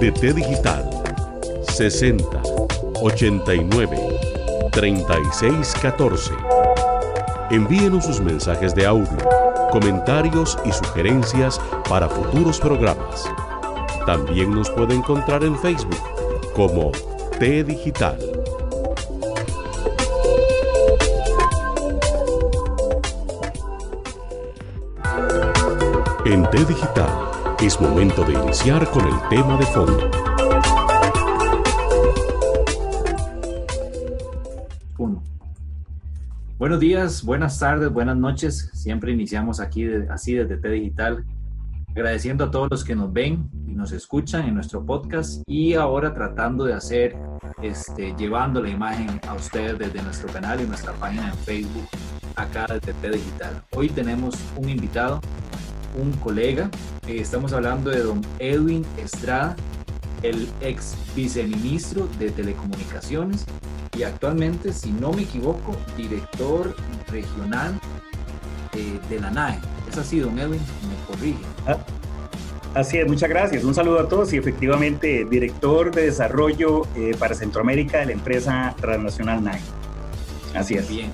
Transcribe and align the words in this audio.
De 0.00 0.10
T 0.12 0.32
Digital 0.32 0.88
60 1.68 2.24
89 3.02 3.98
36 4.72 5.74
14. 5.82 6.32
Envíenos 7.50 8.06
sus 8.06 8.20
mensajes 8.20 8.74
de 8.74 8.86
audio, 8.86 9.18
comentarios 9.70 10.56
y 10.64 10.72
sugerencias 10.72 11.60
para 11.86 12.08
futuros 12.08 12.58
programas. 12.58 13.30
También 14.06 14.54
nos 14.54 14.70
puede 14.70 14.94
encontrar 14.94 15.44
en 15.44 15.58
Facebook 15.58 16.02
como 16.54 16.92
T 17.38 17.62
Digital. 17.64 18.18
En 26.24 26.48
T 26.50 26.64
Digital 26.64 27.29
es 27.62 27.78
momento 27.78 28.24
de 28.24 28.32
iniciar 28.32 28.90
con 28.90 29.06
el 29.06 29.28
tema 29.28 29.58
de 29.58 29.66
fondo. 29.66 30.10
Buenos 36.58 36.80
días, 36.80 37.22
buenas 37.22 37.58
tardes, 37.58 37.90
buenas 37.90 38.16
noches. 38.16 38.70
Siempre 38.74 39.12
iniciamos 39.12 39.60
aquí 39.60 39.86
así 40.10 40.34
desde 40.34 40.58
T 40.58 40.68
Digital, 40.68 41.24
agradeciendo 41.90 42.44
a 42.44 42.50
todos 42.50 42.68
los 42.70 42.84
que 42.84 42.94
nos 42.94 43.12
ven 43.12 43.48
y 43.66 43.72
nos 43.72 43.92
escuchan 43.92 44.46
en 44.46 44.54
nuestro 44.54 44.84
podcast 44.84 45.42
y 45.46 45.74
ahora 45.74 46.14
tratando 46.14 46.64
de 46.64 46.74
hacer, 46.74 47.16
este, 47.62 48.14
llevando 48.16 48.62
la 48.62 48.68
imagen 48.68 49.20
a 49.26 49.34
ustedes 49.34 49.78
desde 49.78 50.02
nuestro 50.02 50.30
canal 50.32 50.60
y 50.60 50.66
nuestra 50.66 50.92
página 50.92 51.28
en 51.28 51.34
Facebook 51.34 51.88
acá 52.36 52.66
desde 52.68 52.92
T 52.92 53.10
Digital. 53.10 53.62
Hoy 53.74 53.88
tenemos 53.88 54.34
un 54.56 54.68
invitado 54.68 55.20
un 55.94 56.12
colega. 56.12 56.70
Eh, 57.06 57.18
estamos 57.20 57.52
hablando 57.52 57.90
de 57.90 58.00
don 58.00 58.22
Edwin 58.38 58.84
Estrada, 58.96 59.56
el 60.22 60.48
ex 60.60 60.96
viceministro 61.14 62.08
de 62.18 62.30
Telecomunicaciones 62.30 63.46
y 63.96 64.02
actualmente, 64.02 64.72
si 64.72 64.92
no 64.92 65.12
me 65.12 65.22
equivoco, 65.22 65.76
director 65.96 66.74
regional 67.08 67.78
eh, 68.74 68.98
de 69.08 69.20
la 69.20 69.30
NAE. 69.30 69.58
Es 69.88 69.98
así, 69.98 70.20
don 70.20 70.38
Edwin, 70.38 70.60
me 70.60 71.06
corrige. 71.06 71.38
Ah, 71.66 71.78
así 72.74 72.98
es, 72.98 73.06
muchas 73.06 73.28
gracias. 73.28 73.64
Un 73.64 73.74
saludo 73.74 74.00
a 74.00 74.08
todos 74.08 74.32
y 74.32 74.36
efectivamente 74.36 75.26
director 75.28 75.92
de 75.92 76.02
desarrollo 76.02 76.82
eh, 76.96 77.16
para 77.18 77.34
Centroamérica 77.34 77.98
de 77.98 78.06
la 78.06 78.12
empresa 78.12 78.74
transnacional 78.80 79.42
NAE. 79.42 79.60
Así 80.54 80.74
es. 80.74 80.88
Bien. 80.88 81.12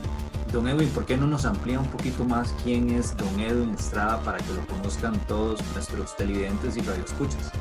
Don 0.56 0.66
Edwin, 0.68 0.88
¿por 0.88 1.04
qué 1.04 1.18
no 1.18 1.26
nos 1.26 1.44
amplía 1.44 1.78
un 1.78 1.86
poquito 1.88 2.24
más 2.24 2.54
quién 2.64 2.88
es 2.88 3.14
Don 3.14 3.38
Edwin 3.38 3.74
Estrada 3.74 4.18
para 4.22 4.38
que 4.38 4.54
lo 4.54 4.66
conozcan 4.66 5.20
todos 5.28 5.60
nuestros 5.74 6.16
televidentes 6.16 6.78
y 6.78 6.80
radioescuchas? 6.80 7.52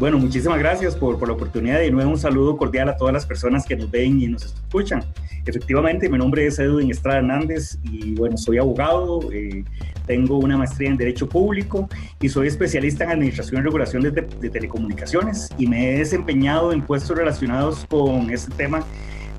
Bueno, 0.00 0.18
muchísimas 0.18 0.58
gracias 0.58 0.96
por, 0.96 1.16
por, 1.16 1.28
la 1.28 1.34
oportunidad. 1.34 1.78
De 1.78 1.92
nuevo, 1.92 2.10
un 2.10 2.18
saludo 2.18 2.56
cordial 2.56 2.88
a 2.88 2.96
todas 2.96 3.14
las 3.14 3.24
personas 3.24 3.64
que 3.64 3.76
nos 3.76 3.88
ven 3.88 4.20
y 4.20 4.26
nos 4.26 4.46
escuchan. 4.46 5.04
Efectivamente, 5.46 6.08
mi 6.08 6.18
nombre 6.18 6.44
es 6.44 6.58
Edwin 6.58 6.90
Estrada 6.90 7.18
Hernández 7.18 7.78
y 7.84 8.16
bueno, 8.16 8.36
soy 8.36 8.58
abogado, 8.58 9.20
eh, 9.32 9.62
tengo 10.08 10.38
una 10.38 10.56
maestría 10.56 10.88
en 10.88 10.96
Derecho 10.96 11.28
Público 11.28 11.88
y 12.20 12.28
soy 12.28 12.48
especialista 12.48 13.04
en 13.04 13.10
Administración 13.10 13.60
y 13.60 13.64
Regulación 13.64 14.02
de, 14.02 14.10
de 14.10 14.50
Telecomunicaciones 14.50 15.50
y 15.56 15.68
me 15.68 15.94
he 15.94 15.98
desempeñado 15.98 16.72
en 16.72 16.82
puestos 16.82 17.16
relacionados 17.16 17.86
con 17.88 18.28
este 18.30 18.52
tema 18.56 18.84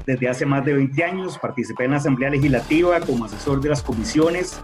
desde 0.05 0.29
hace 0.29 0.45
más 0.45 0.65
de 0.65 0.73
20 0.73 1.03
años. 1.03 1.37
Participé 1.39 1.85
en 1.85 1.91
la 1.91 1.97
Asamblea 1.97 2.29
Legislativa 2.29 2.99
como 3.01 3.25
asesor 3.25 3.61
de 3.61 3.69
las 3.69 3.81
comisiones 3.83 4.59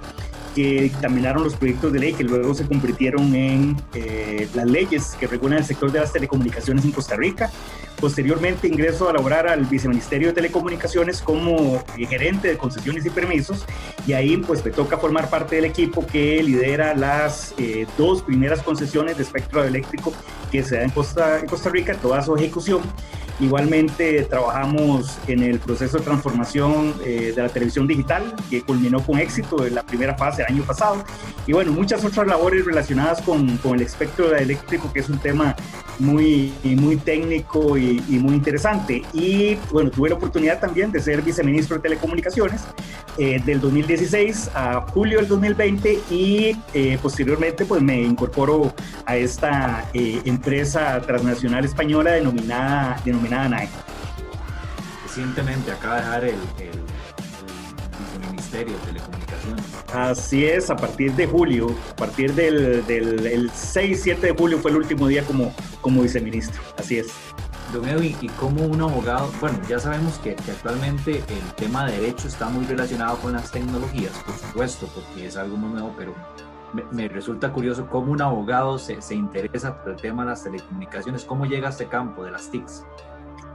que 0.55 0.83
dictaminaron 0.83 1.43
los 1.43 1.55
proyectos 1.55 1.91
de 1.91 1.99
ley 1.99 2.13
que 2.13 2.23
luego 2.23 2.53
se 2.53 2.65
convirtieron 2.65 3.35
en 3.35 3.75
eh, 3.93 4.47
las 4.55 4.65
leyes 4.65 5.17
que 5.19 5.27
regulan 5.27 5.59
el 5.59 5.65
sector 5.65 5.91
de 5.91 5.99
las 5.99 6.13
telecomunicaciones 6.13 6.85
en 6.85 6.91
Costa 6.91 7.17
Rica. 7.17 7.51
Posteriormente 7.99 8.67
ingreso 8.67 9.09
a 9.09 9.13
laborar 9.13 9.47
al 9.47 9.65
Viceministerio 9.65 10.29
de 10.29 10.33
Telecomunicaciones 10.33 11.21
como 11.21 11.83
eh, 11.97 12.05
gerente 12.07 12.47
de 12.47 12.57
concesiones 12.57 13.05
y 13.05 13.09
permisos 13.09 13.65
y 14.07 14.13
ahí 14.13 14.37
pues 14.37 14.63
me 14.63 14.71
toca 14.71 14.97
formar 14.97 15.29
parte 15.29 15.57
del 15.57 15.65
equipo 15.65 16.05
que 16.07 16.41
lidera 16.41 16.95
las 16.95 17.53
eh, 17.57 17.85
dos 17.97 18.21
primeras 18.21 18.61
concesiones 18.61 19.17
de 19.17 19.23
espectro 19.23 19.63
eléctrico 19.63 20.13
que 20.51 20.63
se 20.63 20.77
da 20.77 20.83
en 20.83 20.89
Costa, 20.89 21.39
en 21.39 21.47
Costa 21.47 21.69
Rica, 21.69 21.95
toda 21.95 22.21
su 22.21 22.33
ejecución. 22.35 22.81
Igualmente 23.39 24.23
trabajamos 24.23 25.17
en 25.27 25.43
el 25.43 25.59
proceso 25.59 25.97
de 25.97 26.05
transformación 26.05 26.93
eh, 27.03 27.33
de 27.35 27.41
la 27.41 27.49
televisión 27.49 27.85
digital, 27.85 28.33
que 28.49 28.61
culminó 28.61 29.03
con 29.03 29.19
éxito 29.19 29.65
en 29.65 29.75
la 29.75 29.83
primera 29.83 30.15
fase 30.15 30.43
del 30.43 30.53
año 30.53 30.63
pasado. 30.63 31.03
Y 31.45 31.51
bueno, 31.51 31.73
muchas 31.73 32.03
otras 32.05 32.25
labores 32.27 32.63
relacionadas 32.63 33.21
con, 33.21 33.57
con 33.57 33.75
el 33.75 33.81
espectro 33.81 34.33
eléctrico, 34.33 34.91
que 34.93 35.01
es 35.01 35.09
un 35.09 35.19
tema 35.19 35.53
muy, 35.99 36.53
muy 36.63 36.97
técnico 36.97 37.77
y, 37.77 37.99
muy 38.19 38.35
interesante. 38.35 39.01
Y 39.13 39.55
bueno, 39.71 39.91
tuve 39.91 40.09
la 40.09 40.15
oportunidad 40.15 40.59
también 40.59 40.91
de 40.91 40.99
ser 40.99 41.21
viceministro 41.21 41.77
de 41.77 41.83
Telecomunicaciones 41.83 42.61
eh, 43.17 43.41
del 43.45 43.61
2016 43.61 44.51
a 44.53 44.81
julio 44.81 45.19
del 45.19 45.27
2020 45.27 45.99
y 46.09 46.57
eh, 46.73 46.97
posteriormente 47.01 47.65
pues 47.65 47.81
me 47.81 48.01
incorporo 48.01 48.73
a 49.05 49.15
esta 49.15 49.89
empresa 49.93 51.01
transnacional 51.01 51.63
española 51.63 52.11
denominada, 52.11 52.99
denominada 53.05 53.24
Recientemente 55.03 55.71
acaba 55.71 55.95
de 55.95 56.01
dejar 56.01 56.25
el, 56.25 56.35
Ministerio 58.29 58.73
de 58.73 58.79
Telecomunicaciones. 58.85 59.65
Así 59.93 60.45
es, 60.45 60.69
a 60.69 60.75
partir 60.75 61.13
de 61.13 61.27
julio, 61.27 61.75
a 61.91 61.95
partir 61.95 62.33
del, 62.33 62.85
del 62.85 63.51
6-7 63.51 64.19
de 64.19 64.31
julio 64.31 64.59
fue 64.59 64.71
el 64.71 64.77
último 64.77 65.07
día 65.07 65.23
como, 65.23 65.53
como 65.81 66.01
viceministro. 66.01 66.61
Así 66.77 66.99
es. 66.99 67.07
Don 67.73 67.87
Edwin, 67.87 68.15
y 68.21 68.29
como 68.29 68.65
un 68.65 68.81
abogado, 68.81 69.29
bueno, 69.41 69.59
ya 69.67 69.79
sabemos 69.79 70.17
que, 70.19 70.31
actualmente 70.31 71.17
el 71.17 71.53
tema 71.55 71.85
de 71.85 71.99
derecho 71.99 72.27
está 72.27 72.47
muy 72.47 72.65
relacionado 72.65 73.17
con 73.17 73.33
las 73.33 73.51
tecnologías, 73.51 74.13
por 74.25 74.35
supuesto, 74.35 74.87
porque 74.93 75.27
es 75.27 75.35
algo 75.35 75.57
muy 75.57 75.71
nuevo, 75.71 75.93
pero 75.97 76.13
me, 76.91 77.07
resulta 77.07 77.51
curioso 77.51 77.87
cómo 77.87 78.11
un 78.11 78.21
abogado 78.21 78.77
se, 78.77 79.01
se, 79.01 79.15
interesa 79.15 79.81
por 79.81 79.93
el 79.93 80.01
tema 80.01 80.23
de 80.23 80.29
las 80.29 80.43
telecomunicaciones, 80.43 81.25
cómo 81.25 81.45
llega 81.45 81.67
a 81.67 81.71
este 81.71 81.87
campo 81.87 82.23
de 82.23 82.31
las 82.31 82.49
TICs. 82.49 82.85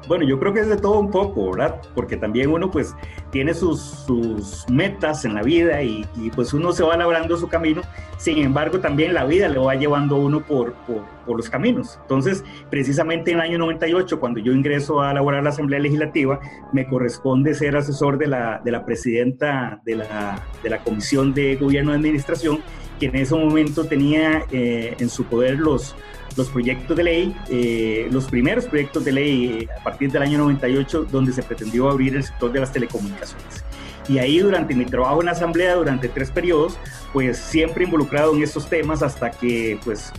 Bueno, 0.08 0.24
yo 0.24 0.38
creo 0.38 0.52
que 0.52 0.60
es 0.60 0.68
de 0.68 0.76
todo 0.76 0.98
un 0.98 1.10
poco, 1.10 1.52
¿verdad? 1.52 1.80
Porque 1.94 2.16
también 2.16 2.50
uno 2.50 2.70
pues 2.70 2.94
tiene 3.30 3.54
sus, 3.54 3.80
sus 3.80 4.64
metas 4.68 5.24
en 5.24 5.34
la 5.34 5.42
vida 5.42 5.82
y, 5.82 6.06
y, 6.16 6.30
pues 6.30 6.52
uno 6.52 6.72
se 6.72 6.82
va 6.82 6.96
labrando 6.96 7.36
su 7.36 7.48
camino, 7.48 7.82
sin 8.16 8.38
embargo 8.38 8.80
también 8.80 9.14
la 9.14 9.24
vida 9.24 9.48
le 9.48 9.58
va 9.58 9.74
llevando 9.74 10.16
a 10.16 10.18
uno 10.18 10.40
por, 10.40 10.72
por, 10.86 11.36
los 11.36 11.48
caminos. 11.48 11.96
Entonces, 12.02 12.42
precisamente 12.70 13.30
en 13.30 13.36
el 13.36 13.42
año 13.42 13.58
98, 13.58 14.18
cuando 14.18 14.40
yo 14.40 14.52
ingreso 14.52 15.00
a 15.00 15.14
laborar 15.14 15.44
la 15.44 15.50
Asamblea 15.50 15.78
Legislativa, 15.78 16.40
me 16.72 16.88
corresponde 16.88 17.54
ser 17.54 17.76
asesor 17.76 18.18
de 18.18 18.26
la, 18.26 18.60
de 18.64 18.72
la 18.72 18.84
presidenta 18.84 19.80
de 19.84 19.94
la, 19.94 20.44
de 20.64 20.70
la 20.70 20.78
Comisión 20.78 21.32
de 21.32 21.54
Gobierno 21.54 21.92
de 21.92 21.98
Administración, 21.98 22.58
que 22.98 23.06
en 23.06 23.14
ese 23.14 23.36
momento 23.36 23.84
tenía 23.84 24.42
eh, 24.50 24.96
en 24.98 25.08
su 25.08 25.24
poder 25.24 25.60
los 25.60 25.94
los 26.36 26.48
proyectos 26.48 26.96
de 26.96 27.04
ley, 27.04 27.36
eh, 27.48 28.08
los 28.10 28.26
primeros 28.26 28.66
proyectos 28.66 29.04
de 29.04 29.12
ley 29.12 29.58
eh, 29.62 29.68
a 29.78 29.82
partir 29.82 30.10
del 30.10 30.22
año 30.22 30.38
98, 30.38 31.06
donde 31.10 31.32
se 31.32 31.42
pretendió 31.42 31.88
abrir 31.88 32.16
el 32.16 32.24
sector 32.24 32.52
de 32.52 32.60
las 32.60 32.72
telecomunicaciones. 32.72 33.64
y 34.08 34.18
ahí 34.18 34.40
durante 34.40 34.74
mi 34.74 34.86
trabajo 34.86 35.20
en 35.20 35.26
la 35.26 35.32
asamblea, 35.32 35.74
durante 35.76 36.08
tres 36.08 36.30
periodos, 36.30 36.78
pues 37.12 37.38
siempre 37.38 37.84
involucrado 37.84 38.34
en 38.34 38.42
estos 38.42 38.68
temas 38.68 39.02
hasta 39.02 39.30
que 39.30 39.78
pues 39.84 40.12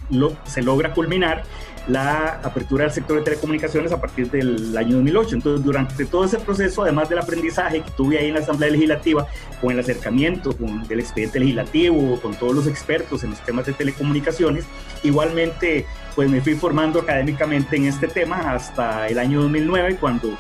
se 0.46 0.62
logra 0.62 0.94
culminar 0.94 1.44
la 1.88 2.40
apertura 2.44 2.84
del 2.86 2.94
sector 2.94 3.18
de 3.18 3.24
telecomunicaciones 3.24 3.92
a 3.92 4.00
partir 4.00 4.30
del 4.30 4.78
año 4.78 4.98
2008. 4.98 5.36
Entonces, 5.36 5.66
durante 5.66 6.06
todo 6.06 6.26
ese 6.26 6.38
proceso, 6.40 6.84
además 6.84 7.10
del 7.10 7.20
aprendizaje 7.20 7.82
que 7.82 7.92
tuve 7.92 8.18
ahí 8.20 8.28
en 8.28 8.36
la 8.36 8.42
Asamblea 8.42 8.70
Legislativa, 8.70 9.28
con 9.60 9.72
el 9.72 9.80
acercamiento 9.80 10.56
con 10.56 10.84
el 10.90 11.00
expediente 11.00 11.40
legislativo, 11.40 12.20
con 12.22 12.36
todos 12.36 12.56
los 12.56 12.68
expertos 12.68 13.24
en 13.24 13.32
los 13.32 13.40
temas 13.42 13.66
de 13.66 13.74
telecomunicaciones, 13.74 14.66
igualmente 15.04 15.86
pues 16.16 16.30
me 16.30 16.42
fui 16.42 16.56
formando 16.56 17.00
académicamente 17.00 17.78
en 17.78 17.86
este 17.86 18.08
tema 18.08 18.54
hasta 18.54 19.08
el 19.08 19.18
año 19.18 19.42
2009, 19.44 19.98
cuando 20.00 20.38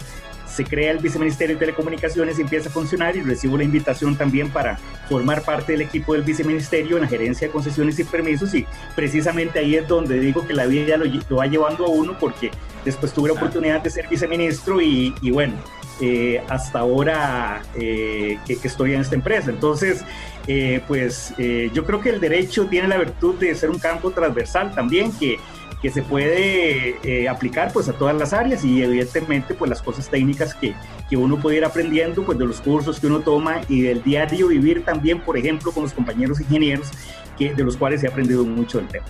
se 0.51 0.63
crea 0.63 0.91
el 0.91 0.99
Viceministerio 0.99 1.55
de 1.55 1.59
Telecomunicaciones 1.59 2.37
y 2.37 2.41
empieza 2.41 2.69
a 2.69 2.71
funcionar 2.71 3.15
y 3.15 3.21
recibo 3.21 3.57
la 3.57 3.63
invitación 3.63 4.15
también 4.15 4.49
para 4.49 4.77
formar 5.07 5.41
parte 5.43 5.71
del 5.71 5.81
equipo 5.81 6.13
del 6.13 6.23
Viceministerio 6.23 6.97
en 6.97 7.03
la 7.03 7.07
gerencia 7.07 7.47
de 7.47 7.53
concesiones 7.53 7.97
y 7.99 8.03
permisos 8.03 8.53
y 8.53 8.65
precisamente 8.95 9.59
ahí 9.59 9.75
es 9.75 9.87
donde 9.87 10.19
digo 10.19 10.45
que 10.45 10.53
la 10.53 10.65
vida 10.65 10.97
lo, 10.97 11.05
lo 11.05 11.35
va 11.37 11.47
llevando 11.47 11.85
a 11.85 11.89
uno 11.89 12.17
porque 12.19 12.51
después 12.85 13.13
tuve 13.13 13.29
la 13.29 13.35
oportunidad 13.35 13.81
de 13.81 13.89
ser 13.89 14.07
viceministro 14.07 14.81
y, 14.81 15.13
y 15.21 15.31
bueno, 15.31 15.55
eh, 16.03 16.41
hasta 16.49 16.79
ahora 16.79 17.61
eh, 17.75 18.39
que, 18.47 18.57
que, 18.57 18.67
estoy 18.67 18.93
en 18.93 19.01
esta 19.01 19.13
empresa. 19.13 19.51
Entonces, 19.51 20.03
eh, 20.47 20.81
pues 20.87 21.33
yo 21.37 21.85
creo 21.85 22.01
que 22.01 22.09
el 22.09 22.19
derecho 22.19 22.65
tiene 22.65 22.87
la 22.87 22.97
virtud 22.97 23.35
de 23.35 23.53
ser 23.53 23.69
un 23.69 23.77
campo 23.77 24.09
transversal 24.09 24.73
también 24.73 25.11
que 25.11 25.37
que 25.81 25.89
se 25.89 26.03
puede 26.03 26.95
eh, 27.03 27.27
aplicar 27.27 27.73
pues 27.73 27.89
a 27.89 27.93
todas 27.93 28.15
las 28.15 28.33
áreas 28.33 28.63
y 28.63 28.83
evidentemente 28.83 29.53
pues 29.53 29.69
las 29.69 29.81
cosas 29.81 30.09
técnicas 30.09 30.53
que, 30.53 30.75
que, 31.09 31.17
uno 31.17 31.39
puede 31.39 31.57
ir 31.57 31.65
aprendiendo 31.65 32.23
pues 32.23 32.37
de 32.37 32.45
los 32.45 32.61
cursos 32.61 32.99
que 32.99 33.07
uno 33.07 33.21
toma 33.21 33.61
y 33.67 33.81
del 33.81 34.03
diario 34.03 34.47
vivir 34.47 34.85
también 34.85 35.21
por 35.21 35.37
ejemplo 35.37 35.71
con 35.71 35.83
los 35.83 35.93
compañeros 35.93 36.39
ingenieros 36.39 36.91
que, 37.37 37.53
de 37.53 37.63
los 37.63 37.77
cuales 37.77 38.03
he 38.03 38.07
aprendido 38.07 38.43
mucho 38.45 38.77
del 38.77 38.87
tema. 38.87 39.05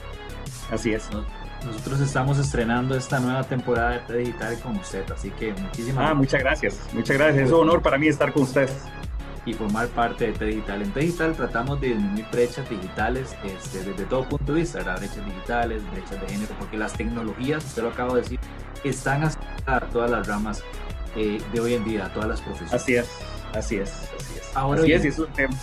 Así 0.71 0.94
es. 0.94 1.09
Nosotros 1.65 2.00
estamos 2.00 2.39
estrenando 2.39 2.95
esta 2.95 3.19
nueva 3.19 3.44
temporada 3.44 3.91
de 3.91 4.00
T 4.00 4.18
Digital 4.18 4.59
con 4.59 4.77
usted, 4.77 5.03
así 5.12 5.29
que 5.31 5.53
muchísimas 5.53 6.09
Ah, 6.09 6.13
muchas 6.13 6.41
gracias, 6.41 6.79
muchas 6.94 7.18
gracias. 7.18 7.47
Es 7.47 7.51
un 7.51 7.59
honor 7.59 7.81
para 7.81 7.97
mí 7.97 8.07
estar 8.07 8.33
con 8.33 8.44
ustedes 8.44 8.71
y 9.46 9.54
formar 9.54 9.88
parte 9.90 10.28
de 10.28 10.34
T 10.34 10.46
Digital. 10.46 10.82
En 10.82 10.92
T 10.92 11.00
Digital 11.00 11.36
tratamos 11.36 11.82
de 11.82 11.90
disminuir 11.90 12.26
brechas 12.32 12.70
digitales 12.70 13.36
este, 13.44 13.84
desde 13.84 14.06
todo 14.06 14.28
punto 14.28 14.54
de 14.54 14.62
vista, 14.62 14.80
¿verdad? 14.80 14.98
brechas 15.00 15.26
digitales, 15.26 15.92
brechas 15.92 16.22
de 16.22 16.28
género, 16.28 16.56
porque 16.60 16.78
las 16.78 16.94
tecnologías, 16.94 17.66
usted 17.66 17.84
lo 17.84 17.90
acabo 17.90 18.16
de 18.16 18.22
decir, 18.22 18.40
están 18.84 19.24
a 19.66 19.80
todas 19.92 20.12
las 20.12 20.28
ramas 20.28 20.64
eh, 21.16 21.42
de 21.52 21.60
hoy 21.60 21.74
en 21.74 21.84
día, 21.84 22.06
a 22.06 22.14
todas 22.14 22.30
las 22.30 22.42
profesiones. 22.42 22.74
Así 22.74 22.96
es, 22.96 23.10
así 23.54 23.78
es, 23.78 23.92
así 23.92 24.40
es. 24.40 24.56
Ahora 24.56 24.82
así 24.82 24.94
es, 24.94 25.06
es 25.06 25.20
un 25.20 25.28
tema. 25.28 25.56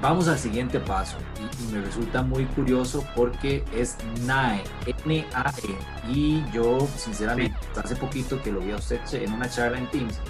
Vamos 0.00 0.28
al 0.28 0.38
siguiente 0.38 0.78
paso 0.78 1.16
y, 1.40 1.64
y, 1.64 1.72
me 1.72 1.80
resulta 1.80 2.22
muy 2.22 2.44
curioso 2.44 3.04
porque 3.16 3.64
es 3.74 3.96
NAE, 4.26 4.62
N-A-E. 5.04 5.76
Y 6.08 6.44
yo, 6.52 6.86
sinceramente, 6.96 7.58
sí. 7.60 7.80
hace 7.82 7.96
poquito 7.96 8.40
que 8.40 8.52
lo 8.52 8.60
vi 8.60 8.70
a 8.70 8.76
usted 8.76 9.00
en 9.10 9.32
una 9.32 9.50
charla 9.50 9.76
en 9.78 9.88
Teams, 9.88 10.20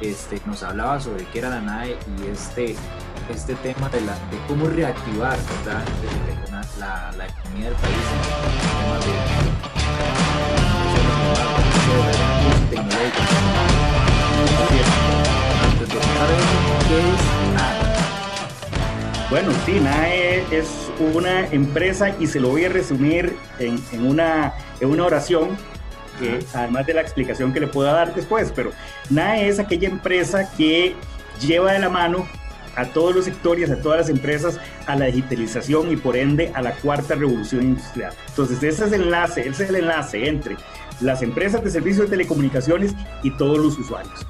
este, 0.00 0.40
nos 0.46 0.62
hablaba 0.62 1.00
sobre 1.00 1.24
qué 1.26 1.38
era 1.40 1.50
la 1.50 1.60
NAE 1.60 1.96
y 2.18 2.26
este, 2.30 2.76
este 3.30 3.54
tema 3.56 3.88
de, 3.88 4.00
la, 4.02 4.12
de 4.12 4.38
cómo 4.48 4.68
reactivar. 4.68 5.38
La, 6.78 7.26
economía 7.26 7.70
del 7.70 7.74
país 7.74 7.96
de. 9.04 9.66
Bueno, 19.30 19.50
sí, 19.64 19.80
NAE 19.80 20.44
es 20.56 20.90
una 21.14 21.46
empresa 21.48 22.14
y 22.20 22.26
se 22.26 22.38
lo 22.38 22.50
voy 22.50 22.64
a 22.64 22.68
resumir 22.68 23.36
en, 23.58 23.82
en, 23.92 24.06
una, 24.06 24.54
en 24.80 24.90
una 24.90 25.04
oración 25.04 25.56
además 26.54 26.86
de 26.86 26.94
la 26.94 27.00
explicación 27.00 27.52
que 27.52 27.60
le 27.60 27.66
puedo 27.66 27.90
dar 27.90 28.14
después, 28.14 28.52
pero 28.54 28.72
NAE 29.10 29.48
es 29.48 29.58
aquella 29.58 29.88
empresa 29.88 30.50
que 30.56 30.94
lleva 31.40 31.72
de 31.72 31.78
la 31.78 31.88
mano 31.88 32.26
a 32.76 32.84
todos 32.84 33.14
los 33.14 33.24
sectores, 33.24 33.70
a 33.70 33.80
todas 33.80 34.00
las 34.00 34.08
empresas, 34.10 34.58
a 34.86 34.96
la 34.96 35.06
digitalización 35.06 35.90
y 35.90 35.96
por 35.96 36.16
ende 36.16 36.52
a 36.54 36.62
la 36.62 36.72
cuarta 36.72 37.14
revolución 37.14 37.62
industrial. 37.62 38.12
Entonces, 38.28 38.62
ese 38.62 38.84
es 38.84 38.92
el 38.92 39.04
enlace, 39.04 39.48
ese 39.48 39.64
es 39.64 39.70
el 39.70 39.76
enlace 39.76 40.28
entre 40.28 40.56
las 41.00 41.22
empresas 41.22 41.64
de 41.64 41.70
servicios 41.70 42.06
de 42.06 42.16
telecomunicaciones 42.16 42.94
y 43.22 43.30
todos 43.30 43.58
los 43.58 43.78
usuarios. 43.78 44.26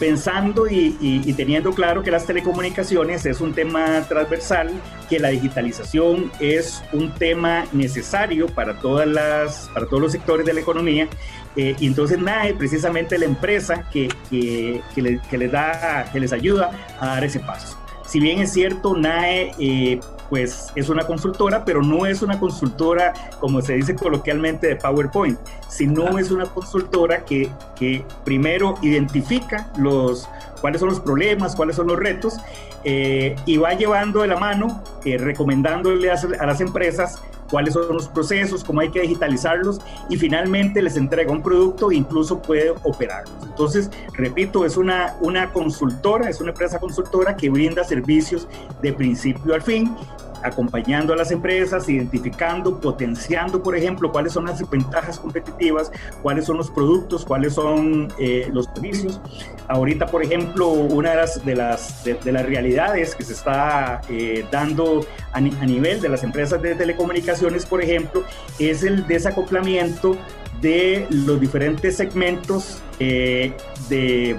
Pensando 0.00 0.66
y, 0.66 0.96
y, 0.98 1.20
y 1.24 1.32
teniendo 1.34 1.72
claro 1.72 2.02
que 2.02 2.10
las 2.10 2.26
telecomunicaciones 2.26 3.26
es 3.26 3.40
un 3.42 3.52
tema 3.52 4.00
transversal, 4.08 4.70
que 5.10 5.18
la 5.18 5.28
digitalización 5.28 6.32
es 6.40 6.82
un 6.92 7.12
tema 7.14 7.66
necesario 7.72 8.46
para, 8.48 8.78
todas 8.80 9.06
las, 9.06 9.70
para 9.74 9.84
todos 9.86 10.00
los 10.00 10.12
sectores 10.12 10.46
de 10.46 10.54
la 10.54 10.60
economía, 10.60 11.06
eh, 11.54 11.76
y 11.78 11.86
entonces 11.86 12.18
NAE 12.18 12.54
precisamente 12.54 13.18
la 13.18 13.26
empresa 13.26 13.90
que, 13.90 14.08
que, 14.30 14.80
que, 14.94 15.02
le, 15.02 15.20
que, 15.28 15.36
les 15.36 15.52
da, 15.52 16.08
que 16.10 16.18
les 16.18 16.32
ayuda 16.32 16.70
a 16.98 17.06
dar 17.08 17.24
ese 17.24 17.40
paso. 17.40 17.76
Si 18.06 18.20
bien 18.20 18.38
es 18.38 18.52
cierto, 18.54 18.96
NAE 18.96 19.52
eh, 19.58 20.00
pues 20.30 20.68
es 20.76 20.88
una 20.88 21.06
consultora, 21.06 21.64
pero 21.64 21.82
no 21.82 22.06
es 22.06 22.22
una 22.22 22.38
consultora, 22.38 23.12
como 23.40 23.60
se 23.60 23.74
dice 23.74 23.96
coloquialmente, 23.96 24.68
de 24.68 24.76
PowerPoint, 24.76 25.38
sino 25.68 26.18
es 26.18 26.30
una 26.30 26.46
consultora 26.46 27.24
que, 27.24 27.50
que 27.74 28.04
primero 28.24 28.76
identifica 28.80 29.68
los, 29.76 30.28
cuáles 30.60 30.80
son 30.80 30.90
los 30.90 31.00
problemas, 31.00 31.56
cuáles 31.56 31.76
son 31.76 31.88
los 31.88 31.98
retos, 31.98 32.36
eh, 32.84 33.34
y 33.44 33.56
va 33.56 33.74
llevando 33.74 34.22
de 34.22 34.28
la 34.28 34.38
mano, 34.38 34.82
eh, 35.04 35.18
recomendándole 35.18 36.10
a, 36.10 36.14
a, 36.38 36.46
las 36.46 36.60
empresas 36.60 37.20
cuáles 37.50 37.74
son 37.74 37.88
los 37.88 38.08
procesos, 38.08 38.64
cómo 38.64 38.80
hay 38.80 38.90
que 38.90 39.00
digitalizarlos, 39.00 39.80
y 40.08 40.16
finalmente 40.16 40.82
les 40.82 40.96
entrega 40.96 41.32
un 41.32 41.42
producto 41.42 41.90
e 41.90 41.96
incluso 41.96 42.40
puede 42.40 42.70
operarlos. 42.82 43.34
Entonces, 43.42 43.90
repito, 44.14 44.64
es 44.64 44.76
una, 44.76 45.16
una 45.20 45.52
consultora, 45.52 46.28
es 46.28 46.40
una 46.40 46.50
empresa 46.50 46.78
consultora 46.78 47.36
que 47.36 47.50
brinda 47.50 47.84
servicios 47.84 48.48
de 48.82 48.92
principio 48.92 49.54
al 49.54 49.62
fin, 49.62 49.94
acompañando 50.42 51.12
a 51.12 51.16
las 51.16 51.30
empresas, 51.30 51.88
identificando, 51.88 52.80
potenciando, 52.80 53.62
por 53.62 53.76
ejemplo, 53.76 54.10
cuáles 54.12 54.32
son 54.32 54.46
las 54.46 54.68
ventajas 54.68 55.18
competitivas, 55.18 55.90
cuáles 56.22 56.46
son 56.46 56.56
los 56.56 56.70
productos, 56.70 57.24
cuáles 57.24 57.54
son 57.54 58.12
eh, 58.18 58.48
los 58.52 58.66
servicios. 58.66 59.20
Ahorita, 59.68 60.06
por 60.06 60.22
ejemplo, 60.22 60.68
una 60.68 61.10
de 61.10 61.16
las, 61.16 61.44
de 61.44 61.54
las, 61.54 62.04
de, 62.04 62.14
de 62.14 62.32
las 62.32 62.44
realidades 62.46 63.14
que 63.14 63.24
se 63.24 63.32
está 63.32 64.00
eh, 64.08 64.44
dando 64.50 65.04
a, 65.32 65.38
a 65.38 65.40
nivel 65.40 66.00
de 66.00 66.08
las 66.08 66.24
empresas 66.24 66.60
de 66.60 66.74
telecomunicaciones, 66.74 67.66
por 67.66 67.82
ejemplo, 67.82 68.24
es 68.58 68.82
el 68.82 69.06
desacoplamiento 69.06 70.16
de 70.60 71.06
los 71.10 71.40
diferentes 71.40 71.96
segmentos 71.96 72.82
eh, 72.98 73.52
de 73.88 74.36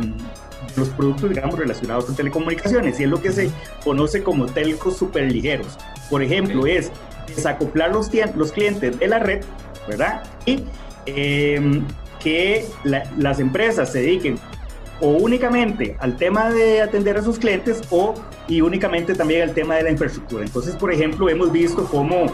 los 0.76 0.90
productos, 0.90 1.30
digamos, 1.30 1.58
relacionados 1.58 2.06
con 2.06 2.16
telecomunicaciones, 2.16 3.00
y 3.00 3.04
es 3.04 3.10
lo 3.10 3.22
que 3.22 3.32
se 3.32 3.50
conoce 3.84 4.24
como 4.24 4.46
telcos 4.46 4.98
superligeros. 4.98 5.78
Por 6.12 6.22
ejemplo, 6.22 6.62
okay. 6.62 6.78
es 6.78 6.92
desacoplar 7.36 7.92
los, 7.92 8.12
los 8.36 8.52
clientes 8.52 9.00
de 9.00 9.08
la 9.08 9.18
red, 9.18 9.44
¿verdad? 9.88 10.22
Y 10.46 10.66
eh, 11.08 11.82
que 12.20 12.68
la, 12.84 13.04
las 13.18 13.40
empresas 13.40 13.92
se 13.92 14.02
dediquen 14.02 14.38
o 15.00 15.14
únicamente 15.14 15.96
al 16.00 16.16
tema 16.16 16.52
de 16.52 16.82
atender 16.82 17.18
a 17.18 17.24
sus 17.24 17.40
clientes 17.40 17.82
o 17.90 18.14
y 18.48 18.62
únicamente 18.62 19.16
también 19.16 19.42
al 19.42 19.54
tema 19.56 19.76
de 19.78 19.84
la 19.84 19.92
infraestructura. 19.92 20.46
Entonces, 20.46 20.76
por 20.76 20.94
ejemplo, 20.94 21.28
hemos 21.30 21.52
visto 21.52 21.86
cómo 21.86 22.28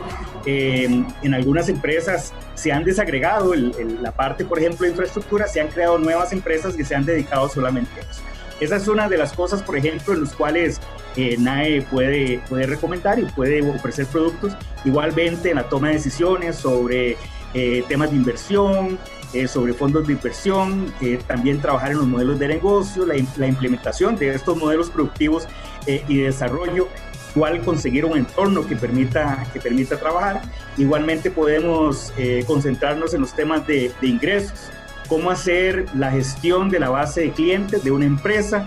eh, 0.45 1.03
en 1.21 1.33
algunas 1.33 1.69
empresas 1.69 2.33
se 2.55 2.73
han 2.73 2.83
desagregado 2.83 3.53
el, 3.53 3.73
el, 3.79 4.03
la 4.03 4.11
parte, 4.11 4.43
por 4.43 4.59
ejemplo, 4.59 4.83
de 4.83 4.89
infraestructura, 4.89 5.47
se 5.47 5.61
han 5.61 5.69
creado 5.69 5.97
nuevas 5.97 6.33
empresas 6.33 6.75
que 6.75 6.83
se 6.83 6.93
han 6.93 7.05
dedicado 7.05 7.47
solamente 7.47 8.01
a 8.01 8.03
eso. 8.03 8.21
Esa 8.59 8.75
es 8.75 8.87
una 8.87 9.07
de 9.07 9.17
las 9.17 9.31
cosas, 9.33 9.61
por 9.61 9.77
ejemplo, 9.77 10.13
en 10.13 10.23
las 10.23 10.33
cuales 10.33 10.81
eh, 11.17 11.35
NAE 11.37 11.81
puede, 11.81 12.39
puede 12.47 12.65
recomendar 12.67 13.19
y 13.19 13.25
puede 13.25 13.61
ofrecer 13.69 14.05
productos. 14.05 14.53
Igualmente 14.85 15.49
en 15.49 15.55
la 15.55 15.67
toma 15.67 15.89
de 15.89 15.95
decisiones 15.95 16.55
sobre 16.55 17.17
eh, 17.53 17.83
temas 17.87 18.11
de 18.11 18.15
inversión, 18.15 18.97
eh, 19.33 19.47
sobre 19.47 19.73
fondos 19.73 20.07
de 20.07 20.13
inversión, 20.13 20.93
eh, 21.01 21.19
también 21.27 21.59
trabajar 21.59 21.91
en 21.91 21.97
los 21.97 22.07
modelos 22.07 22.39
de 22.39 22.47
negocio, 22.47 23.05
la, 23.05 23.15
la 23.35 23.47
implementación 23.47 24.15
de 24.15 24.33
estos 24.33 24.55
modelos 24.55 24.89
productivos 24.89 25.47
eh, 25.85 26.03
y 26.07 26.19
de 26.19 26.23
desarrollo, 26.25 26.87
cuál 27.33 27.59
conseguir 27.61 28.05
un 28.05 28.17
entorno 28.17 28.65
que 28.65 28.75
permita, 28.75 29.45
que 29.53 29.59
permita 29.59 29.99
trabajar. 29.99 30.41
Igualmente 30.77 31.29
podemos 31.29 32.13
eh, 32.17 32.43
concentrarnos 32.47 33.13
en 33.13 33.21
los 33.21 33.33
temas 33.33 33.67
de, 33.67 33.91
de 34.01 34.07
ingresos, 34.07 34.69
cómo 35.07 35.29
hacer 35.29 35.85
la 35.93 36.11
gestión 36.11 36.69
de 36.69 36.79
la 36.79 36.89
base 36.89 37.21
de 37.21 37.31
clientes 37.31 37.83
de 37.83 37.91
una 37.91 38.05
empresa 38.05 38.65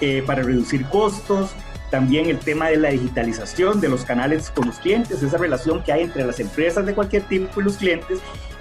eh, 0.00 0.22
para 0.26 0.42
reducir 0.42 0.84
costos, 0.86 1.50
también 1.94 2.28
el 2.28 2.40
tema 2.40 2.70
de 2.70 2.76
la 2.76 2.88
digitalización 2.88 3.80
de 3.80 3.88
los 3.88 4.04
canales 4.04 4.50
con 4.50 4.66
los 4.66 4.80
clientes, 4.80 5.22
esa 5.22 5.38
relación 5.38 5.80
que 5.80 5.92
hay 5.92 6.02
entre 6.02 6.24
las 6.24 6.40
empresas 6.40 6.84
de 6.84 6.92
cualquier 6.92 7.22
tipo 7.22 7.60
y 7.60 7.62
los 7.62 7.76
clientes. 7.76 8.18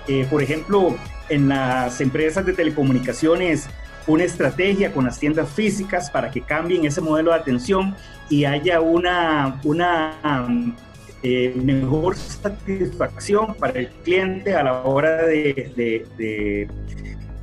Eh, 0.07 0.27
por 0.29 0.43
ejemplo, 0.43 0.95
en 1.29 1.49
las 1.49 1.99
empresas 1.99 2.45
de 2.45 2.53
telecomunicaciones 2.53 3.67
una 4.05 4.23
estrategia 4.23 4.91
con 4.91 5.05
las 5.05 5.17
tiendas 5.17 5.49
físicas 5.49 6.11
para 6.11 6.29
que 6.29 6.41
cambien 6.41 6.85
ese 6.85 7.01
modelo 7.01 7.31
de 7.31 7.37
atención 7.37 7.95
y 8.29 8.45
haya 8.45 8.81
una, 8.81 9.59
una 9.63 10.13
eh, 11.23 11.55
mejor 11.55 12.15
satisfacción 12.15 13.55
para 13.55 13.79
el 13.79 13.87
cliente 14.03 14.53
a 14.53 14.61
la 14.61 14.83
hora 14.83 15.23
de, 15.23 16.05
de, 16.15 16.67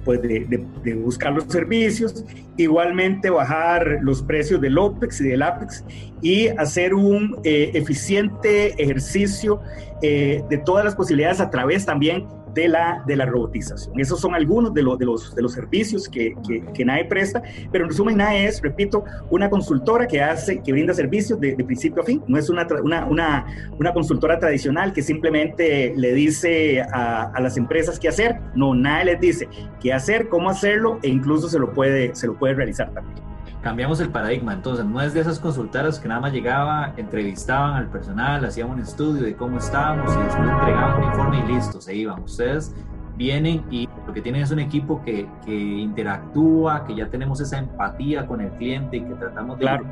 pues 0.04 0.20
de, 0.22 0.94
buscar 0.94 1.32
los 1.32 1.44
servicios, 1.44 2.24
igualmente 2.56 3.30
bajar 3.30 3.98
los 4.02 4.22
precios 4.22 4.60
del 4.60 4.78
OPEX 4.78 5.20
y 5.20 5.28
del 5.28 5.42
APEX 5.42 5.84
y 6.22 6.48
hacer 6.48 6.94
un 6.94 7.36
eh, 7.44 7.70
eficiente 7.74 8.82
ejercicio 8.82 9.60
eh, 10.02 10.42
de 10.48 10.58
todas 10.58 10.84
las 10.84 10.94
posibilidades 10.94 11.40
a 11.40 11.50
través 11.50 11.84
también 11.84 12.26
de 12.54 12.68
la, 12.68 13.02
de 13.06 13.16
la 13.16 13.26
robotización. 13.26 13.98
Esos 14.00 14.20
son 14.20 14.34
algunos 14.34 14.74
de, 14.74 14.82
los 14.82 14.98
de, 14.98 15.06
los, 15.06 15.34
de 15.34 15.42
los 15.42 15.52
servicios 15.52 16.08
que, 16.08 16.34
que, 16.74 16.84
NAE 16.84 17.04
presta, 17.06 17.42
pero 17.70 17.84
en 17.84 17.90
resumen 17.90 18.16
NAE 18.16 18.46
es, 18.46 18.60
repito, 18.62 19.04
una 19.30 19.50
consultora 19.50 20.06
que 20.06 20.20
hace, 20.20 20.60
que 20.60 20.72
brinda 20.72 20.94
servicios 20.94 21.40
de, 21.40 21.54
principio 21.64 22.02
a 22.02 22.04
fin, 22.04 22.22
no 22.26 22.38
es 22.38 22.48
una, 22.48 22.66
una, 22.82 23.06
una, 23.06 23.46
una, 23.78 23.92
consultora 23.92 24.38
tradicional 24.38 24.92
que 24.92 25.02
simplemente 25.02 25.92
le 25.96 26.14
dice 26.14 26.80
a, 26.80 27.30
a, 27.32 27.40
las 27.40 27.56
empresas 27.56 27.98
qué 27.98 28.08
hacer, 28.08 28.40
no, 28.54 28.74
NAE 28.74 29.04
les 29.04 29.20
dice 29.20 29.48
qué 29.80 29.92
hacer, 29.92 30.28
cómo 30.28 30.50
hacerlo 30.50 30.98
e 31.02 31.08
incluso 31.08 31.48
se 31.48 31.58
lo 31.58 31.72
puede, 31.72 32.14
se 32.14 32.26
lo 32.26 32.38
puede 32.38 32.54
realizar 32.54 32.92
también 32.92 33.30
cambiamos 33.62 34.00
el 34.00 34.08
paradigma. 34.10 34.52
Entonces, 34.52 34.84
no 34.84 35.00
es 35.00 35.14
de 35.14 35.20
esas 35.20 35.38
consultoras 35.38 35.98
que 35.98 36.08
nada 36.08 36.20
más 36.20 36.32
llegaba, 36.32 36.92
entrevistaban 36.96 37.74
al 37.74 37.88
personal, 37.88 38.44
hacían 38.44 38.70
un 38.70 38.80
estudio 38.80 39.22
de 39.22 39.34
cómo 39.34 39.58
estábamos 39.58 40.14
y 40.14 40.18
después 40.18 40.48
entregaban 40.48 40.98
un 40.98 41.04
informe 41.04 41.44
y 41.44 41.52
listo, 41.54 41.80
se 41.80 41.94
iban. 41.94 42.22
Ustedes 42.22 42.74
vienen 43.16 43.62
y 43.70 43.88
lo 44.06 44.14
que 44.14 44.22
tienen 44.22 44.42
es 44.42 44.50
un 44.50 44.60
equipo 44.60 45.02
que, 45.02 45.28
que 45.44 45.54
interactúa, 45.54 46.84
que 46.84 46.94
ya 46.94 47.08
tenemos 47.08 47.40
esa 47.40 47.58
empatía 47.58 48.26
con 48.26 48.40
el 48.40 48.50
cliente 48.52 48.96
y 48.96 49.02
que 49.02 49.14
tratamos 49.14 49.58
de, 49.58 49.62
claro. 49.62 49.84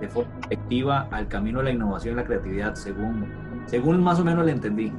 de 0.00 0.08
forma 0.08 0.30
efectiva 0.44 1.08
al 1.10 1.26
camino 1.26 1.58
de 1.58 1.64
la 1.64 1.70
innovación 1.72 2.14
y 2.14 2.16
la 2.16 2.24
creatividad, 2.24 2.74
según, 2.76 3.26
según 3.66 4.02
más 4.02 4.20
o 4.20 4.24
menos 4.24 4.46
le 4.46 4.52
entendí. 4.52 4.92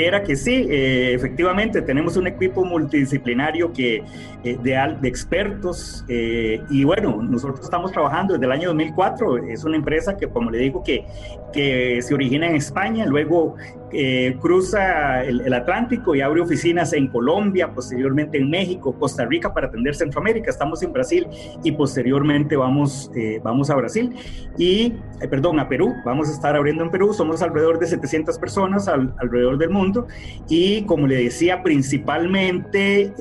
Era 0.00 0.22
que 0.22 0.36
sí, 0.36 0.66
eh, 0.68 1.14
efectivamente, 1.14 1.82
tenemos 1.82 2.16
un 2.16 2.26
equipo 2.26 2.64
multidisciplinario 2.64 3.72
que, 3.72 4.02
eh, 4.44 4.58
de, 4.62 4.96
de, 5.00 5.08
expertos 5.08 6.04
eh, 6.08 6.60
y 6.70 6.84
bueno, 6.84 7.22
nosotros 7.22 7.60
estamos 7.60 7.92
trabajando 7.92 8.34
desde 8.34 8.46
el 8.46 8.52
año 8.52 8.68
2004, 8.68 9.38
es 9.38 9.64
una 9.64 9.76
empresa 9.76 10.16
que, 10.16 10.28
como 10.28 10.50
le 10.50 10.58
digo, 10.58 10.82
que, 10.82 11.04
que 11.52 12.00
se 12.02 12.14
origina 12.14 12.48
en 12.48 12.56
España, 12.56 13.06
luego 13.06 13.56
eh, 13.92 14.36
cruza 14.40 15.22
el, 15.22 15.54
Atlántico 15.54 16.14
y 16.14 16.20
abre 16.20 16.40
oficinas 16.40 16.92
en 16.92 17.06
Colombia, 17.06 17.72
posteriormente 17.72 18.36
en 18.36 18.50
México, 18.50 18.92
Costa 18.98 19.24
Rica 19.24 19.54
para 19.54 19.68
atender 19.68 19.94
Centroamérica, 19.94 20.50
estamos 20.50 20.82
en 20.82 20.92
Brasil 20.92 21.26
y 21.62 21.72
posteriormente 21.72 22.56
vamos, 22.56 23.10
eh, 23.14 23.40
vamos 23.42 23.70
a 23.70 23.76
Brasil. 23.76 24.14
Y, 24.58 24.94
eh, 25.20 25.28
perdón, 25.28 25.60
a 25.60 25.68
Perú, 25.68 25.94
vamos 26.04 26.28
a 26.28 26.32
estar 26.32 26.56
abriendo 26.56 26.82
en 26.82 26.90
Perú, 26.90 27.14
somos 27.14 27.42
alrededor 27.42 27.78
de 27.78 27.86
700 27.86 28.38
personas 28.38 28.88
alrededor 28.88 29.56
del 29.56 29.70
mundo. 29.70 30.08
Y 30.48 30.82
como 30.82 31.06
le 31.06 31.16
decía, 31.16 31.62
principalmente 31.62 33.12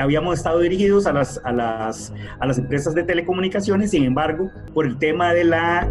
habíamos 0.00 0.38
estado 0.38 0.60
dirigidos 0.60 1.06
a 1.06 1.12
las, 1.12 1.40
a, 1.44 1.52
las, 1.52 2.12
a 2.38 2.46
las 2.46 2.58
empresas 2.58 2.94
de 2.94 3.02
telecomunicaciones, 3.02 3.90
sin 3.90 4.04
embargo, 4.04 4.50
por 4.72 4.86
el 4.86 4.98
tema 4.98 5.34
de 5.34 5.44
la, 5.44 5.88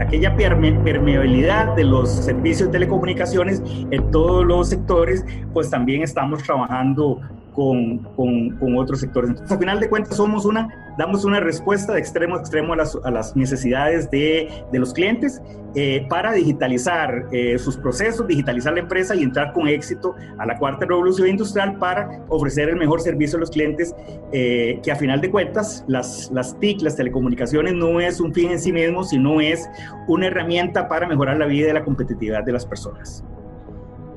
aquella 0.00 0.36
permeabilidad 0.36 1.74
de 1.74 1.84
los 1.84 2.08
servicios 2.10 2.68
de 2.68 2.72
telecomunicaciones, 2.72 2.92
comunicaciones 3.02 3.60
en 3.90 4.10
todos 4.12 4.46
los 4.46 4.68
sectores, 4.68 5.24
pues 5.52 5.68
también 5.68 6.02
estamos 6.02 6.40
trabajando 6.44 7.20
con, 7.52 7.98
con, 8.16 8.76
otros 8.76 9.00
sectores. 9.00 9.30
Entonces, 9.30 9.52
al 9.52 9.58
final 9.58 9.80
de 9.80 9.88
cuentas, 9.88 10.16
somos 10.16 10.44
una, 10.44 10.94
damos 10.98 11.24
una 11.24 11.40
respuesta 11.40 11.92
de 11.92 12.00
extremo 12.00 12.36
a 12.36 12.40
extremo 12.40 12.72
a 12.72 12.76
las, 12.76 12.96
a 13.04 13.10
las 13.10 13.36
necesidades 13.36 14.10
de, 14.10 14.64
de, 14.72 14.78
los 14.78 14.92
clientes 14.92 15.40
eh, 15.74 16.06
para 16.08 16.32
digitalizar 16.32 17.26
eh, 17.30 17.58
sus 17.58 17.76
procesos, 17.76 18.26
digitalizar 18.26 18.72
la 18.72 18.80
empresa 18.80 19.14
y 19.14 19.22
entrar 19.22 19.52
con 19.52 19.68
éxito 19.68 20.14
a 20.38 20.46
la 20.46 20.58
cuarta 20.58 20.86
revolución 20.86 21.28
industrial 21.28 21.76
para 21.78 22.24
ofrecer 22.28 22.68
el 22.68 22.76
mejor 22.76 23.00
servicio 23.00 23.36
a 23.36 23.40
los 23.40 23.50
clientes, 23.50 23.94
eh, 24.32 24.80
que 24.82 24.90
a 24.90 24.96
final 24.96 25.20
de 25.20 25.30
cuentas, 25.30 25.84
las, 25.86 26.30
las 26.32 26.58
TIC, 26.58 26.82
las 26.82 26.96
telecomunicaciones, 26.96 27.74
no 27.74 28.00
es 28.00 28.20
un 28.20 28.32
fin 28.32 28.50
en 28.50 28.58
sí 28.58 28.72
mismo, 28.72 29.04
sino 29.04 29.40
es 29.40 29.68
una 30.08 30.26
herramienta 30.26 30.88
para 30.88 31.06
mejorar 31.06 31.36
la 31.36 31.46
vida 31.46 31.70
y 31.70 31.72
la 31.72 31.84
competitividad 31.84 32.44
de 32.44 32.52
las 32.52 32.66
personas. 32.66 33.24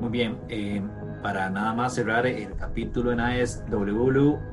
Muy 0.00 0.10
bien 0.10 0.36
para 1.26 1.50
nada 1.50 1.74
más 1.74 1.96
cerrar 1.96 2.24
el 2.24 2.54
capítulo 2.54 3.10
en 3.10 3.18
AES 3.18 3.64
www.nae.global 3.68 4.44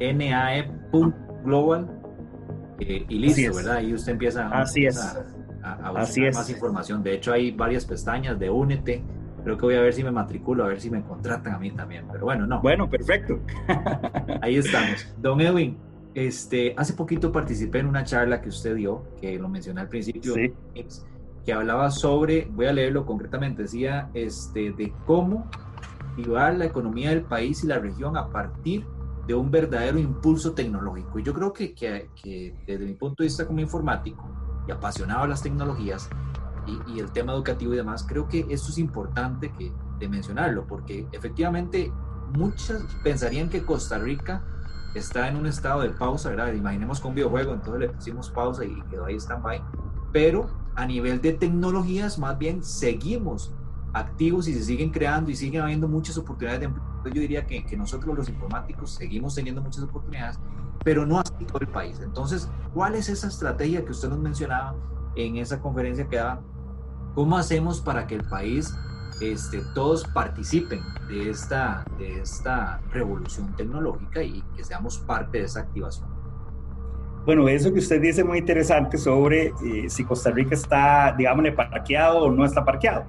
eh, 2.80 3.06
y 3.08 3.20
listo, 3.20 3.54
¿verdad? 3.56 3.82
Y 3.82 3.94
usted 3.94 4.14
empieza, 4.14 4.48
Así 4.48 4.88
es. 4.88 4.98
a, 5.62 5.92
buscar 5.92 6.34
más 6.34 6.50
información. 6.50 7.04
De 7.04 7.14
hecho, 7.14 7.32
hay 7.32 7.52
varias 7.52 7.86
pestañas 7.86 8.40
de 8.40 8.50
Únete. 8.50 9.04
Creo 9.44 9.56
que 9.56 9.68
voy 9.68 9.76
a 9.76 9.82
ver 9.82 9.94
si 9.94 10.04
me 10.04 10.10
matriculo, 10.10 10.64
a 10.64 10.68
ver 10.70 10.82
si 10.82 10.90
me 10.90 11.04
contratan 11.04 11.54
a 11.54 11.60
mí 11.60 11.70
también. 11.70 12.08
Pero 12.12 12.26
bueno, 12.26 12.48
no. 12.48 12.60
Bueno, 12.64 12.90
perfecto. 12.90 13.40
Ahí 14.42 14.56
estamos. 14.56 15.14
Don 15.22 15.42
Edwin, 15.42 15.78
este, 16.16 16.74
hace 16.76 16.94
poquito 16.94 17.32
participé 17.32 17.82
en 17.82 17.86
una 17.86 18.04
charla 18.04 18.42
que 18.42 18.50
usted 18.50 18.74
dio, 18.78 19.04
que 19.22 19.38
lo 19.38 19.48
mencioné 19.48 19.82
al 19.82 19.90
principio, 19.90 20.34
que 21.46 21.54
hablaba 21.54 21.92
sobre, 21.92 22.48
voy 22.50 22.66
a 22.66 22.74
leerlo 22.74 23.06
concretamente, 23.06 23.62
decía 23.62 24.10
este, 24.16 24.72
de 24.72 24.92
cómo 25.06 25.52
activar 26.14 26.56
la 26.56 26.66
economía 26.66 27.10
del 27.10 27.24
país 27.24 27.64
y 27.64 27.68
la 27.68 27.80
región 27.80 28.16
a 28.18 28.30
partir 28.30 28.86
de 29.28 29.34
un 29.34 29.50
verdadero 29.50 29.98
impulso 29.98 30.54
tecnológico. 30.54 31.20
Y 31.20 31.24
yo 31.24 31.34
creo 31.34 31.54
que, 31.54 31.74
que, 31.74 32.56
desde 32.68 32.86
mi 32.86 32.94
punto 32.94 33.24
de 33.24 33.28
vista 33.28 33.48
como 33.48 33.60
informático 33.60 34.30
y 34.68 34.72
apasionado 34.72 35.24
de 35.24 35.30
las 35.30 35.42
tecnologías 35.42 36.10
y, 36.88 37.00
el 37.00 37.12
tema 37.12 37.34
educativo 37.34 37.74
y 37.74 37.78
demás, 37.78 38.06
creo 38.08 38.28
que 38.28 38.46
esto 38.50 38.70
es 38.70 38.78
importante 38.78 39.52
que, 39.52 39.72
de 40.00 40.08
mencionarlo, 40.08 40.66
porque 40.68 41.08
efectivamente 41.12 41.92
muchas 42.38 42.84
pensarían 43.04 43.50
que 43.50 43.64
Costa 43.64 43.98
Rica 43.98 44.44
está 44.96 45.28
en 45.28 45.38
un 45.38 45.48
estado 45.48 45.82
de 45.82 45.90
pausa, 45.90 46.30
¿verdad? 46.30 46.54
Imaginemos 46.54 47.00
con 47.00 47.10
un 47.10 47.16
videojuego, 47.16 47.54
entonces 47.54 47.82
le 47.82 47.90
pusimos 47.90 48.30
pausa 48.30 48.66
y 48.66 48.82
quedó 48.90 49.06
ahí 49.06 49.16
stand-by, 49.16 49.62
pero 50.12 50.50
a 50.76 50.86
nivel 50.86 51.22
de 51.22 51.34
tecnologías 51.34 52.20
más 52.20 52.38
bien 52.38 52.64
seguimos 52.64 53.54
activos 53.94 54.48
y 54.48 54.54
se 54.54 54.64
siguen 54.64 54.90
creando 54.90 55.32
y 55.32 55.36
siguen 55.36 55.62
habiendo 55.62 55.88
muchas 55.88 56.18
oportunidades 56.18 56.62
de 56.62 56.66
empleo. 56.66 56.84
Yo 57.06 57.22
diría 57.22 57.46
que, 57.46 57.66
que 57.66 57.78
nosotros 57.78 58.16
los 58.16 58.30
informáticos 58.30 58.92
seguimos 58.96 59.36
teniendo 59.36 59.62
muchas 59.62 59.84
oportunidades, 59.84 60.40
pero 60.84 61.06
no 61.06 61.20
así 61.20 61.46
todo 61.46 61.60
el 61.60 61.68
país. 61.68 62.00
Entonces, 62.02 62.50
¿cuál 62.74 62.96
es 62.96 63.10
esa 63.10 63.28
estrategia 63.28 63.86
que 63.86 63.92
usted 63.92 64.10
nos 64.10 64.20
mencionaba 64.20 64.76
en 65.16 65.38
esa 65.38 65.62
conferencia 65.62 66.08
que 66.08 66.18
daba? 66.18 66.42
¿Cómo 67.14 67.38
hacemos 67.38 67.82
para 67.82 68.08
que 68.08 68.16
el 68.16 68.24
país, 68.24 68.74
este, 69.22 69.62
todos 69.76 70.06
participen 70.06 70.82
de 71.08 71.30
esta, 71.30 71.86
de 71.98 72.22
esta 72.22 72.82
revolución 72.92 73.56
tecnológica 73.56 74.24
y 74.24 74.42
que 74.56 74.64
seamos 74.64 74.98
parte 74.98 75.40
de 75.40 75.46
esa 75.46 75.62
activación? 75.62 76.13
Bueno, 77.26 77.48
eso 77.48 77.72
que 77.72 77.80
usted 77.80 78.02
dice 78.02 78.24
muy 78.24 78.40
interesante 78.40 78.98
sobre 78.98 79.54
eh, 79.66 79.86
si 79.88 80.04
Costa 80.04 80.30
Rica 80.32 80.56
está, 80.56 81.16
digámosle, 81.18 81.54
parqueado 81.54 82.24
o 82.24 82.32
no 82.32 82.44
está 82.44 82.66
parqueado. 82.66 83.06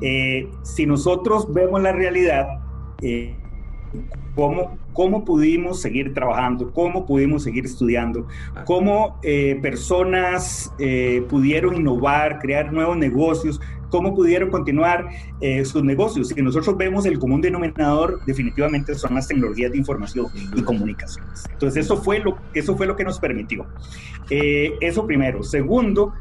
Eh, 0.00 0.48
si 0.62 0.86
nosotros 0.86 1.52
vemos 1.52 1.82
la 1.82 1.90
realidad, 1.90 2.46
eh, 3.02 3.34
¿cómo, 4.36 4.78
¿cómo 4.92 5.24
pudimos 5.24 5.82
seguir 5.82 6.14
trabajando? 6.14 6.72
¿Cómo 6.72 7.04
pudimos 7.04 7.42
seguir 7.42 7.64
estudiando? 7.64 8.28
¿Cómo 8.64 9.20
personas 9.60 10.72
pudieron 11.28 11.74
innovar, 11.74 12.38
crear 12.38 12.72
nuevos 12.72 12.96
negocios? 12.96 13.60
Cómo 13.90 14.14
pudieron 14.14 14.50
continuar 14.50 15.08
eh, 15.40 15.64
sus 15.64 15.82
negocios. 15.82 16.28
Si 16.28 16.42
nosotros 16.42 16.76
vemos 16.76 17.06
el 17.06 17.18
común 17.18 17.40
denominador, 17.40 18.20
definitivamente 18.26 18.94
son 18.94 19.14
las 19.14 19.28
tecnologías 19.28 19.72
de 19.72 19.78
información 19.78 20.26
y 20.54 20.62
comunicaciones. 20.62 21.44
Entonces, 21.52 21.86
eso 21.86 21.96
fue 21.96 22.18
lo, 22.20 22.36
eso 22.54 22.76
fue 22.76 22.86
lo 22.86 22.96
que 22.96 23.04
nos 23.04 23.18
permitió. 23.18 23.66
Eh, 24.30 24.72
eso 24.80 25.06
primero. 25.06 25.42
Segundo, 25.42 26.12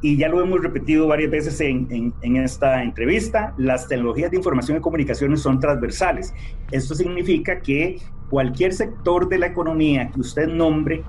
y 0.00 0.16
ya 0.16 0.28
lo 0.28 0.40
hemos 0.42 0.62
repetido 0.62 1.08
varias 1.08 1.30
veces 1.30 1.60
en, 1.60 2.14
en, 2.22 2.36
esta 2.36 2.82
entrevista, 2.82 3.54
las 3.58 3.88
tecnologías 3.88 4.30
de 4.30 4.36
información 4.36 4.78
y 4.78 4.80
comunicaciones 4.80 5.40
son 5.40 5.58
transversales. 5.60 6.34
Esto 6.70 6.94
significa 6.94 7.60
que 7.60 7.98
cualquier 8.30 8.72
sector 8.72 9.28
de 9.28 9.38
la 9.38 9.46
economía 9.46 10.10
que 10.10 10.20
usted 10.20 10.46
nombre, 10.48 11.02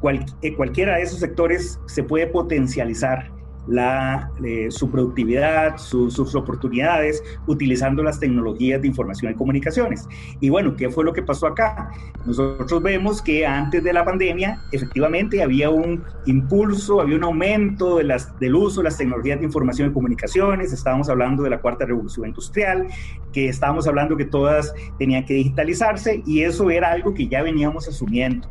cual, 0.00 0.24
eh, 0.42 0.54
cualquiera 0.54 0.96
de 0.96 1.02
esos 1.02 1.20
sectores 1.20 1.80
se 1.86 2.02
puede 2.02 2.26
potencializar 2.26 3.30
la, 3.70 4.30
eh, 4.44 4.70
su 4.70 4.90
productividad, 4.90 5.78
sus 5.78 6.34
oportunidades, 6.34 7.22
utilizando 7.46 8.02
las 8.02 8.18
tecnologías 8.18 8.82
de 8.82 8.88
información 8.88 9.32
y 9.32 9.34
comunicaciones. 9.34 10.08
Y 10.40 10.50
bueno, 10.50 10.74
¿qué 10.76 10.90
fue 10.90 11.04
lo 11.04 11.12
que 11.12 11.22
pasó 11.22 11.46
acá? 11.46 11.90
Nosotros 12.26 12.82
vemos 12.82 13.22
que 13.22 13.46
antes 13.46 13.82
de 13.82 13.92
la 13.92 14.04
pandemia, 14.04 14.62
efectivamente 14.72 15.42
había 15.42 15.70
un 15.70 16.04
impulso, 16.26 17.00
había 17.00 17.16
un 17.16 17.24
aumento 17.24 17.98
de 17.98 18.04
las, 18.04 18.38
del 18.40 18.56
uso 18.56 18.80
de 18.80 18.84
las 18.84 18.98
tecnologías 18.98 19.38
de 19.38 19.46
información 19.46 19.90
y 19.90 19.92
comunicaciones, 19.92 20.72
estábamos 20.72 21.08
hablando 21.08 21.44
de 21.44 21.50
la 21.50 21.60
cuarta 21.60 21.86
revolución 21.86 22.26
industrial, 22.26 22.88
que 23.32 23.48
estábamos 23.48 23.86
hablando 23.86 24.16
que 24.16 24.24
todas 24.24 24.74
tenían 24.98 25.24
que 25.24 25.34
digitalizarse 25.34 26.22
y 26.26 26.42
eso 26.42 26.70
era 26.70 26.90
algo 26.90 27.14
que 27.14 27.28
ya 27.28 27.42
veníamos 27.42 27.86
asumiendo. 27.88 28.48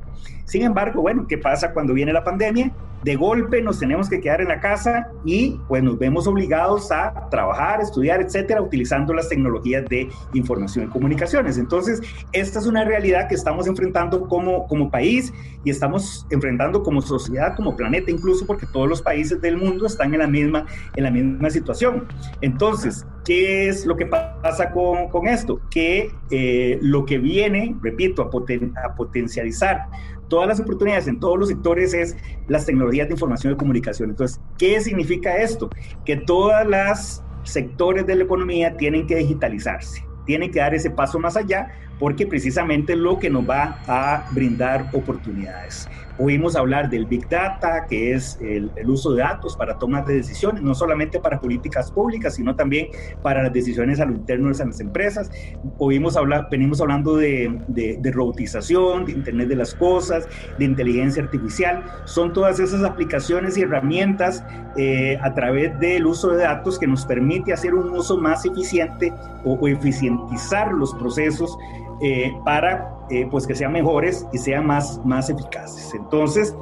Sin 0.50 0.64
embargo, 0.64 1.04
bueno, 1.04 1.28
¿qué 1.28 1.38
pasa 1.38 1.72
cuando 1.74 1.94
viene 1.94 2.12
la 2.12 2.24
pandemia? 2.24 2.72
De 3.04 3.16
golpe 3.16 3.62
nos 3.62 3.80
tenemos 3.80 4.10
que 4.10 4.20
quedar 4.20 4.42
en 4.42 4.48
la 4.48 4.60
casa 4.60 5.08
y 5.24 5.60
pues 5.68 5.84
nos 5.84 6.00
vemos 6.00 6.26
obligados 6.26 6.92
a 6.92 7.30
trabajar, 7.30 7.82
estudiar, 7.82 8.20
etcétera, 8.20 8.60
utilizando 8.60 9.14
las 9.14 9.30
tecnologías 9.30 9.86
de 9.88 10.10
información 10.34 10.86
y 10.86 10.88
comunicaciones. 10.88 11.60
Entonces, 11.60 12.02
esta 12.34 12.58
es 12.58 12.66
una 12.66 12.84
realidad 12.84 13.30
que 13.30 13.36
estamos 13.36 13.68
enfrentando 13.68 14.28
como, 14.28 14.66
como 14.68 14.90
país 14.90 15.32
y 15.64 15.70
estamos 15.70 16.26
enfrentando 16.32 16.82
como 16.82 17.04
sociedad, 17.04 17.56
como 17.56 17.76
planeta, 17.76 18.10
incluso 18.10 18.48
porque 18.48 18.66
todos 18.66 18.90
los 18.90 19.04
países 19.04 19.40
del 19.40 19.56
mundo 19.56 19.86
están 19.86 20.16
en 20.16 20.20
la 20.20 20.28
misma, 20.28 20.66
en 20.96 21.04
la 21.04 21.12
misma 21.12 21.52
situación. 21.52 22.08
Entonces, 22.42 23.06
¿qué 23.24 23.70
es 23.70 23.86
lo 23.86 23.96
que 23.96 24.08
pasa 24.08 24.72
con, 24.72 25.10
con 25.10 25.28
esto? 25.28 25.62
Que 25.70 26.12
eh, 26.32 26.80
lo 26.82 27.06
que 27.06 27.20
viene, 27.20 27.76
repito, 27.84 28.24
a, 28.24 28.30
poten, 28.32 28.74
a 28.84 28.96
potencializar 28.96 29.86
todas 30.30 30.48
las 30.48 30.60
oportunidades 30.60 31.08
en 31.08 31.20
todos 31.20 31.38
los 31.38 31.50
sectores 31.50 31.94
es 31.94 32.16
las 32.48 32.66
tecnologías 32.66 33.08
de 33.08 33.14
información 33.14 33.54
y 33.54 33.58
comunicación. 33.58 34.12
Entonces, 34.12 34.40
¿qué 34.58 34.80
significa 34.80 35.36
esto? 35.38 35.70
Que 36.06 36.16
todas 36.16 36.66
las 36.68 37.24
sectores 37.44 38.06
de 38.06 38.16
la 38.16 38.24
economía 38.24 38.78
tienen 38.78 39.08
que 39.08 39.16
digitalizarse, 39.16 40.06
tienen 40.26 40.52
que 40.52 40.60
dar 40.60 40.74
ese 40.74 40.92
paso 40.92 41.20
más 41.20 41.36
allá 41.36 41.72
porque 42.00 42.26
precisamente 42.26 42.94
es 42.94 43.00
lo 43.00 43.20
que 43.20 43.30
nos 43.30 43.48
va 43.50 43.80
a 43.88 44.30
brindar 44.32 44.90
oportunidades. 44.94 45.90
Oímos 46.22 46.58
hablar 46.58 46.90
del 46.90 47.06
Big 47.06 47.30
Data, 47.30 47.86
que 47.88 48.14
es 48.14 48.38
el, 48.42 48.70
uso 48.86 49.14
de 49.14 49.22
datos 49.22 49.56
para 49.56 49.80
tomar 49.80 50.06
de 50.06 50.16
decisiones, 50.16 50.62
no 50.62 50.76
solamente 50.76 51.18
para 51.18 51.40
políticas 51.40 51.90
públicas, 51.92 52.36
sino 52.36 52.58
también 52.58 52.88
para 53.22 53.42
las 53.42 53.54
decisiones 53.54 54.02
a 54.02 54.06
lo 54.06 54.12
interno 54.12 54.50
de 54.50 54.58
las 54.58 54.80
empresas. 54.82 55.32
Oímos 55.78 56.18
hablar, 56.18 56.50
venimos 56.52 56.82
hablando 56.82 57.16
de, 57.16 57.62
de, 57.70 58.12
robotización, 58.12 59.06
de 59.06 59.14
Internet 59.14 59.48
de 59.48 59.56
las 59.56 59.74
Cosas, 59.74 60.28
de 60.58 60.66
inteligencia 60.66 61.24
artificial. 61.24 61.86
Son 62.04 62.34
todas 62.34 62.60
esas 62.60 62.84
aplicaciones 62.84 63.58
y 63.58 63.62
herramientas 63.62 64.44
eh, 64.76 65.18
a 65.22 65.34
través 65.34 65.80
del 65.80 66.06
uso 66.06 66.32
de 66.32 66.44
datos 66.44 66.78
que 66.78 66.88
nos 66.88 67.06
permite 67.06 67.54
hacer 67.54 67.74
un 67.74 67.92
uso 67.92 68.18
más 68.18 68.46
eficiente 68.46 69.14
o, 69.46 69.54
o 69.54 69.68
eficientizar 69.70 70.74
los 70.74 70.94
procesos 70.96 71.58
eh, 72.02 72.34
para 72.46 73.00
eh, 73.10 73.28
pues 73.30 73.48
que 73.48 73.56
sean 73.56 73.74
mejores 73.74 74.26
y 74.32 74.38
sean 74.38 74.66
más, 74.68 75.02
más 75.04 75.30
eficaces. 75.30 75.94
Entonces, 75.94 76.56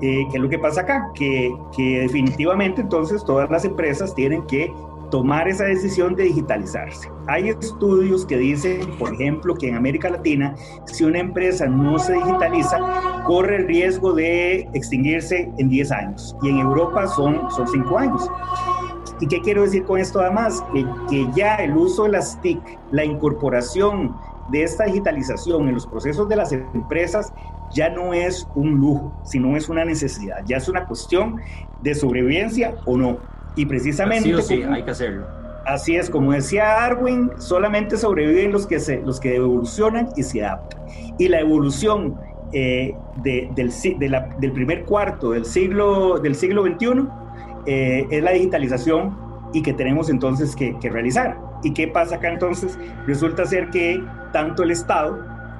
eh, 0.00 0.26
¿qué 0.30 0.36
es 0.36 0.42
lo 0.42 0.48
que 0.48 0.58
pasa 0.58 0.82
acá? 0.82 1.10
Que, 1.14 1.54
que 1.76 2.00
definitivamente 2.00 2.80
entonces 2.80 3.24
todas 3.24 3.50
las 3.50 3.64
empresas 3.64 4.14
tienen 4.14 4.42
que 4.46 4.72
tomar 5.12 5.46
esa 5.46 5.64
decisión 5.64 6.16
de 6.16 6.24
digitalizarse. 6.24 7.10
Hay 7.26 7.50
estudios 7.50 8.24
que 8.24 8.38
dicen, 8.38 8.80
por 8.98 9.12
ejemplo, 9.12 9.54
que 9.54 9.68
en 9.68 9.74
América 9.74 10.08
Latina, 10.08 10.54
si 10.86 11.04
una 11.04 11.18
empresa 11.18 11.66
no 11.66 11.98
se 11.98 12.14
digitaliza, 12.14 12.78
corre 13.26 13.56
el 13.56 13.66
riesgo 13.66 14.14
de 14.14 14.60
extinguirse 14.72 15.52
en 15.58 15.68
10 15.68 15.92
años. 15.92 16.34
Y 16.42 16.48
en 16.48 16.60
Europa 16.60 17.06
son, 17.08 17.50
son 17.50 17.68
5 17.68 17.98
años. 17.98 18.26
¿Y 19.20 19.26
qué 19.26 19.40
quiero 19.42 19.62
decir 19.62 19.84
con 19.84 20.00
esto 20.00 20.20
además? 20.20 20.64
Que, 20.72 20.86
que 21.10 21.28
ya 21.36 21.56
el 21.56 21.76
uso 21.76 22.04
de 22.04 22.12
las 22.12 22.40
TIC, 22.40 22.60
la 22.90 23.04
incorporación 23.04 24.16
de 24.52 24.62
esta 24.62 24.84
digitalización 24.84 25.68
en 25.68 25.74
los 25.74 25.86
procesos 25.86 26.28
de 26.28 26.36
las 26.36 26.52
empresas 26.52 27.32
ya 27.72 27.88
no 27.88 28.12
es 28.12 28.46
un 28.54 28.72
lujo, 28.72 29.12
sino 29.24 29.56
es 29.56 29.68
una 29.68 29.84
necesidad, 29.84 30.44
ya 30.44 30.58
es 30.58 30.68
una 30.68 30.86
cuestión 30.86 31.40
de 31.80 31.94
sobrevivencia 31.94 32.74
o 32.84 32.96
no. 32.96 33.16
Y 33.56 33.66
precisamente... 33.66 34.28
Sí 34.28 34.34
o 34.34 34.42
sí, 34.42 34.62
hay 34.62 34.84
que 34.84 34.90
hacerlo. 34.90 35.26
Así 35.64 35.96
es, 35.96 36.10
como 36.10 36.32
decía 36.32 36.64
Darwin, 36.64 37.30
solamente 37.38 37.96
sobreviven 37.96 38.52
los 38.52 38.66
que, 38.66 38.78
se, 38.78 39.00
los 39.00 39.20
que 39.20 39.36
evolucionan 39.36 40.08
y 40.16 40.22
se 40.22 40.44
adaptan. 40.44 40.82
Y 41.18 41.28
la 41.28 41.40
evolución 41.40 42.18
eh, 42.52 42.94
de, 43.22 43.48
del, 43.54 43.72
del, 44.38 44.52
primer 44.52 44.84
cuarto 44.84 45.30
del 45.30 45.46
siglo, 45.46 46.18
del 46.18 46.34
siglo 46.34 46.64
XXI 46.64 47.08
eh, 47.66 48.06
es 48.10 48.22
la 48.22 48.32
digitalización 48.32 49.16
y 49.54 49.62
que 49.62 49.72
tenemos 49.72 50.10
entonces 50.10 50.54
que, 50.56 50.76
que 50.78 50.90
realizar. 50.90 51.51
¿Y 51.62 51.72
qué 51.72 51.88
pasa 51.88 52.16
acá 52.16 52.28
entonces? 52.28 52.78
Resulta 53.06 53.44
ser 53.44 53.70
que 53.70 54.04
tanto 54.32 54.62
el 54.62 54.70
Estado 54.70 55.18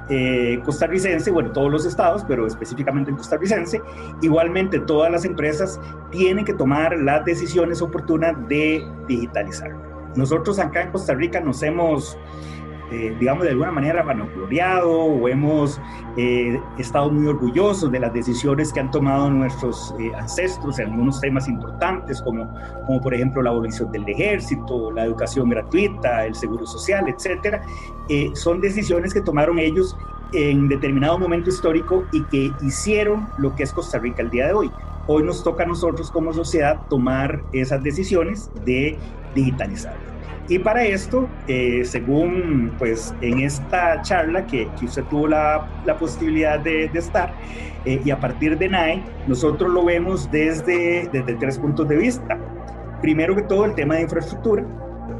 eh, 0.09 0.61
costarricense, 0.65 1.31
bueno, 1.31 1.53
todos 1.53 1.71
los 1.71 1.87
estados, 1.87 2.25
pero 2.27 2.47
específicamente 2.47 3.11
el 3.11 3.17
costarricense, 3.17 3.81
igualmente 4.21 4.81
todas 4.81 5.11
las 5.13 5.25
empresas 5.25 5.81
tienen 6.11 6.45
que 6.45 6.53
tomar 6.55 6.99
las 6.99 7.25
decisiones 7.25 7.81
oportunas 7.81 8.37
de 8.49 8.85
digitalizar. 9.07 9.71
Nosotros 10.17 10.59
acá 10.59 10.83
en 10.83 10.91
Costa 10.91 11.15
Rica 11.15 11.41
nos 11.41 11.63
hemos 11.63 12.19
eh, 12.93 13.17
digamos, 13.19 13.45
de 13.45 13.51
alguna 13.51 13.73
manera 13.73 14.03
vanagloriado 14.03 14.93
o 14.93 15.27
hemos 15.27 15.81
eh, 16.19 16.61
estado 16.77 17.11
muy 17.11 17.27
orgullosos 17.27 17.90
de 17.90 17.99
las 17.99 18.12
decisiones 18.12 18.71
que 18.71 18.81
han 18.81 18.90
tomado 18.90 19.31
nuestros 19.31 19.95
eh, 19.99 20.12
ancestros 20.14 20.79
en 20.79 20.90
algunos 20.90 21.19
temas 21.19 21.49
importantes, 21.49 22.21
como, 22.21 22.53
como 22.85 23.01
por 23.01 23.14
ejemplo 23.14 23.40
la 23.40 23.49
abolición 23.49 23.90
del 23.93 24.07
ejército, 24.07 24.90
la 24.90 25.07
educación 25.07 25.49
gratuita, 25.49 26.27
el 26.27 26.35
seguro 26.35 26.66
social, 26.66 27.09
etcétera. 27.09 27.62
son 28.35 28.61
decisiones 28.61 29.14
que 29.14 29.23
tomaron 29.23 29.59
ellos 29.59 29.97
en 30.35 30.69
determinado 30.69 31.19
momento 31.19 31.49
histórico 31.49 32.05
y 32.12 32.23
que 32.25 32.53
hicieron 32.61 33.27
lo 33.38 33.55
que 33.55 33.62
es 33.62 33.73
Costa 33.73 33.99
Rica 34.01 34.21
el 34.21 34.29
día 34.29 34.49
de 34.49 34.53
hoy. 34.53 34.71
Hoy 35.07 35.23
nos 35.23 35.43
toca 35.43 35.62
a 35.62 35.66
nosotros 35.66 36.11
como 36.11 36.35
sociedad 36.35 36.83
tomar 36.90 37.43
esas 37.53 37.83
decisiones 37.83 38.51
de 38.66 38.99
digitalizar. 39.35 40.12
Y 40.48 40.59
para 40.59 40.85
esto, 40.85 41.28
eh, 41.46 41.83
según 41.85 42.72
pues 42.78 43.14
en 43.20 43.40
esta 43.40 44.02
charla 44.02 44.46
que, 44.46 44.68
que 44.78 44.87
usted 44.87 45.05
tuvo 45.05 45.28
la, 45.28 45.68
la 45.87 45.96
posibilidad 45.96 46.59
de, 46.59 46.88
de 46.88 46.98
estar, 46.98 47.33
eh, 47.85 48.00
y 48.05 48.11
a 48.11 48.18
partir 48.18 48.59
de 48.59 48.68
NAE, 48.68 49.02
nosotros 49.26 49.70
lo 49.70 49.85
vemos 49.85 50.31
desde, 50.31 51.09
desde 51.12 51.35
tres 51.35 51.59
puntos 51.59 51.88
de 51.88 51.96
vista. 51.96 52.38
Primero 53.00 53.35
que 53.35 53.42
todo, 53.42 53.64
el 53.64 53.74
tema 53.74 53.96
de 53.96 54.02
infraestructura, 54.02 54.64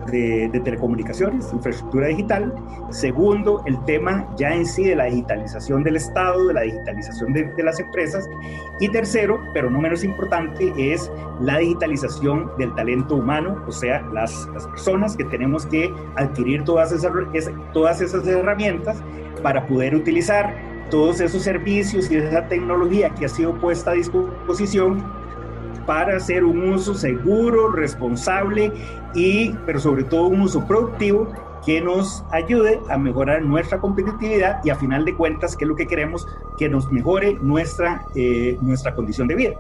de, 0.07 0.61
telecomunicaciones, 0.65 1.53
infraestructura 1.53 2.09
digital. 2.09 2.55
Segundo, 2.91 3.62
el 3.67 3.83
tema 3.85 4.27
ya 4.37 4.55
en 4.55 4.67
sí 4.67 4.85
de 4.85 4.97
la 4.97 5.05
digitalización 5.05 5.83
del 5.83 5.97
Estado, 5.97 6.49
de 6.49 6.55
la 6.55 6.61
digitalización 6.62 7.33
de, 7.33 7.62
las 7.62 7.79
empresas. 7.81 8.29
Y 8.81 8.88
tercero, 8.88 9.41
pero 9.55 9.71
no 9.71 9.81
menos 9.81 10.05
importante, 10.05 10.73
es 10.77 11.11
la 11.41 11.59
digitalización 11.59 12.51
del 12.59 12.75
talento 12.75 13.17
humano, 13.17 13.62
o 13.67 13.73
sea, 13.73 14.03
las, 14.12 14.49
las 14.55 14.67
personas 14.67 15.17
que 15.17 15.25
tenemos 15.25 15.67
que 15.67 15.93
adquirir 16.17 16.65
todas 16.65 16.93
esas, 16.93 17.12
todas 17.73 18.01
esas 18.01 18.27
herramientas 18.27 19.03
para 19.43 19.67
poder 19.67 19.95
utilizar 19.95 20.55
todos 20.91 21.21
esos 21.21 21.43
servicios 21.43 22.11
y 22.11 22.17
esa 22.17 22.47
tecnología 22.49 23.11
que 23.11 23.25
ha 23.25 23.29
sido 23.29 23.55
puesta 23.55 23.93
a 23.93 23.95
disposición 23.95 25.21
para 25.87 26.16
hacer 26.16 26.45
un 26.45 26.73
uso 26.73 26.95
seguro, 26.95 27.73
responsable 27.73 28.73
y, 29.14 29.53
pero 29.66 29.81
sobre 29.81 30.05
todo, 30.05 30.27
un 30.29 30.42
uso 30.42 30.66
productivo 30.66 31.29
que 31.64 31.81
nos 31.81 32.25
ayude 32.33 32.81
a 32.88 32.99
mejorar 32.99 33.42
nuestra 33.42 33.79
competitividad 33.79 34.61
y 34.64 34.71
a 34.71 34.77
final 34.77 35.05
de 35.05 35.14
cuentas, 35.14 35.57
que 35.57 35.64
es 35.64 35.68
lo 35.68 35.77
que 35.77 35.87
queremos, 35.87 36.27
que 36.59 36.68
nos 36.68 36.90
mejore 36.90 37.35
nuestra, 37.40 38.05
eh, 38.16 38.59
nuestra 38.61 38.95
condición 38.95 39.29
de 39.29 39.37
vida. 39.37 39.55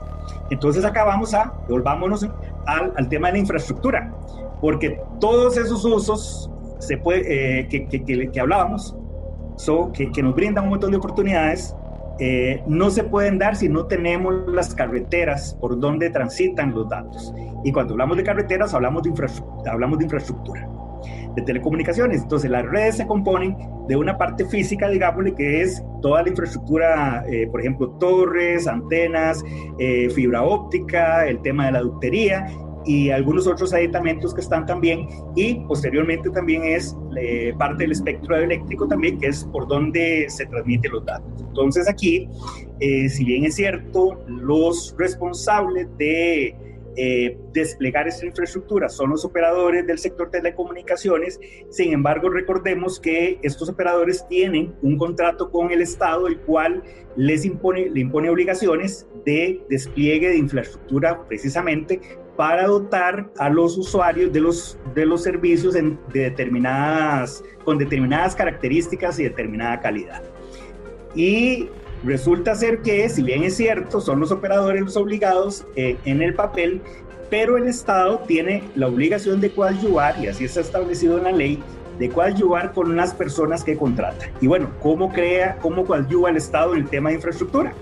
Entonces 0.50 0.84
acá 0.84 1.04
vamos 1.04 1.32
a, 1.34 1.52
volvámonos 1.68 2.26
al, 2.66 2.92
al 2.96 3.08
tema 3.08 3.28
de 3.28 3.34
la 3.34 3.38
infraestructura, 3.38 4.12
porque 4.60 5.00
todos 5.20 5.56
esos 5.56 5.84
usos 5.84 6.50
se 6.80 6.96
puede, 6.96 7.60
eh, 7.60 7.68
que, 7.68 7.86
que, 7.86 8.04
que, 8.04 8.30
que, 8.30 8.40
hablábamos, 8.40 8.96
so, 9.56 9.92
que, 9.92 10.10
que 10.10 10.22
nos 10.22 10.34
brindan 10.34 10.64
un 10.64 10.70
montón 10.70 10.90
de 10.90 10.96
oportunidades, 10.96 11.76
eh, 12.18 12.62
no 12.66 12.90
se 12.90 13.04
pueden 13.04 13.38
dar 13.38 13.56
si 13.56 13.68
no 13.68 13.86
tenemos 13.86 14.34
las 14.48 14.74
carreteras 14.74 15.56
por 15.60 15.78
donde 15.78 16.10
transitan 16.10 16.74
los 16.74 16.88
datos. 16.88 17.34
Y 17.64 17.72
cuando 17.72 17.94
hablamos 17.94 18.16
de 18.16 18.24
carreteras, 18.24 18.74
hablamos 18.74 19.02
de, 19.02 19.10
infraestructura, 19.10 19.72
hablamos 19.72 19.98
de 19.98 20.04
infraestructura, 20.04 20.68
de 21.34 21.42
telecomunicaciones. 21.42 22.22
Entonces, 22.22 22.50
las 22.50 22.64
redes 22.66 22.96
se 22.96 23.06
componen 23.06 23.56
de 23.88 23.96
una 23.96 24.16
parte 24.18 24.44
física, 24.44 24.88
digámosle, 24.88 25.34
que 25.34 25.62
es 25.62 25.82
toda 26.00 26.22
la 26.22 26.28
infraestructura, 26.28 27.24
eh, 27.28 27.48
por 27.50 27.60
ejemplo, 27.60 27.90
torres, 27.98 28.66
antenas, 28.66 29.42
eh, 29.78 30.08
fibra 30.10 30.42
óptica, 30.42 31.26
el 31.26 31.40
tema 31.42 31.66
de 31.66 31.72
la 31.72 31.80
ductería, 31.80 32.46
y 32.84 33.10
algunos 33.10 33.46
otros 33.46 33.72
aditamentos 33.72 34.34
que 34.34 34.40
están 34.40 34.66
también 34.66 35.06
y 35.36 35.54
posteriormente 35.66 36.30
también 36.30 36.64
es 36.64 36.96
eh, 37.16 37.54
parte 37.58 37.84
del 37.84 37.92
espectro 37.92 38.36
eléctrico 38.36 38.86
también 38.88 39.18
que 39.18 39.28
es 39.28 39.44
por 39.44 39.68
donde 39.68 40.26
se 40.28 40.46
transmiten 40.46 40.92
los 40.92 41.04
datos. 41.04 41.30
Entonces 41.40 41.88
aquí, 41.88 42.28
eh, 42.80 43.08
si 43.08 43.24
bien 43.24 43.44
es 43.44 43.54
cierto, 43.54 44.22
los 44.26 44.94
responsables 44.98 45.86
de 45.98 46.56
eh, 46.94 47.38
desplegar 47.54 48.06
esa 48.06 48.26
infraestructura 48.26 48.90
son 48.90 49.10
los 49.10 49.24
operadores 49.24 49.86
del 49.86 49.98
sector 49.98 50.30
telecomunicaciones. 50.30 51.40
Sin 51.70 51.92
embargo, 51.92 52.28
recordemos 52.28 53.00
que 53.00 53.38
estos 53.42 53.70
operadores 53.70 54.26
tienen 54.28 54.74
un 54.82 54.98
contrato 54.98 55.50
con 55.50 55.70
el 55.70 55.80
Estado, 55.80 56.26
el 56.26 56.38
cual 56.40 56.82
les 57.16 57.46
impone, 57.46 57.88
le 57.88 58.00
impone 58.00 58.28
obligaciones 58.28 59.06
de 59.24 59.62
despliegue 59.70 60.28
de 60.28 60.36
infraestructura 60.36 61.24
precisamente 61.26 62.00
para 62.36 62.66
dotar 62.66 63.30
a 63.38 63.48
los 63.48 63.76
usuarios 63.76 64.32
de 64.32 64.40
los, 64.40 64.78
de 64.94 65.04
los 65.04 65.22
servicios 65.22 65.74
de 65.74 65.96
determinadas, 66.12 67.44
con 67.64 67.78
determinadas 67.78 68.34
características 68.34 69.18
y 69.18 69.24
determinada 69.24 69.80
calidad. 69.80 70.22
Y 71.14 71.68
resulta 72.04 72.54
ser 72.54 72.80
que, 72.80 73.08
si 73.08 73.22
bien 73.22 73.42
es 73.44 73.56
cierto, 73.56 74.00
son 74.00 74.20
los 74.20 74.32
operadores 74.32 74.80
los 74.80 74.96
obligados 74.96 75.66
eh, 75.76 75.96
en 76.04 76.22
el 76.22 76.34
papel, 76.34 76.80
pero 77.28 77.56
el 77.56 77.66
Estado 77.66 78.20
tiene 78.26 78.64
la 78.74 78.88
obligación 78.88 79.40
de 79.40 79.50
coadyuvar, 79.50 80.16
y 80.22 80.28
así 80.28 80.44
está 80.44 80.60
establecido 80.60 81.18
en 81.18 81.24
la 81.24 81.32
ley, 81.32 81.62
de 81.98 82.08
coadyuvar 82.08 82.72
con 82.72 82.96
las 82.96 83.14
personas 83.14 83.62
que 83.62 83.76
contrata. 83.76 84.30
Y 84.40 84.46
bueno, 84.46 84.70
¿cómo 84.80 85.12
crea, 85.12 85.58
cómo 85.60 85.84
coadyuva 85.84 86.30
el 86.30 86.36
Estado 86.36 86.74
en 86.74 86.80
el 86.80 86.88
tema 86.88 87.10
de 87.10 87.16
infraestructura? 87.16 87.72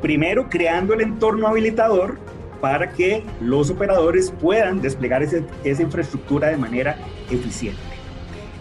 Primero, 0.00 0.48
creando 0.48 0.94
el 0.94 1.00
entorno 1.00 1.48
habilitador 1.48 2.18
para 2.64 2.88
que 2.88 3.22
los 3.42 3.68
operadores 3.68 4.30
puedan 4.40 4.80
desplegar 4.80 5.22
esa 5.22 5.82
infraestructura 5.82 6.48
de 6.48 6.56
manera 6.56 6.96
eficiente. 7.30 7.78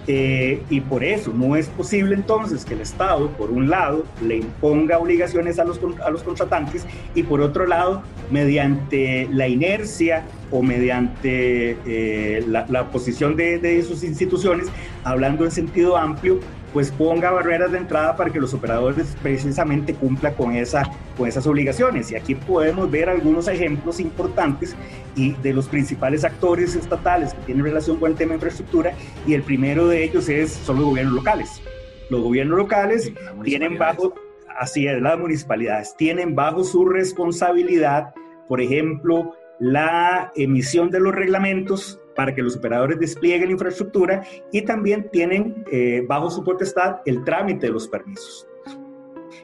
Eh, 0.07 0.61
y 0.69 0.81
por 0.81 1.05
eso 1.05 1.31
no 1.33 1.55
es 1.55 1.69
posible 1.69 2.13
entonces 2.13 2.65
que 2.65 2.73
el 2.73 2.81
Estado, 2.81 3.29
por 3.29 3.49
un 3.49 3.69
lado, 3.69 4.03
le 4.21 4.35
imponga 4.35 4.99
obligaciones 4.99 5.57
a 5.57 5.63
los, 5.63 5.79
a 6.05 6.09
los 6.09 6.21
contratantes 6.21 6.85
y 7.15 7.23
por 7.23 7.39
otro 7.39 7.65
lado, 7.65 8.03
mediante 8.29 9.29
la 9.31 9.47
inercia 9.47 10.25
o 10.51 10.61
mediante 10.61 11.77
eh, 11.85 12.43
la, 12.45 12.65
la, 12.67 12.91
posición 12.91 13.37
de 13.37 13.85
sus 13.87 14.03
instituciones, 14.03 14.67
hablando 15.05 15.45
en 15.45 15.51
sentido 15.51 15.95
amplio, 15.95 16.41
pues 16.73 16.91
ponga 16.91 17.31
barreras 17.31 17.71
de 17.71 17.77
entrada 17.77 18.15
para 18.15 18.31
que 18.31 18.39
los 18.39 18.53
operadores 18.53 19.15
precisamente 19.21 19.93
cumplan 19.93 20.33
con, 20.33 20.55
esa, 20.55 20.89
con 21.15 21.27
esas 21.27 21.45
obligaciones. 21.45 22.11
Y 22.11 22.15
aquí 22.15 22.33
podemos 22.33 22.89
ver 22.89 23.09
algunos 23.09 23.47
ejemplos 23.47 23.99
importantes 23.99 24.75
y 25.15 25.33
de 25.33 25.53
los 25.53 25.67
principales 25.67 26.23
actores 26.23 26.75
estatales 26.75 27.35
que 27.35 27.41
tienen 27.43 27.63
relación 27.63 27.97
con 27.97 28.11
el 28.11 28.17
tema 28.17 28.29
de 28.29 28.35
infraestructura 28.35 28.93
y 29.27 29.35
el 29.35 29.43
primero 29.43 29.87
de 29.87 30.03
ellos 30.03 30.27
es, 30.27 30.51
son 30.51 30.77
los 30.77 30.85
gobiernos 30.85 31.13
locales. 31.13 31.61
Los 32.09 32.21
gobiernos 32.21 32.57
locales 32.57 33.13
tienen 33.43 33.77
bajo, 33.77 34.15
así 34.59 34.87
es, 34.87 34.99
las 34.99 35.19
municipalidades, 35.19 35.95
tienen 35.95 36.33
bajo 36.35 36.63
su 36.63 36.85
responsabilidad, 36.85 38.13
por 38.47 38.61
ejemplo, 38.61 39.35
la 39.59 40.31
emisión 40.35 40.89
de 40.89 40.99
los 40.99 41.13
reglamentos 41.13 41.99
para 42.15 42.33
que 42.33 42.41
los 42.41 42.55
operadores 42.55 42.99
desplieguen 42.99 43.47
la 43.47 43.53
infraestructura 43.53 44.23
y 44.51 44.61
también 44.61 45.09
tienen 45.11 45.63
eh, 45.71 46.03
bajo 46.07 46.29
su 46.29 46.43
potestad 46.43 46.97
el 47.05 47.23
trámite 47.23 47.67
de 47.67 47.73
los 47.73 47.87
permisos. 47.87 48.47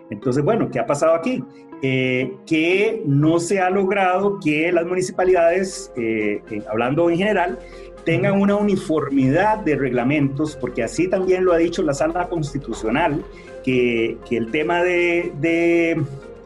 Entonces, 0.10 0.44
bueno, 0.44 0.70
¿qué 0.72 0.80
ha 0.80 0.86
pasado 0.86 1.14
aquí? 1.14 1.44
Eh, 1.82 2.36
que 2.46 3.04
no 3.06 3.40
se 3.40 3.60
ha 3.60 3.70
logrado 3.70 4.40
que 4.44 4.72
las 4.72 4.86
municipalidades, 4.86 5.94
eh, 5.96 6.42
hablando 6.70 7.10
en 7.10 7.18
general, 7.18 7.60
tengan 8.04 8.42
una 8.42 8.56
uniformidad 8.56 9.60
de 9.60 9.76
reglamentos, 9.76 10.56
porque 10.56 10.84
así 10.84 11.08
también 11.08 11.46
lo 11.46 11.54
ha 11.54 11.58
dicho 11.58 11.82
la 11.84 11.94
sala 11.94 12.28
constitucional, 12.28 13.24
que, 13.64 14.18
que 14.28 14.38
el 14.38 14.52
tema 14.52 14.84
de, 14.84 15.32
de 15.40 16.02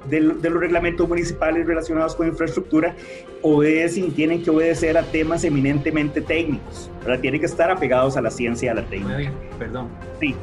de, 0.10 0.22
los 0.22 0.60
reglamentos 0.60 1.08
municipales 1.08 1.66
relacionados 1.66 2.16
con 2.16 2.28
infraestructura 2.28 2.96
obedecen, 3.42 4.12
tienen 4.12 4.44
que 4.44 4.50
obedecer 4.50 4.98
a 4.98 5.04
temas 5.04 5.44
eminentemente 5.44 6.22
técnicos, 6.22 6.90
¿verdad? 7.02 7.20
Tienen 7.20 7.40
que 7.40 7.46
estar 7.46 7.72
apegados 7.72 8.18
a 8.18 8.22
la 8.22 8.32
ciencia 8.32 8.68
y 8.68 8.70
a 8.70 8.74
la 8.76 8.86
técnica. 8.86 9.32
Perdón. 9.60 9.90
Sí. 10.20 10.36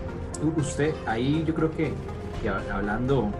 Usted, 0.56 0.94
ahí 1.06 1.44
yo 1.46 1.54
creo 1.54 1.70
que, 1.70 1.92
hablando, 2.72 3.30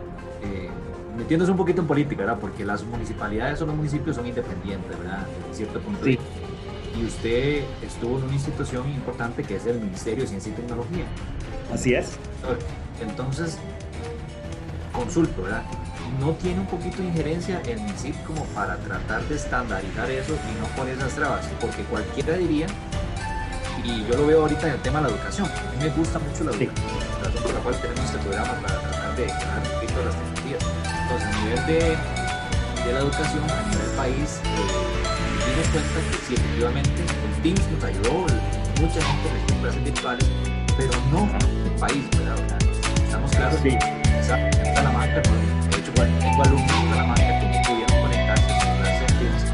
eh, 0.42 0.68
metiéndose 1.16 1.50
un 1.50 1.56
poquito 1.56 1.80
en 1.80 1.86
política, 1.86 2.22
¿verdad? 2.22 2.38
Porque 2.40 2.64
las 2.64 2.84
municipalidades 2.84 3.60
o 3.62 3.66
los 3.66 3.74
municipios 3.74 4.16
son 4.16 4.26
independientes, 4.26 4.98
¿verdad? 4.98 5.26
En 5.48 5.54
cierto 5.54 5.80
punto. 5.80 6.04
Sí. 6.04 6.18
Y 6.98 7.04
usted 7.04 7.62
estuvo 7.82 8.18
en 8.18 8.24
una 8.24 8.34
institución 8.34 8.88
importante 8.90 9.42
que 9.42 9.56
es 9.56 9.66
el 9.66 9.80
Ministerio 9.80 10.22
de 10.24 10.28
Ciencia 10.28 10.52
y 10.52 10.56
Tecnología. 10.56 11.04
Así 11.72 11.94
es. 11.94 12.18
Entonces, 13.00 13.58
consulto, 14.92 15.42
¿verdad? 15.42 15.62
No 16.18 16.32
tiene 16.32 16.60
un 16.60 16.66
poquito 16.66 16.98
de 16.98 17.08
injerencia 17.08 17.62
el 17.66 17.80
MISIP 17.80 18.16
como 18.24 18.44
para 18.46 18.76
tratar 18.76 19.22
de 19.24 19.36
estandarizar 19.36 20.10
eso 20.10 20.34
y 20.34 20.60
no 20.60 20.66
poner 20.76 20.96
esas 20.96 21.14
trabas, 21.14 21.46
porque 21.60 21.82
cualquiera 21.84 22.36
diría, 22.36 22.66
y 23.84 24.04
yo 24.06 24.16
lo 24.16 24.26
veo 24.26 24.42
ahorita 24.42 24.66
en 24.66 24.72
el 24.74 24.80
tema 24.80 25.00
de 25.00 25.08
la 25.08 25.14
educación, 25.14 25.48
a 25.48 25.72
mí 25.72 25.84
me 25.84 25.88
gusta 25.90 26.18
mucho 26.18 26.44
la 26.44 26.50
educación, 26.50 26.74
razón 27.22 27.42
por 27.42 27.54
la 27.54 27.60
cual 27.60 27.80
tenemos 27.80 28.04
este 28.04 28.18
programa 28.18 28.52
para 28.60 28.80
tratar 28.80 29.16
de 29.16 29.22
dejar 29.22 29.58
un 29.58 29.80
poquito 29.80 30.04
las 30.04 30.14
tecnologías. 30.16 30.64
Entonces, 31.02 31.28
a 31.28 31.40
nivel 31.40 31.66
de, 31.66 31.80
de 32.84 32.92
la 32.92 33.00
educación, 33.00 33.44
a 33.50 33.68
nivel 33.70 33.90
país, 33.96 34.40
eh, 34.44 34.90
dimos 35.46 35.68
cuenta 35.68 35.98
que 36.10 36.26
sí, 36.26 36.34
efectivamente, 36.34 37.02
el 37.02 37.42
Teams 37.42 37.70
nos 37.72 37.84
ayudó, 37.84 38.26
mucha 38.80 39.00
gente 39.00 39.50
clases 39.60 39.84
virtuales, 39.84 40.26
pero 40.76 40.92
no 41.12 41.28
el 41.64 41.72
país, 41.78 42.04
¿verdad? 42.16 42.58
Estamos 43.04 43.30
claros 43.32 43.60
que 43.60 43.78
está 44.20 44.82
la 44.82 44.90
marca, 45.70 45.92
bueno, 45.96 46.18
tengo 46.18 46.42
alumnos 46.42 46.90
de 46.90 46.96
la 46.96 47.04
marca 47.04 47.40
que 47.40 47.46
no 47.46 47.62
pudieron 47.62 48.00
conectarse 48.02 48.46
con 48.46 48.82
las 48.82 48.98
Teams 49.18 49.44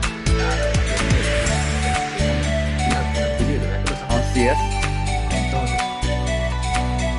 Así 4.09 4.49
es. 4.49 4.59
Entonces, 5.31 5.81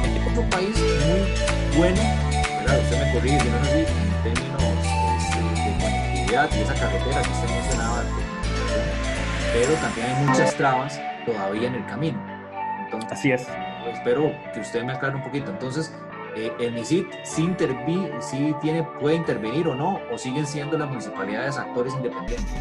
México 0.04 0.30
es 0.32 0.38
un 0.38 0.50
país 0.50 0.78
muy 1.08 1.78
bueno, 1.78 2.02
¿verdad? 2.60 2.80
Usted 2.80 3.06
me 3.06 3.14
corrige 3.14 3.38
no 3.38 3.58
es 3.58 3.64
así, 3.64 3.80
en 3.80 4.34
términos 4.34 4.64
este, 5.18 5.40
de 5.40 5.72
conectividad 5.82 6.50
y 6.56 6.60
esa 6.62 6.74
carretera 6.76 7.22
que 7.22 7.30
usted 7.30 7.50
mencionaba, 7.50 8.04
pero 9.54 9.74
también 9.74 10.08
hay 10.08 10.26
muchas 10.26 10.56
trabas 10.56 11.02
todavía 11.26 11.68
en 11.68 11.76
el 11.76 11.86
camino. 11.88 12.20
Entonces, 12.86 13.12
así 13.12 13.32
es. 13.32 13.48
Espero 13.92 14.32
que 14.54 14.60
usted 14.60 14.84
me 14.84 14.94
aclare 14.94 15.16
un 15.16 15.24
poquito. 15.24 15.50
Entonces, 15.50 15.92
eh, 16.38 16.54
el 16.60 16.74
MISIT 16.74 17.08
sí, 17.24 17.50
sí 18.22 18.56
tiene, 18.62 18.84
puede 19.00 19.16
intervenir 19.16 19.68
o 19.68 19.76
no, 19.76 20.00
o 20.12 20.18
siguen 20.18 20.46
siendo 20.46 20.78
las 20.78 20.88
municipalidades 20.88 21.58
actores 21.58 21.94
independientes? 21.94 22.54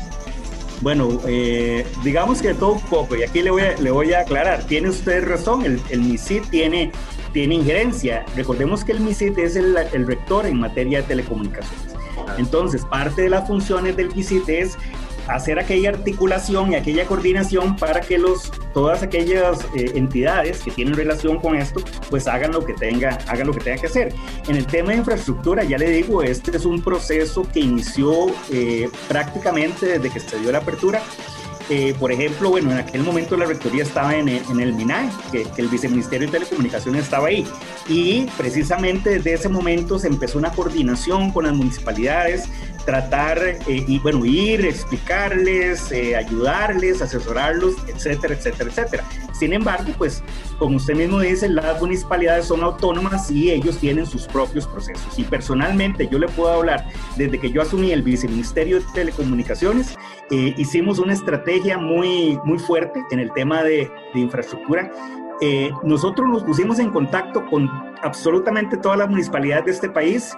Bueno, 0.80 1.20
eh, 1.26 1.86
digamos 2.02 2.42
que 2.42 2.54
todo 2.54 2.72
un 2.72 2.80
poco, 2.80 3.16
y 3.16 3.22
aquí 3.22 3.42
le 3.42 3.50
voy 3.50 3.62
a, 3.62 3.76
le 3.76 3.90
voy 3.90 4.12
a 4.12 4.20
aclarar, 4.20 4.62
tiene 4.64 4.88
usted 4.88 5.26
razón, 5.26 5.64
el, 5.64 5.80
el 5.90 6.00
MISIT 6.00 6.48
tiene, 6.50 6.92
tiene 7.32 7.54
injerencia. 7.56 8.24
Recordemos 8.34 8.84
que 8.84 8.92
el 8.92 9.00
MISIT 9.00 9.38
es 9.38 9.56
el, 9.56 9.76
el 9.76 10.06
rector 10.06 10.46
en 10.46 10.58
materia 10.58 11.02
de 11.02 11.08
telecomunicaciones. 11.08 11.94
Entonces, 12.38 12.84
parte 12.84 13.22
de 13.22 13.30
las 13.30 13.46
funciones 13.46 13.96
del 13.96 14.14
MISIT 14.14 14.48
es 14.48 14.76
hacer 15.28 15.58
aquella 15.58 15.90
articulación 15.90 16.72
y 16.72 16.76
aquella 16.76 17.06
coordinación 17.06 17.76
para 17.76 18.00
que 18.00 18.18
los, 18.18 18.50
todas 18.72 19.02
aquellas 19.02 19.60
eh, 19.76 19.92
entidades 19.94 20.60
que 20.60 20.70
tienen 20.70 20.94
relación 20.94 21.38
con 21.38 21.56
esto, 21.56 21.80
pues 22.10 22.26
hagan 22.26 22.52
lo 22.52 22.64
que 22.64 22.74
tenga, 22.74 23.18
hagan 23.26 23.46
lo 23.46 23.52
que 23.52 23.60
tenga 23.60 23.80
que 23.80 23.86
hacer. 23.86 24.14
En 24.48 24.56
el 24.56 24.66
tema 24.66 24.90
de 24.90 24.98
infraestructura, 24.98 25.64
ya 25.64 25.78
le 25.78 25.90
digo, 25.90 26.22
este 26.22 26.56
es 26.56 26.64
un 26.64 26.82
proceso 26.82 27.46
que 27.52 27.60
inició 27.60 28.28
eh, 28.50 28.88
prácticamente 29.08 29.98
desde 29.98 30.10
que 30.10 30.20
se 30.20 30.38
dio 30.38 30.52
la 30.52 30.58
apertura 30.58 31.02
eh, 31.68 31.94
por 31.98 32.12
ejemplo, 32.12 32.50
bueno, 32.50 32.70
en 32.70 32.78
aquel 32.78 33.02
momento 33.02 33.36
la 33.36 33.44
rectoría 33.44 33.82
estaba 33.82 34.14
en 34.14 34.28
el, 34.28 34.42
en 34.48 34.76
MINAE, 34.76 35.10
que, 35.32 35.46
el 35.56 35.68
viceministerio 35.68 36.26
de 36.26 36.32
Telecomunicaciones 36.32 37.04
estaba 37.04 37.28
ahí. 37.28 37.46
Y 37.88 38.26
precisamente 38.36 39.10
desde 39.10 39.34
ese 39.34 39.48
momento 39.48 39.98
se 39.98 40.06
empezó 40.06 40.38
una 40.38 40.52
coordinación 40.52 41.32
con 41.32 41.44
las 41.44 41.54
municipalidades, 41.54 42.44
tratar 42.86 43.38
eh, 43.44 43.58
y, 43.66 43.98
bueno, 43.98 44.24
ir, 44.24 44.64
explicarles, 44.64 45.92
eh, 45.92 46.16
ayudarles, 46.16 47.02
asesorarlos, 47.02 47.74
etcétera, 47.88 48.34
etcétera, 48.34 48.70
etcétera. 48.70 49.04
Sin 49.32 49.52
embargo, 49.52 49.92
pues, 49.98 50.22
como 50.58 50.76
usted 50.76 50.94
mismo 50.94 51.20
dice, 51.20 51.48
las 51.48 51.78
municipalidades 51.80 52.46
son 52.46 52.62
autónomas 52.62 53.30
y 53.30 53.50
ellos 53.50 53.76
tienen 53.78 54.06
sus 54.06 54.26
propios 54.26 54.66
procesos. 54.66 55.18
Y 55.18 55.24
personalmente 55.24 56.08
yo 56.10 56.18
le 56.18 56.28
puedo 56.28 56.50
hablar, 56.52 56.86
desde 57.16 57.38
que 57.38 57.50
yo 57.50 57.60
asumí 57.60 57.90
el 57.90 58.02
viceministerio 58.02 58.80
de 58.80 58.86
Telecomunicaciones, 58.94 59.94
eh, 60.30 60.54
hicimos 60.56 60.98
una 60.98 61.12
estrategia 61.12 61.76
muy, 61.76 62.38
muy 62.44 62.58
fuerte 62.58 63.02
en 63.10 63.18
el 63.18 63.30
tema 63.32 63.62
de, 63.62 63.90
de 64.14 64.20
infraestructura. 64.20 64.90
Eh, 65.42 65.70
nosotros 65.82 66.26
nos 66.28 66.44
pusimos 66.44 66.78
en 66.78 66.90
contacto 66.90 67.44
con 67.50 67.68
absolutamente 68.02 68.78
todas 68.78 68.98
las 68.98 69.10
municipalidades 69.10 69.66
de 69.66 69.72
este 69.72 69.90
país 69.90 70.34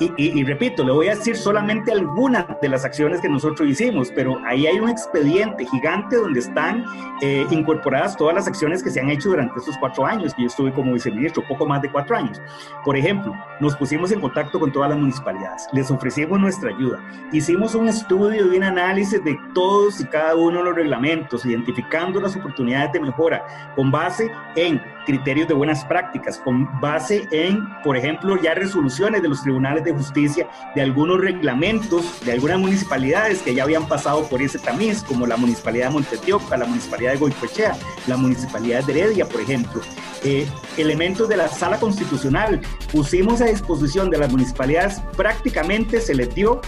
y, 0.00 0.44
repito, 0.44 0.82
le 0.82 0.92
voy 0.92 1.08
a 1.08 1.14
decir 1.14 1.36
solamente 1.36 1.92
algunas 1.92 2.46
de 2.62 2.68
las 2.70 2.86
acciones 2.86 3.20
que 3.20 3.28
nosotros 3.28 3.68
hicimos, 3.68 4.10
pero 4.14 4.40
ahí 4.46 4.66
hay 4.66 4.80
un 4.80 4.88
expediente 4.88 5.66
gigante 5.66 6.16
donde 6.16 6.40
están 6.40 6.84
eh, 7.20 7.46
incorporadas 7.50 8.16
todas 8.16 8.34
las 8.34 8.48
acciones 8.48 8.82
que 8.82 8.90
se 8.90 9.00
han 9.00 9.10
hecho 9.10 9.28
durante 9.28 9.58
estos 9.58 9.76
cuatro 9.78 10.06
años, 10.06 10.34
que 10.34 10.42
yo 10.42 10.48
estuve 10.48 10.72
como 10.72 10.94
viceministro, 10.94 11.42
poco 11.46 11.66
más 11.66 11.82
de 11.82 11.90
cuatro 11.90 12.16
años. 12.16 12.40
Por 12.82 12.96
ejemplo, 12.96 13.34
nos 13.60 13.76
pusimos 13.76 14.10
en 14.10 14.20
contacto 14.22 14.58
con 14.58 14.72
todas 14.72 14.88
las 14.88 14.98
municipalidades, 14.98 15.66
les 15.72 15.90
ofrecimos 15.90 16.40
nuestra 16.40 16.70
ayuda, 16.70 16.98
hicimos 17.32 17.74
un 17.74 17.88
estudio 17.88 18.52
y 18.52 18.56
un 18.56 18.64
análisis 18.64 19.22
de 19.22 19.38
todos 19.54 20.00
y 20.00 20.04
cada 20.06 20.34
uno 20.34 20.60
de 20.60 20.64
los 20.64 20.74
reglamentos, 20.76 21.44
identificando 21.44 22.20
las 22.20 22.34
oportunidades 22.36 22.92
de 22.92 23.00
mejora 23.00 23.44
con 23.76 23.90
base 23.90 24.30
en 24.56 24.80
criterios 25.04 25.48
de 25.48 25.54
buenas 25.54 25.84
prácticas, 25.84 26.38
con 26.38 26.68
base 26.80 27.26
en, 27.30 27.68
por 27.82 27.96
ejemplo, 27.96 28.36
ya 28.40 28.54
resoluciones 28.54 29.22
de 29.22 29.28
los 29.28 29.42
tribunales 29.42 29.84
de 29.84 29.89
justicia 29.92 30.48
de 30.74 30.82
algunos 30.82 31.20
reglamentos 31.20 32.04
de 32.24 32.32
algunas 32.32 32.58
municipalidades 32.58 33.42
que 33.42 33.54
ya 33.54 33.64
habían 33.64 33.86
pasado 33.88 34.24
por 34.28 34.42
ese 34.42 34.58
tamiz, 34.58 35.02
como 35.02 35.26
la 35.26 35.36
municipalidad 35.36 35.88
de 35.88 35.94
Montetioca, 35.94 36.56
la 36.56 36.66
municipalidad 36.66 37.12
de 37.12 37.18
Goicoechea, 37.18 37.76
la 38.06 38.16
municipalidad 38.16 38.84
de 38.84 38.92
Heredia, 38.92 39.26
por 39.26 39.40
ejemplo. 39.40 39.80
Eh, 40.22 40.46
elementos 40.76 41.28
de 41.28 41.36
la 41.36 41.48
sala 41.48 41.78
constitucional 41.78 42.60
pusimos 42.92 43.40
a 43.40 43.46
disposición 43.46 44.10
de 44.10 44.18
las 44.18 44.30
municipalidades, 44.30 45.00
prácticamente 45.16 46.00
se 46.00 46.14
les 46.14 46.34
dio 46.34 46.60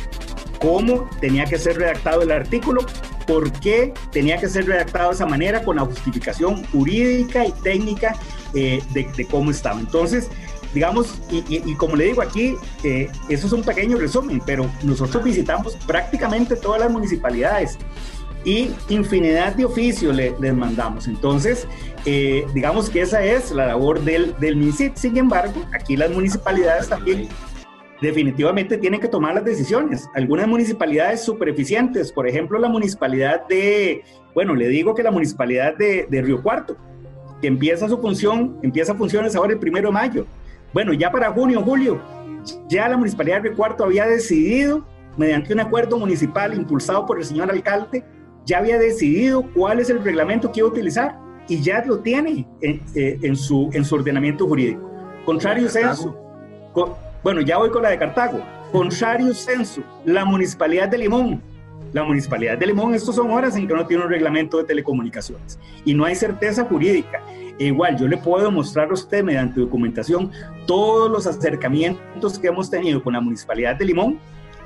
cómo 0.60 1.08
tenía 1.20 1.44
que 1.44 1.58
ser 1.58 1.76
redactado 1.76 2.22
el 2.22 2.30
artículo, 2.30 2.86
por 3.26 3.52
qué 3.52 3.92
tenía 4.10 4.38
que 4.38 4.48
ser 4.48 4.66
redactado 4.66 5.08
de 5.08 5.14
esa 5.16 5.26
manera, 5.26 5.62
con 5.64 5.76
la 5.76 5.84
justificación 5.84 6.64
jurídica 6.66 7.46
y 7.46 7.52
técnica 7.52 8.16
eh, 8.54 8.82
de, 8.90 9.26
cómo 9.26 9.50
estaba. 9.50 9.80
Entonces, 9.80 10.30
digamos, 10.74 11.20
y, 11.30 11.74
como 11.76 11.96
le 11.96 12.04
digo 12.04 12.22
aquí, 12.22 12.54
eh, 12.84 13.10
eso 13.28 13.46
es 13.46 13.52
un 13.52 13.62
pequeño 13.62 13.98
resumen, 13.98 14.42
pero 14.44 14.70
nosotros 14.82 15.22
visitamos 15.22 15.76
prácticamente 15.86 16.56
todas 16.56 16.80
las 16.80 16.90
municipalidades 16.90 17.78
y 18.44 18.70
infinidad 18.88 19.54
de 19.54 19.64
oficios 19.64 20.14
le, 20.14 20.34
les 20.40 20.54
mandamos. 20.54 21.06
Entonces, 21.06 21.66
eh, 22.04 22.44
digamos 22.54 22.90
que 22.90 23.02
esa 23.02 23.22
es 23.22 23.52
la 23.52 23.66
labor 23.66 24.00
del, 24.00 24.34
del 24.40 24.56
MISIT. 24.56 24.96
Sin 24.96 25.16
embargo, 25.16 25.62
aquí 25.72 25.96
las 25.96 26.10
municipalidades 26.10 26.88
también 26.88 27.28
definitivamente 28.02 28.76
tienen 28.76 29.00
que 29.00 29.08
tomar 29.08 29.34
las 29.34 29.44
decisiones. 29.44 30.08
Algunas 30.14 30.48
municipalidades 30.48 31.22
super 31.22 31.48
eficientes, 31.48 32.12
por 32.12 32.28
ejemplo, 32.28 32.58
la 32.58 32.68
municipalidad 32.68 33.46
de, 33.46 34.02
bueno, 34.34 34.54
le 34.54 34.68
digo 34.68 34.94
que 34.94 35.04
la 35.04 35.12
municipalidad 35.12 35.76
de, 35.76 36.06
Río 36.10 36.42
Cuarto, 36.42 36.76
que 37.40 37.46
empieza 37.46 37.88
su 37.88 37.98
función, 37.98 38.58
empieza 38.62 38.94
funciones 38.94 39.36
ahora 39.36 39.52
el 39.52 39.60
primero 39.60 39.88
de 39.88 39.92
mayo. 39.92 40.26
Bueno, 40.72 40.92
ya 40.92 41.10
para 41.10 41.30
junio, 41.30 41.62
julio, 41.62 42.00
ya 42.68 42.88
la 42.88 42.96
municipalidad 42.96 43.42
de 43.42 43.48
Río 43.48 43.56
Cuarto 43.56 43.84
había 43.84 44.06
decidido, 44.06 44.84
mediante 45.16 45.52
un 45.52 45.60
acuerdo 45.60 45.98
municipal 45.98 46.54
impulsado 46.54 47.04
por 47.06 47.18
el 47.18 47.24
señor 47.24 47.50
alcalde, 47.50 48.04
ya 48.44 48.58
había 48.58 48.78
decidido 48.78 49.44
cuál 49.54 49.80
es 49.80 49.90
el 49.90 50.02
reglamento 50.02 50.50
que 50.50 50.60
iba 50.60 50.68
a 50.68 50.72
utilizar 50.72 51.18
y 51.48 51.60
ya 51.60 51.84
lo 51.84 51.98
tiene 51.98 52.46
en, 52.60 52.80
eh, 52.94 53.34
su, 53.34 53.70
en 53.72 53.84
su 53.84 53.94
ordenamiento 53.94 54.46
jurídico. 54.46 54.90
Contrario 55.24 55.68
censo, 55.68 56.16
bueno, 57.22 57.40
ya 57.40 57.58
voy 57.58 57.70
con 57.70 57.82
la 57.82 57.90
de 57.90 57.98
Cartago. 57.98 58.40
Contrario 58.72 59.34
censo, 59.34 59.82
la 60.04 60.24
municipalidad 60.24 60.88
de 60.88 60.98
Limón. 60.98 61.42
La 61.92 62.02
municipalidad 62.04 62.56
de 62.56 62.66
Limón, 62.66 62.94
estos 62.94 63.16
son 63.16 63.30
horas 63.30 63.54
en 63.56 63.68
que 63.68 63.74
no 63.74 63.86
tiene 63.86 64.04
un 64.04 64.10
reglamento 64.10 64.56
de 64.56 64.64
telecomunicaciones 64.64 65.58
y 65.84 65.94
no 65.94 66.06
hay 66.06 66.14
certeza 66.14 66.64
jurídica. 66.64 67.20
E 67.58 67.66
igual, 67.66 67.98
yo 67.98 68.08
le 68.08 68.16
puedo 68.16 68.50
mostrar 68.50 68.90
a 68.90 68.94
usted 68.94 69.22
mediante 69.22 69.60
documentación 69.60 70.30
todos 70.66 71.10
los 71.10 71.26
acercamientos 71.26 72.38
que 72.38 72.48
hemos 72.48 72.70
tenido 72.70 73.02
con 73.02 73.12
la 73.12 73.20
municipalidad 73.20 73.76
de 73.76 73.84
Limón 73.84 74.18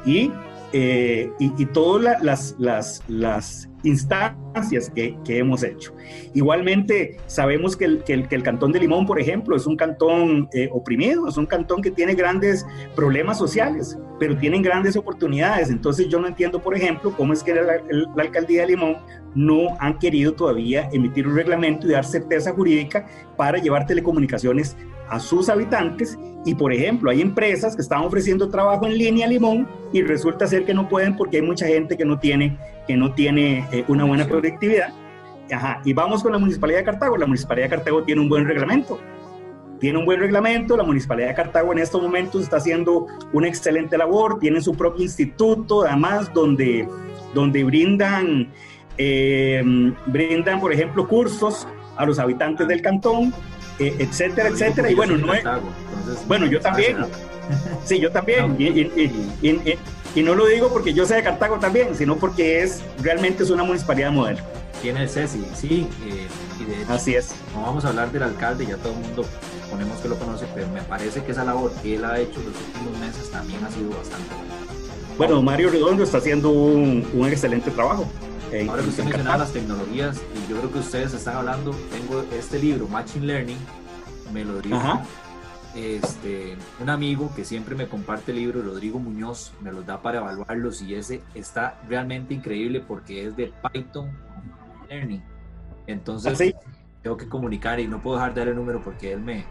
y, 0.05 0.31
eh, 0.73 1.33
y, 1.39 1.67
todas 1.67 2.23
las, 2.23 2.55
las, 2.59 3.03
las 3.09 3.69
instancias 3.87 4.91
que, 4.95 5.17
que, 5.25 5.39
hemos 5.39 5.63
hecho. 5.63 5.95
Igualmente, 6.35 7.19
sabemos 7.27 7.77
que 7.77 7.85
el, 7.85 8.05
que 8.05 8.15
el, 8.15 8.29
que, 8.29 8.35
el, 8.35 8.43
cantón 8.43 8.73
de 8.73 8.81
Limón, 8.81 9.07
por 9.07 9.21
ejemplo, 9.21 9.57
es 9.57 9.67
un 9.67 9.77
cantón 9.77 10.49
eh, 10.53 10.69
oprimido, 10.73 11.29
es 11.29 11.37
un 11.37 11.47
cantón 11.47 11.83
que 11.83 11.91
tiene 11.91 12.15
grandes 12.15 12.67
problemas 12.95 13.39
sociales, 13.39 13.99
pero 14.19 14.37
tienen 14.37 14.63
grandes 14.63 14.97
oportunidades. 14.97 15.71
Entonces 15.71 16.09
yo 16.09 16.21
no 16.21 16.27
entiendo, 16.27 16.61
por 16.61 16.77
ejemplo, 16.77 17.13
cómo 17.17 17.33
es 17.33 17.43
que 17.43 17.55
la, 17.55 17.63
la 17.63 18.23
alcaldía 18.23 18.63
de 18.63 18.69
Limón 18.69 18.97
no 19.35 19.77
han 19.79 19.99
querido 19.99 20.33
todavía 20.33 20.89
emitir 20.93 21.29
un 21.29 21.37
reglamento 21.37 21.87
y 21.87 21.91
dar 21.91 22.05
certeza 22.05 22.53
jurídica 22.53 23.07
para 23.37 23.59
llevar 23.59 23.87
telecomunicaciones 23.87 24.77
a 25.09 25.21
sus 25.21 25.49
habitantes 25.49 26.19
y 26.45 26.55
por 26.55 26.73
ejemplo 26.73 27.11
hay 27.11 27.21
empresas 27.21 27.77
que 27.77 27.83
están 27.83 28.03
ofreciendo 28.03 28.49
trabajo 28.49 28.87
en 28.87 28.97
línea 28.97 29.27
a 29.27 29.29
Limón 29.29 29.69
y 29.93 30.03
resulta 30.03 30.47
ser 30.47 30.65
que 30.65 30.75
no 30.75 30.89
pueden 30.89 31.17
porque 31.17 31.39
hay 31.39 31.43
mucha 31.43 31.67
gente 31.67 31.97
que 31.97 32.05
no 32.05 32.19
tiene, 32.19 32.59
que 32.87 32.97
no 32.97 33.13
tiene 33.15 33.67
eh, 33.73 33.85
una 33.89 34.05
buena 34.05 34.27
productividad. 34.27 34.93
Ajá. 35.51 35.81
Y 35.85 35.93
vamos 35.93 36.23
con 36.23 36.33
la 36.33 36.39
Municipalidad 36.39 36.81
de 36.81 36.85
Cartago. 36.85 37.17
La 37.17 37.27
Municipalidad 37.27 37.67
de 37.67 37.77
Cartago 37.77 38.03
tiene 38.03 38.21
un 38.21 38.29
buen 38.29 38.47
reglamento. 38.47 38.99
Tiene 39.79 39.99
un 39.99 40.05
buen 40.05 40.21
reglamento. 40.21 40.77
La 40.77 40.83
Municipalidad 40.83 41.29
de 41.29 41.35
Cartago 41.35 41.73
en 41.73 41.79
estos 41.79 42.03
momentos 42.03 42.43
está 42.43 42.57
haciendo 42.57 43.07
una 43.33 43.49
excelente 43.49 43.97
labor. 43.97 44.39
Tiene 44.39 44.61
su 44.61 44.75
propio 44.75 45.05
instituto, 45.05 45.85
además, 45.85 46.33
donde, 46.33 46.89
donde 47.35 47.63
brindan, 47.63 48.51
eh, 48.99 49.63
brindan, 50.07 50.61
por 50.61 50.73
ejemplo, 50.73 51.07
cursos 51.07 51.67
a 51.97 52.07
los 52.07 52.19
habitantes 52.19 52.69
del 52.69 52.83
cantón 52.83 53.33
eh, 53.79 53.95
etcétera, 53.99 54.49
etcétera. 54.49 54.91
Y 54.91 54.95
bueno, 54.95 55.17
no 55.19 55.35
es, 55.35 55.45
bueno, 56.27 56.47
yo 56.47 56.61
también. 56.61 56.99
Sí, 57.85 58.01
yo 58.01 58.11
también. 58.11 58.57
Y, 58.59 60.23
no 60.23 60.35
lo 60.35 60.47
digo 60.47 60.73
porque 60.73 60.95
yo 60.95 61.05
sea 61.05 61.19
de 61.19 61.23
Cartago 61.23 61.59
también, 61.59 61.95
sino 61.95 62.17
porque 62.17 62.63
es 62.63 62.83
realmente 63.03 63.43
es 63.43 63.51
una 63.51 63.65
municipalidad 63.65 64.11
modelo. 64.11 64.41
Tiene 64.81 65.03
el 65.03 65.11
CESI, 65.11 65.45
sí. 65.55 65.89
Eh, 66.07 66.27
y 66.59 66.65
de 66.65 66.93
Así 66.93 67.15
es. 67.15 67.35
No 67.55 67.63
vamos 67.63 67.85
a 67.85 67.89
hablar 67.89 68.11
del 68.11 68.23
alcalde, 68.23 68.65
ya 68.67 68.77
todo 68.77 68.95
el 68.95 69.01
mundo 69.01 69.27
ponemos 69.71 69.99
que 69.99 70.09
lo 70.09 70.19
conoce, 70.19 70.47
pero 70.55 70.69
me 70.69 70.81
parece 70.83 71.23
que 71.23 71.33
esa 71.33 71.45
labor 71.45 71.71
que 71.83 71.97
él 71.97 72.05
ha 72.05 72.19
hecho 72.19 72.39
los 72.39 72.55
últimos 72.55 72.99
meses 72.99 73.31
también 73.31 73.63
ha 73.65 73.71
sido 73.71 73.91
bastante 73.91 74.35
Bueno, 75.19 75.43
Mario 75.43 75.71
Redondo 75.71 76.03
está 76.03 76.19
haciendo 76.19 76.51
un, 76.51 77.07
un 77.13 77.29
excelente 77.29 77.71
trabajo. 77.71 78.09
Ahora 78.69 78.83
que 78.83 78.89
usted 78.89 79.05
menciona 79.05 79.37
las 79.37 79.53
tecnologías, 79.53 80.23
y 80.35 80.51
yo 80.51 80.59
creo 80.59 80.73
que 80.73 80.79
ustedes 80.79 81.13
están 81.15 81.37
hablando, 81.37 81.73
tengo 81.91 82.25
este 82.33 82.59
libro, 82.59 82.87
Machine 82.87 83.27
Learning, 83.27 83.59
me 84.33 84.45
lo 84.45 84.61
dijo 84.61 85.03
este, 85.77 86.57
un 86.81 86.89
amigo 86.89 87.31
que 87.35 87.45
siempre 87.45 87.75
me 87.75 87.87
comparte 87.87 88.33
el 88.33 88.39
libro, 88.39 88.63
Rodrigo 88.63 88.99
Muñoz, 88.99 89.53
me 89.61 89.71
los 89.73 89.85
da 89.85 90.01
para 90.01 90.19
evaluarlos 90.19 90.81
y 90.81 90.95
ese 90.95 91.23
está 91.35 91.79
realmente 91.89 92.33
increíble 92.35 92.81
porque 92.81 93.27
es 93.27 93.37
de 93.37 93.53
Python 93.73 94.11
Learning. 94.89 95.23
Entonces, 95.87 96.41
¿Ah, 96.41 96.61
tengo 97.03 97.17
que 97.17 97.29
comunicar 97.29 97.79
y 97.79 97.87
no 97.87 98.01
puedo 98.01 98.17
dejar 98.17 98.33
de 98.33 98.41
darle 98.41 98.53
el 98.53 98.59
número 98.59 98.81
porque 98.83 99.13
él 99.13 99.21
me, 99.21 99.45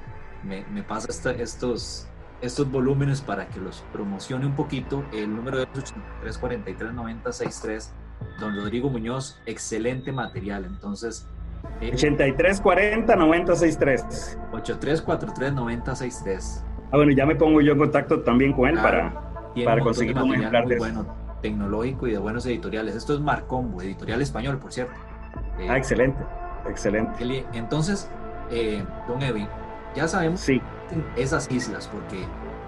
me, 0.43 0.65
me 0.71 0.81
pasa 0.84 1.31
estos, 1.31 2.08
estos 2.41 2.71
volúmenes 2.71 3.21
para 3.21 3.47
que 3.47 3.60
los 3.60 3.84
promocione 3.93 4.45
un 4.47 4.55
poquito. 4.55 5.05
El 5.13 5.36
número 5.36 5.62
es 5.62 5.67
83439063 6.23 7.89
don 8.39 8.56
Rodrigo 8.56 8.89
Muñoz, 8.89 9.39
excelente 9.45 10.12
material. 10.12 10.65
Entonces, 10.65 11.28
8340 11.82 13.15
963 13.15 14.38
8343 14.51 15.54
963 15.54 16.65
Ah, 16.91 16.97
bueno, 16.97 17.12
ya 17.12 17.25
me 17.25 17.36
pongo 17.36 17.62
yo 17.62 17.73
en 17.73 17.80
contacto 17.80 18.21
también 18.21 18.54
con 18.54 18.69
él 18.69 18.75
para, 18.75 19.13
para 19.65 19.82
conseguir 19.82 20.17
un 20.17 20.34
ejemplar 20.36 20.65
muy 20.65 20.78
bueno, 20.78 21.06
tecnológico 21.41 22.08
y 22.08 22.12
de 22.12 22.19
buenos 22.19 22.45
editoriales. 22.45 22.95
Esto 22.95 23.15
es 23.15 23.19
Marcombo, 23.19 23.82
editorial 23.82 24.21
español, 24.21 24.60
por 24.60 24.71
cierto. 24.71 24.93
Eh, 25.60 25.67
ah, 25.69 25.78
excelente, 25.78 26.23
excelente. 26.69 27.45
Entonces, 27.54 28.10
eh, 28.51 28.84
don 29.08 29.21
Evi, 29.21 29.47
ya 29.95 30.08
sabemos 30.08 30.39
sí. 30.39 30.62
esas 31.15 31.51
islas, 31.51 31.89
porque 31.91 32.23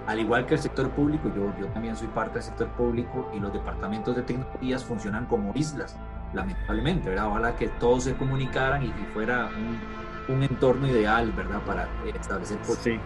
al 0.07 0.19
igual 0.19 0.45
que 0.45 0.53
el 0.53 0.61
sector 0.61 0.89
público, 0.91 1.29
yo, 1.35 1.53
yo 1.59 1.67
también 1.73 1.95
soy 1.97 2.07
parte 2.07 2.35
del 2.35 2.43
sector 2.43 2.69
público 2.69 3.29
y 3.35 3.39
los 3.41 3.51
departamentos 3.51 4.15
de 4.15 4.21
tecnologías 4.21 4.85
funcionan 4.85 5.25
como 5.25 5.51
islas, 5.53 5.97
lamentablemente, 6.33 7.09
¿verdad? 7.09 7.27
Ojalá 7.27 7.55
que 7.57 7.67
todos 7.67 8.05
se 8.05 8.15
comunicaran 8.15 8.83
y, 8.83 8.91
fuera 9.13 9.49
un, 9.49 10.33
un, 10.33 10.43
entorno 10.43 10.87
ideal, 10.87 11.33
¿verdad? 11.33 11.61
Para 11.65 11.89
establecer 12.05 12.57
sí. 12.63 12.97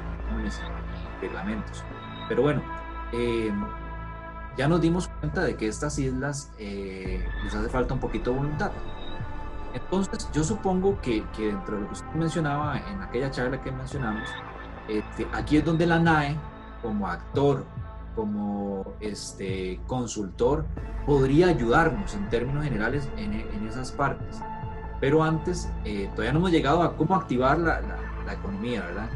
reglamentos. 1.19 1.83
Pero 2.29 2.43
bueno, 2.43 2.61
eh, 3.13 3.51
ya 4.55 4.67
nos 4.67 4.79
dimos 4.79 5.07
cuenta 5.19 5.41
de 5.41 5.55
que 5.55 5.67
estas 5.67 5.97
islas 5.97 6.53
eh, 6.59 7.25
les 7.43 7.55
hace 7.55 7.69
falta 7.69 7.95
un 7.95 7.99
poquito 7.99 8.29
de 8.29 8.37
voluntad. 8.37 8.71
Entonces, 9.73 10.29
yo 10.33 10.43
supongo 10.43 11.01
que, 11.01 11.25
que, 11.35 11.47
dentro 11.47 11.77
de 11.77 11.81
lo 11.81 11.87
que 11.87 11.93
usted 11.93 12.13
mencionaba 12.13 12.77
en 12.77 13.01
aquella 13.01 13.31
charla 13.31 13.59
que 13.59 13.71
mencionamos, 13.71 14.29
este, 14.87 15.27
aquí 15.33 15.57
es 15.57 15.65
donde 15.65 15.87
la 15.87 15.97
NAE 15.97 16.37
como 16.81 17.07
actor, 17.07 17.65
como 18.15 18.93
este, 18.99 19.79
consultor, 19.87 20.65
podría 21.05 21.47
ayudarnos 21.47 22.13
en 22.13 22.29
términos 22.29 22.63
generales 22.63 23.09
en, 23.17 23.67
esas 23.67 23.91
partes. 23.91 24.41
Pero 24.99 25.23
antes, 25.23 25.71
eh, 25.85 26.09
todavía 26.11 26.33
no 26.33 26.39
hemos 26.39 26.51
llegado 26.51 26.81
a 26.83 26.95
cómo 26.95 27.15
activar 27.15 27.57
la, 27.57 27.81
la, 28.25 28.33
economía, 28.33 28.81
¿verdad? 28.81 29.09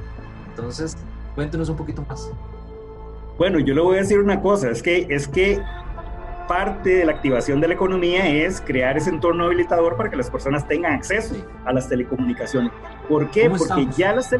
Entonces, 0.49 0.97
cuéntenos 1.35 1.69
un 1.69 1.75
poquito 1.75 2.03
más. 2.07 2.31
Bueno, 3.37 3.59
yo 3.59 3.73
le 3.73 3.81
voy 3.81 3.97
a 3.97 3.99
decir 4.01 4.19
una 4.19 4.41
cosa, 4.41 4.69
es 4.69 4.81
que, 4.81 5.05
es 5.09 5.27
que 5.27 5.61
parte 6.47 6.89
de 6.89 7.05
la 7.05 7.13
activación 7.13 7.59
de 7.59 7.67
la 7.67 7.73
economía 7.73 8.27
es 8.27 8.61
crear 8.61 8.97
ese 8.97 9.09
entorno 9.09 9.45
habilitador 9.45 9.97
para 9.97 10.09
que 10.09 10.15
las 10.15 10.29
personas 10.29 10.67
tengan 10.67 10.93
acceso 10.93 11.35
a 11.65 11.73
las 11.73 11.89
telecomunicaciones. 11.89 12.71
¿Por 13.09 13.29
qué? 13.31 13.49
Porque 13.49 13.87
ya 13.97 14.13
las, 14.13 14.33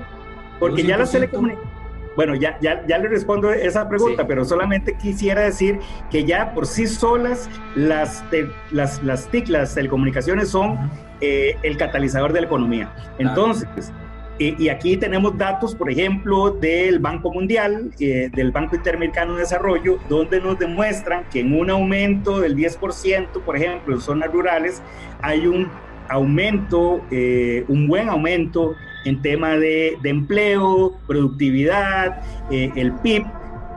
porque 0.60 0.84
ya 0.84 0.98
las 0.98 1.12
telecomunicaciones... 1.12 1.85
Bueno, 2.16 2.36
ya, 2.36 2.58
ya, 2.62 2.86
ya 2.88 2.98
le 2.98 3.10
respondo 3.10 3.52
esa 3.52 3.88
pregunta, 3.90 4.26
pero 4.26 4.46
solamente 4.46 4.96
quisiera 4.96 5.42
decir 5.42 5.80
que 6.10 6.24
ya 6.24 6.54
por 6.54 6.66
sí 6.66 6.88
solas 6.88 7.50
las, 7.76 8.24
las, 8.72 9.04
las 9.04 9.28
TIC, 9.30 9.50
las 9.50 9.76
telecomunicaciones, 9.76 10.50
son 10.50 10.90
eh, 11.22 11.58
el 11.64 11.78
catalizador 11.78 12.34
de 12.34 12.42
la 12.42 12.48
economía. 12.48 12.94
Entonces, 13.20 13.92
y 14.38 14.68
aquí 14.68 14.98
tenemos 14.98 15.38
datos, 15.38 15.74
por 15.76 15.90
ejemplo, 15.90 16.52
del 16.52 17.00
Banco 17.00 17.32
Mundial, 17.32 17.92
eh, 18.02 18.30
del 18.34 18.52
Banco 18.52 18.76
Interamericano 18.76 19.36
de 19.36 19.42
Desarrollo, 19.42 19.98
donde 20.10 20.42
nos 20.42 20.60
demuestran 20.60 21.24
que 21.30 21.40
en 21.40 21.58
un 21.58 21.70
aumento 21.70 22.42
del 22.42 22.54
10%, 22.54 23.30
por 23.46 23.56
ejemplo, 23.56 23.96
en 23.96 24.02
zonas 24.02 24.30
rurales, 24.34 24.82
hay 25.22 25.48
un 25.48 25.70
aumento, 26.10 27.02
eh, 27.12 27.64
un 27.70 27.88
buen 27.88 28.10
aumento 28.10 28.76
en 29.06 29.22
tema 29.22 29.56
de, 29.56 29.98
empleo, 30.04 30.94
productividad, 31.08 32.22
eh, 32.52 32.72
el 32.76 32.94
PIB. 32.94 33.26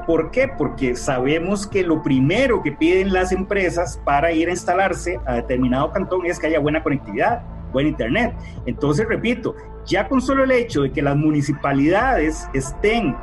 ¿Por 0.06 0.30
qué? 0.30 0.48
Porque 0.48 0.96
sabemos 0.96 1.66
que 1.66 1.84
lo 1.84 2.02
primero 2.02 2.62
que 2.62 2.72
piden 2.72 3.12
las 3.12 3.30
empresas 3.30 4.00
para 4.04 4.32
ir 4.32 4.48
a 4.48 4.52
instalarse 4.52 5.20
a 5.26 5.34
determinado 5.34 5.92
cantón 5.92 6.24
es 6.26 6.38
que 6.38 6.46
haya 6.46 6.58
buena 6.58 6.82
conectividad, 6.82 7.42
buen 7.72 7.86
internet. 7.86 8.34
Entonces, 8.64 9.06
repito, 9.06 9.54
ya 9.86 10.08
con 10.08 10.22
solo 10.22 10.44
el 10.44 10.50
hecho 10.50 10.82
de 10.82 10.92
que 10.92 11.02
las 11.02 11.14
municipalidades 11.14 12.48
estén 12.54 13.14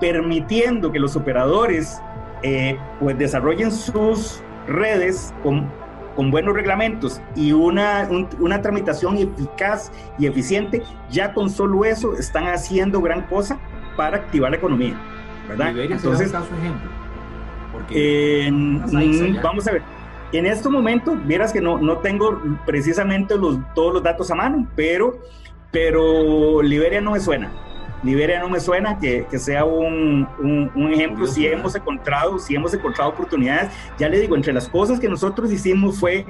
permitiendo 0.00 0.92
que 0.92 1.00
los 1.00 1.16
operadores 1.16 2.00
eh, 2.42 2.78
pues 3.00 3.18
desarrollen 3.18 3.72
sus 3.72 4.40
redes 4.68 5.34
con, 5.42 5.68
con 6.18 6.32
buenos 6.32 6.52
reglamentos 6.52 7.22
y 7.36 7.52
una, 7.52 8.08
una 8.40 8.60
tramitación 8.60 9.18
eficaz 9.18 9.92
y 10.18 10.26
eficiente, 10.26 10.82
ya 11.08 11.32
con 11.32 11.48
solo 11.48 11.84
eso 11.84 12.14
están 12.14 12.48
haciendo 12.48 13.00
gran 13.00 13.22
cosa 13.28 13.60
para 13.96 14.16
activar 14.16 14.50
la 14.50 14.56
economía. 14.56 14.98
¿verdad? 15.48 15.78
Entonces, 15.78 16.32
caso 16.32 16.48
ejemplo. 16.56 16.90
vamos 19.44 19.68
a 19.68 19.70
ver. 19.70 19.82
En 20.32 20.46
este 20.46 20.68
momento, 20.68 21.14
vieras 21.24 21.52
que 21.52 21.60
no, 21.60 21.78
no 21.78 21.98
tengo 21.98 22.42
precisamente 22.66 23.36
los, 23.36 23.56
todos 23.76 23.94
los 23.94 24.02
datos 24.02 24.28
a 24.32 24.34
mano, 24.34 24.66
pero 24.74 25.20
pero 25.70 26.62
Liberia 26.62 27.00
no 27.00 27.12
me 27.12 27.20
suena. 27.20 27.52
Liberia 28.02 28.40
no 28.40 28.48
me 28.48 28.60
suena 28.60 28.98
que, 28.98 29.26
que 29.30 29.38
sea 29.38 29.64
un, 29.64 30.28
un, 30.74 30.92
ejemplo. 30.92 31.26
Si 31.26 31.46
hemos 31.46 31.74
encontrado, 31.74 32.38
si 32.38 32.54
hemos 32.54 32.72
encontrado 32.72 33.10
oportunidades, 33.10 33.70
ya 33.98 34.08
le 34.08 34.20
digo, 34.20 34.36
entre 34.36 34.52
las 34.52 34.68
cosas 34.68 35.00
que 35.00 35.08
nosotros 35.08 35.52
hicimos 35.52 35.98
fue, 35.98 36.24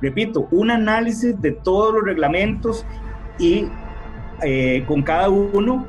repito, 0.00 0.48
un 0.50 0.70
análisis 0.70 1.40
de 1.40 1.52
todos 1.52 1.94
los 1.94 2.04
reglamentos 2.04 2.86
y 3.38 3.68
eh, 4.42 4.84
con 4.86 5.02
cada 5.02 5.28
uno 5.28 5.86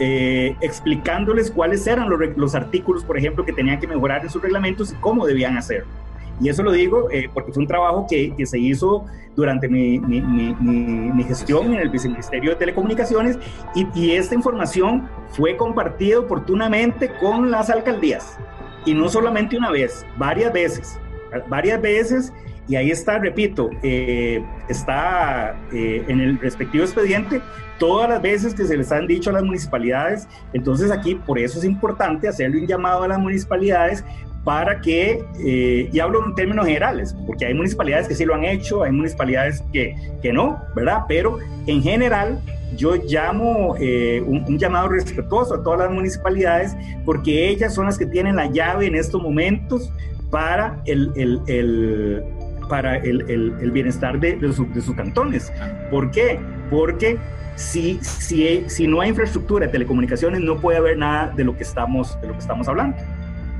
eh, 0.00 0.56
explicándoles 0.60 1.50
cuáles 1.50 1.86
eran 1.86 2.10
los, 2.10 2.20
los, 2.36 2.54
artículos, 2.54 3.04
por 3.04 3.16
ejemplo, 3.16 3.44
que 3.44 3.52
tenían 3.52 3.78
que 3.78 3.86
mejorar 3.86 4.22
en 4.22 4.30
sus 4.30 4.42
reglamentos 4.42 4.92
y 4.92 4.96
cómo 4.96 5.24
debían 5.24 5.56
hacerlo. 5.56 6.03
Y 6.40 6.48
eso 6.48 6.62
lo 6.62 6.72
digo 6.72 7.10
eh, 7.10 7.28
porque 7.32 7.52
fue 7.52 7.62
un 7.62 7.66
trabajo 7.68 8.06
que, 8.08 8.34
que 8.36 8.46
se 8.46 8.58
hizo 8.58 9.04
durante 9.36 9.68
mi, 9.68 9.98
mi, 9.98 10.20
mi, 10.20 11.24
gestión 11.24 11.72
en 11.74 11.80
el 11.80 11.88
Viceministerio 11.88 12.50
de 12.50 12.56
Telecomunicaciones 12.56 13.38
y, 13.74 13.86
y, 13.94 14.12
esta 14.12 14.34
información 14.34 15.08
fue 15.30 15.56
compartida 15.56 16.20
oportunamente 16.20 17.10
con 17.20 17.50
las 17.50 17.70
alcaldías. 17.70 18.38
Y 18.86 18.94
no 18.94 19.08
solamente 19.08 19.56
una 19.56 19.70
vez, 19.70 20.06
varias 20.16 20.52
veces, 20.52 21.00
varias 21.48 21.80
veces. 21.80 22.32
Y 22.66 22.76
ahí 22.76 22.90
está, 22.90 23.18
repito, 23.18 23.68
eh, 23.82 24.42
está 24.68 25.54
eh, 25.72 26.04
en 26.08 26.20
el 26.20 26.38
respectivo 26.38 26.84
expediente 26.84 27.42
todas 27.78 28.08
las 28.08 28.22
veces 28.22 28.54
que 28.54 28.64
se 28.64 28.76
les 28.76 28.90
han 28.90 29.06
dicho 29.06 29.30
a 29.30 29.34
las 29.34 29.44
municipalidades. 29.44 30.26
Entonces 30.54 30.90
aquí 30.90 31.14
por 31.14 31.38
eso 31.38 31.58
es 31.58 31.64
importante 31.64 32.26
hacerle 32.26 32.60
un 32.60 32.66
llamado 32.66 33.02
a 33.02 33.08
las 33.08 33.18
municipalidades 33.18 34.02
para 34.44 34.80
que, 34.80 35.24
eh, 35.40 35.88
y 35.90 36.00
hablo 36.00 36.24
en 36.24 36.34
términos 36.34 36.66
generales, 36.66 37.16
porque 37.26 37.46
hay 37.46 37.54
municipalidades 37.54 38.06
que 38.06 38.14
sí 38.14 38.26
lo 38.26 38.34
han 38.34 38.44
hecho, 38.44 38.82
hay 38.82 38.92
municipalidades 38.92 39.64
que, 39.72 39.96
que 40.20 40.32
no, 40.32 40.58
¿verdad? 40.76 41.04
Pero 41.08 41.38
en 41.66 41.82
general 41.82 42.40
yo 42.76 42.96
llamo 42.96 43.74
eh, 43.80 44.22
un, 44.26 44.58
llamado 44.58 44.88
respetuoso 44.88 45.54
a 45.54 45.62
todas 45.62 45.80
las 45.80 45.90
municipalidades 45.90 46.76
porque 47.04 47.48
ellas 47.48 47.74
son 47.74 47.86
las 47.86 47.96
que 47.96 48.06
tienen 48.06 48.36
la 48.36 48.46
llave 48.46 48.86
en 48.86 48.96
estos 48.96 49.22
momentos 49.22 49.90
para 50.30 50.80
el, 50.84 51.12
el, 51.16 51.40
el 51.46 52.24
para 52.68 52.96
el, 52.96 53.22
el, 53.28 53.70
bienestar 53.70 54.18
de, 54.18 54.36
de, 54.36 54.48
de, 54.48 54.80
sus 54.80 54.94
cantones. 54.96 55.52
¿Por 55.90 56.10
qué? 56.10 56.40
Porque 56.70 57.18
si, 57.56 57.98
si, 58.02 58.64
si 58.68 58.86
no 58.86 59.00
hay 59.00 59.10
infraestructura 59.10 59.66
de 59.66 59.72
telecomunicaciones 59.72 60.40
no 60.40 60.56
puede 60.60 60.78
haber 60.78 60.98
nada 60.98 61.32
de 61.36 61.44
lo 61.44 61.56
que 61.56 61.62
estamos, 61.62 62.20
de 62.20 62.28
lo 62.28 62.32
que 62.32 62.40
estamos 62.40 62.66
hablando. 62.68 62.96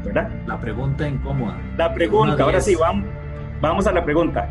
¿Verdad? 0.04 0.30
La 0.46 0.60
pregunta 0.60 1.08
incómoda. 1.08 1.58
La 1.76 1.92
pregunta, 1.94 2.42
ahora 2.42 2.60
sí, 2.60 2.74
vamos, 2.74 3.06
vamos 3.60 3.86
a 3.86 3.92
la 3.92 4.04
pregunta. 4.04 4.48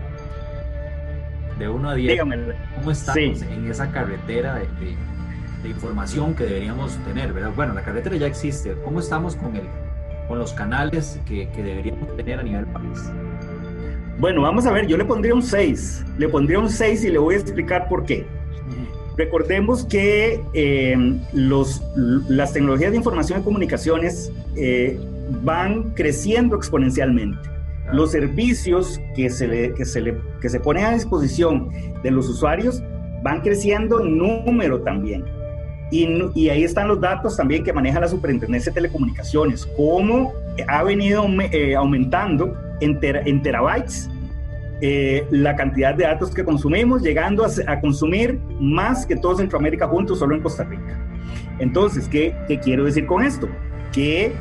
De 1.59 1.69
1 1.69 1.89
a 1.89 1.95
10, 1.95 2.11
Dígame. 2.11 2.37
¿cómo 2.75 2.91
estamos 2.91 3.41
en 3.43 3.69
esa 3.69 3.91
carretera 3.91 4.55
de, 4.55 4.67
de, 5.61 5.69
información 5.69 6.33
que 6.33 6.45
deberíamos 6.45 6.97
tener? 7.05 7.31
¿verdad? 7.31 7.51
Bueno, 7.55 7.73
la 7.73 7.83
carretera 7.83 8.15
ya 8.15 8.27
existe. 8.27 8.75
¿Cómo 8.83 8.99
estamos 8.99 9.35
con, 9.35 9.55
el, 9.55 9.63
con 10.27 10.39
los 10.39 10.53
canales 10.53 11.19
que, 11.25 11.49
que 11.49 11.63
deberíamos 11.63 12.15
tener 12.17 12.39
a 12.39 12.43
nivel 12.43 12.65
país? 12.65 13.11
Bueno, 14.17 14.41
vamos 14.41 14.65
a 14.65 14.71
ver, 14.71 14.87
yo 14.87 14.97
le 14.97 15.05
pondría 15.05 15.33
un 15.33 15.43
6. 15.43 16.05
Le 16.17 16.29
pondría 16.29 16.59
un 16.59 16.69
6 16.69 17.05
y 17.05 17.09
le 17.09 17.19
voy 17.19 17.35
a 17.35 17.37
explicar 17.37 17.87
por 17.87 18.05
qué. 18.05 18.25
Recordemos 19.15 19.85
que 19.85 20.41
eh, 20.53 20.95
los, 21.33 21.83
las 21.95 22.53
tecnologías 22.53 22.91
de 22.91 22.97
información 22.97 23.41
y 23.41 23.43
comunicaciones 23.43 24.31
eh, 24.55 24.99
van 25.43 25.91
creciendo 25.95 26.55
exponencialmente. 26.55 27.49
Los 27.91 28.12
servicios 28.12 28.99
que 29.15 29.29
se, 29.29 29.47
le, 29.47 29.73
que, 29.73 29.86
se 29.86 30.01
le, 30.01 30.17
que 30.41 30.49
se 30.49 30.59
ponen 30.59 30.86
a 30.86 30.93
disposición 30.93 31.69
de 32.01 32.12
los 32.12 32.29
usuarios 32.29 32.81
van 33.21 33.41
creciendo 33.41 34.01
en 34.01 34.17
número 34.17 34.81
también. 34.81 35.25
Y, 35.91 36.07
y, 36.33 36.49
ahí 36.49 36.63
están 36.63 36.88
los 36.88 36.99
datos 36.99 37.38
también 37.38 37.63
que 37.63 37.71
maneja 37.71 37.99
la 37.99 38.07
Superintendencia 38.07 38.71
de 38.71 38.75
Telecomunicaciones, 38.75 39.67
cómo 39.77 40.33
ha 40.67 40.81
venido 40.81 41.25
eh, 41.51 41.75
aumentando 41.75 42.57
en, 42.79 42.97
en 43.01 43.41
terabytes 43.43 44.09
eh, 44.81 45.25
la 45.29 45.55
cantidad 45.55 45.93
de 45.93 46.03
datos 46.03 46.31
que 46.31 46.43
consumimos, 46.43 47.03
llegando 47.03 47.45
a, 47.45 47.49
a, 47.67 47.79
consumir 47.79 48.39
más 48.59 49.05
que 49.05 49.15
todo 49.15 49.38
Centroamérica 49.38 49.88
juntos, 49.88 50.19
solo 50.19 50.36
en 50.36 50.41
Costa 50.41 50.63
Rica. 50.63 50.99
Entonces, 51.59 52.07
¿qué, 52.07 52.36
qué 52.47 52.59
quiero 52.59 52.83
decir 52.86 53.05
con 53.05 53.23
esto? 53.23 53.47
Que 53.93 54.33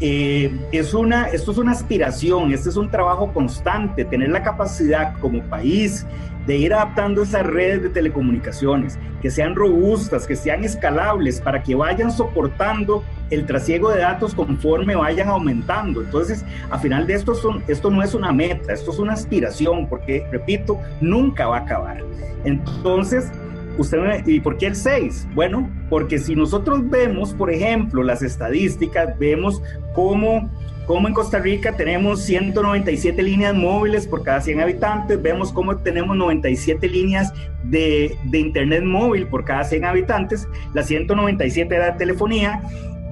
eh, 0.00 0.56
es 0.72 0.94
una, 0.94 1.26
esto 1.28 1.52
es 1.52 1.58
una 1.58 1.72
aspiración, 1.72 2.52
este 2.52 2.68
es 2.68 2.76
un 2.76 2.90
trabajo 2.90 3.32
constante, 3.32 4.04
tener 4.04 4.30
la 4.30 4.42
capacidad 4.42 5.18
como 5.18 5.42
país 5.42 6.06
de 6.46 6.56
ir 6.56 6.72
adaptando 6.72 7.22
esas 7.22 7.44
redes 7.44 7.82
de 7.82 7.88
telecomunicaciones, 7.90 8.98
que 9.20 9.30
sean 9.30 9.54
robustas, 9.54 10.26
que 10.26 10.34
sean 10.34 10.64
escalables, 10.64 11.42
para 11.42 11.62
que 11.62 11.74
vayan 11.74 12.10
soportando 12.10 13.04
el 13.28 13.44
trasiego 13.44 13.90
de 13.90 14.00
datos 14.00 14.34
conforme 14.34 14.96
vayan 14.96 15.28
aumentando. 15.28 16.00
Entonces, 16.00 16.46
a 16.70 16.78
final 16.78 17.06
de 17.06 17.14
esto, 17.14 17.34
son, 17.34 17.62
esto 17.68 17.90
no 17.90 18.02
es 18.02 18.14
una 18.14 18.32
meta, 18.32 18.72
esto 18.72 18.92
es 18.92 18.98
una 18.98 19.12
aspiración, 19.12 19.88
porque, 19.88 20.26
repito, 20.32 20.78
nunca 21.02 21.48
va 21.48 21.58
a 21.58 21.60
acabar. 21.60 22.02
Entonces, 22.44 23.30
Usted 23.78 24.26
¿y 24.26 24.40
por 24.40 24.58
qué 24.58 24.66
el 24.66 24.74
6? 24.74 25.28
Bueno, 25.34 25.70
porque 25.88 26.18
si 26.18 26.34
nosotros 26.34 26.90
vemos, 26.90 27.32
por 27.32 27.48
ejemplo, 27.48 28.02
las 28.02 28.22
estadísticas, 28.22 29.16
vemos 29.20 29.62
cómo, 29.94 30.50
cómo 30.84 31.06
en 31.06 31.14
Costa 31.14 31.38
Rica 31.38 31.76
tenemos 31.76 32.20
197 32.22 33.22
líneas 33.22 33.54
móviles 33.54 34.08
por 34.08 34.24
cada 34.24 34.40
100 34.40 34.60
habitantes, 34.60 35.22
vemos 35.22 35.52
cómo 35.52 35.76
tenemos 35.76 36.16
97 36.16 36.88
líneas 36.88 37.32
de, 37.62 38.16
de 38.24 38.38
Internet 38.40 38.82
móvil 38.82 39.28
por 39.28 39.44
cada 39.44 39.62
100 39.62 39.84
habitantes, 39.84 40.48
las 40.74 40.86
197 40.88 41.72
de 41.72 41.92
telefonía, 41.92 42.60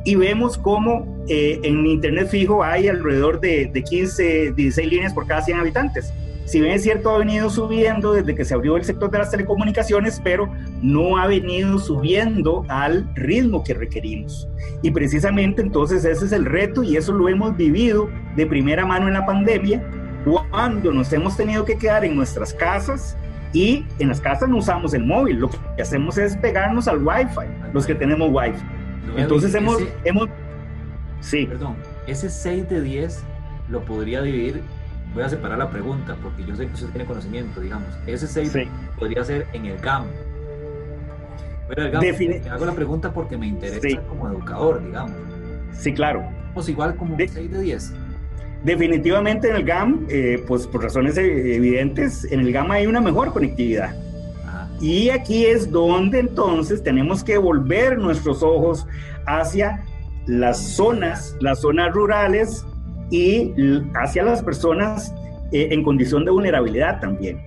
y 0.04 0.16
vemos 0.16 0.58
cómo 0.58 1.24
eh, 1.28 1.60
en 1.62 1.86
Internet 1.86 2.28
fijo 2.28 2.64
hay 2.64 2.88
alrededor 2.88 3.38
de, 3.38 3.70
de 3.72 3.82
15, 3.84 4.52
16 4.52 4.88
líneas 4.88 5.14
por 5.14 5.28
cada 5.28 5.42
100 5.42 5.58
habitantes 5.58 6.12
si 6.46 6.60
bien 6.60 6.72
es 6.72 6.82
cierto, 6.82 7.10
ha 7.10 7.18
venido 7.18 7.50
subiendo 7.50 8.12
desde 8.12 8.34
que 8.34 8.44
se 8.44 8.54
abrió 8.54 8.76
el 8.76 8.84
sector 8.84 9.10
de 9.10 9.18
las 9.18 9.30
telecomunicaciones, 9.30 10.20
pero 10.24 10.50
no 10.80 11.18
ha 11.18 11.26
venido 11.26 11.78
subiendo 11.78 12.64
al 12.68 13.06
ritmo 13.14 13.62
que 13.62 13.74
requerimos. 13.74 14.48
Y 14.82 14.90
precisamente 14.90 15.60
entonces 15.60 16.04
ese 16.04 16.24
es 16.24 16.32
el 16.32 16.44
reto 16.44 16.82
y 16.82 16.96
eso 16.96 17.12
lo 17.12 17.28
hemos 17.28 17.56
vivido 17.56 18.08
de 18.34 18.46
primera 18.46 18.86
mano 18.86 19.08
en 19.08 19.14
la 19.14 19.26
pandemia, 19.26 19.84
cuando 20.24 20.92
nos 20.92 21.12
hemos 21.12 21.36
tenido 21.36 21.64
que 21.64 21.76
quedar 21.76 22.04
en 22.04 22.16
nuestras 22.16 22.54
casas 22.54 23.16
y 23.52 23.84
en 23.98 24.08
las 24.08 24.20
casas 24.20 24.48
no 24.48 24.56
usamos 24.56 24.94
el 24.94 25.04
móvil, 25.04 25.36
lo 25.36 25.50
que 25.50 25.82
hacemos 25.82 26.18
es 26.18 26.36
pegarnos 26.36 26.88
al 26.88 26.98
Wi-Fi, 26.98 27.72
los 27.72 27.86
que 27.86 27.94
tenemos 27.94 28.30
Wi-Fi. 28.32 29.20
Entonces 29.20 29.54
hemos, 29.54 29.78
hemos... 30.04 30.28
Sí. 31.20 31.46
Perdón 31.46 31.76
ese 32.06 32.30
6 32.30 32.68
de 32.68 32.80
10 32.80 33.22
lo 33.68 33.84
podría 33.84 34.22
dividir, 34.22 34.62
voy 35.16 35.24
a 35.24 35.28
separar 35.30 35.56
la 35.56 35.70
pregunta 35.70 36.14
porque 36.22 36.44
yo 36.44 36.54
sé 36.54 36.66
que 36.66 36.74
usted 36.74 36.88
tiene 36.88 37.06
conocimiento, 37.06 37.60
digamos, 37.60 37.88
ese 38.06 38.26
6 38.26 38.52
podría 38.98 39.24
ser 39.24 39.46
en 39.54 39.64
el 39.64 39.78
GAM. 39.78 40.04
Pero 41.68 41.82
el 41.84 41.90
GAM, 41.90 42.04
hago 42.52 42.66
la 42.66 42.74
pregunta 42.74 43.12
porque 43.12 43.38
me 43.38 43.46
interesa 43.46 44.02
como 44.02 44.28
educador, 44.28 44.84
digamos. 44.84 45.16
Sí, 45.72 45.94
claro. 45.94 46.22
Pues 46.52 46.68
igual 46.68 46.96
como 46.96 47.16
de 47.16 47.28
6 47.28 47.50
de 47.50 47.60
10. 47.60 47.92
Definitivamente 48.62 49.48
en 49.48 49.56
el 49.56 49.64
GAM, 49.64 50.06
eh, 50.10 50.44
pues 50.46 50.66
por 50.66 50.82
razones 50.82 51.16
evidentes, 51.16 52.30
en 52.30 52.40
el 52.40 52.52
GAM 52.52 52.70
hay 52.70 52.86
una 52.86 53.00
mejor 53.00 53.32
conectividad. 53.32 53.96
Y 54.82 55.08
aquí 55.08 55.46
es 55.46 55.70
donde 55.70 56.18
entonces 56.18 56.82
tenemos 56.82 57.24
que 57.24 57.38
volver 57.38 57.96
nuestros 57.96 58.42
ojos 58.42 58.86
hacia 59.26 59.82
las 60.26 60.58
zonas, 60.58 61.34
las 61.40 61.62
zonas 61.62 61.94
rurales 61.94 62.66
y 63.10 63.52
hacia 63.94 64.22
las 64.22 64.42
personas 64.42 65.14
eh, 65.52 65.68
en 65.70 65.82
condición 65.82 66.24
de 66.24 66.30
vulnerabilidad 66.30 67.00
también. 67.00 67.40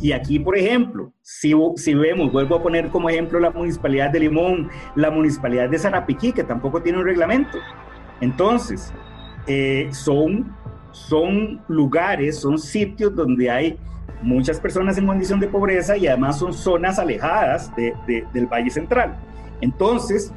Y 0.00 0.12
aquí, 0.12 0.38
por 0.38 0.56
ejemplo, 0.56 1.12
si, 1.22 1.54
si 1.76 1.94
vemos, 1.94 2.30
vuelvo 2.30 2.56
a 2.56 2.62
poner 2.62 2.88
como 2.88 3.08
ejemplo 3.08 3.40
la 3.40 3.50
municipalidad 3.50 4.10
de 4.10 4.20
Limón, 4.20 4.68
la 4.94 5.10
municipalidad 5.10 5.68
de 5.68 5.78
Zarapiquí, 5.78 6.32
que 6.32 6.44
tampoco 6.44 6.82
tiene 6.82 6.98
un 6.98 7.04
reglamento. 7.04 7.58
Entonces, 8.20 8.92
eh, 9.46 9.88
son, 9.92 10.54
son 10.90 11.60
lugares, 11.68 12.38
son 12.40 12.58
sitios 12.58 13.14
donde 13.14 13.50
hay 13.50 13.78
muchas 14.22 14.60
personas 14.60 14.98
en 14.98 15.06
condición 15.06 15.40
de 15.40 15.48
pobreza 15.48 15.96
y 15.96 16.06
además 16.06 16.38
son 16.38 16.52
zonas 16.52 16.98
alejadas 16.98 17.72
del 17.76 18.46
Valle 18.46 18.70
Central. 18.70 19.16
Entonces, 19.60 20.32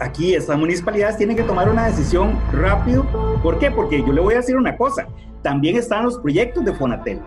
aquí 0.00 0.34
estas 0.34 0.58
municipalidades 0.58 1.16
tienen 1.16 1.36
que 1.36 1.42
tomar 1.42 1.68
una 1.68 1.86
decisión 1.86 2.38
rápido. 2.52 3.04
¿Por 3.42 3.58
qué? 3.58 3.70
Porque 3.70 4.00
yo 4.00 4.12
le 4.12 4.20
voy 4.20 4.34
a 4.34 4.38
decir 4.38 4.56
una 4.56 4.76
cosa, 4.76 5.06
también 5.42 5.76
están 5.76 6.04
los 6.04 6.18
proyectos 6.18 6.64
de 6.64 6.74
Fonatel, 6.74 7.20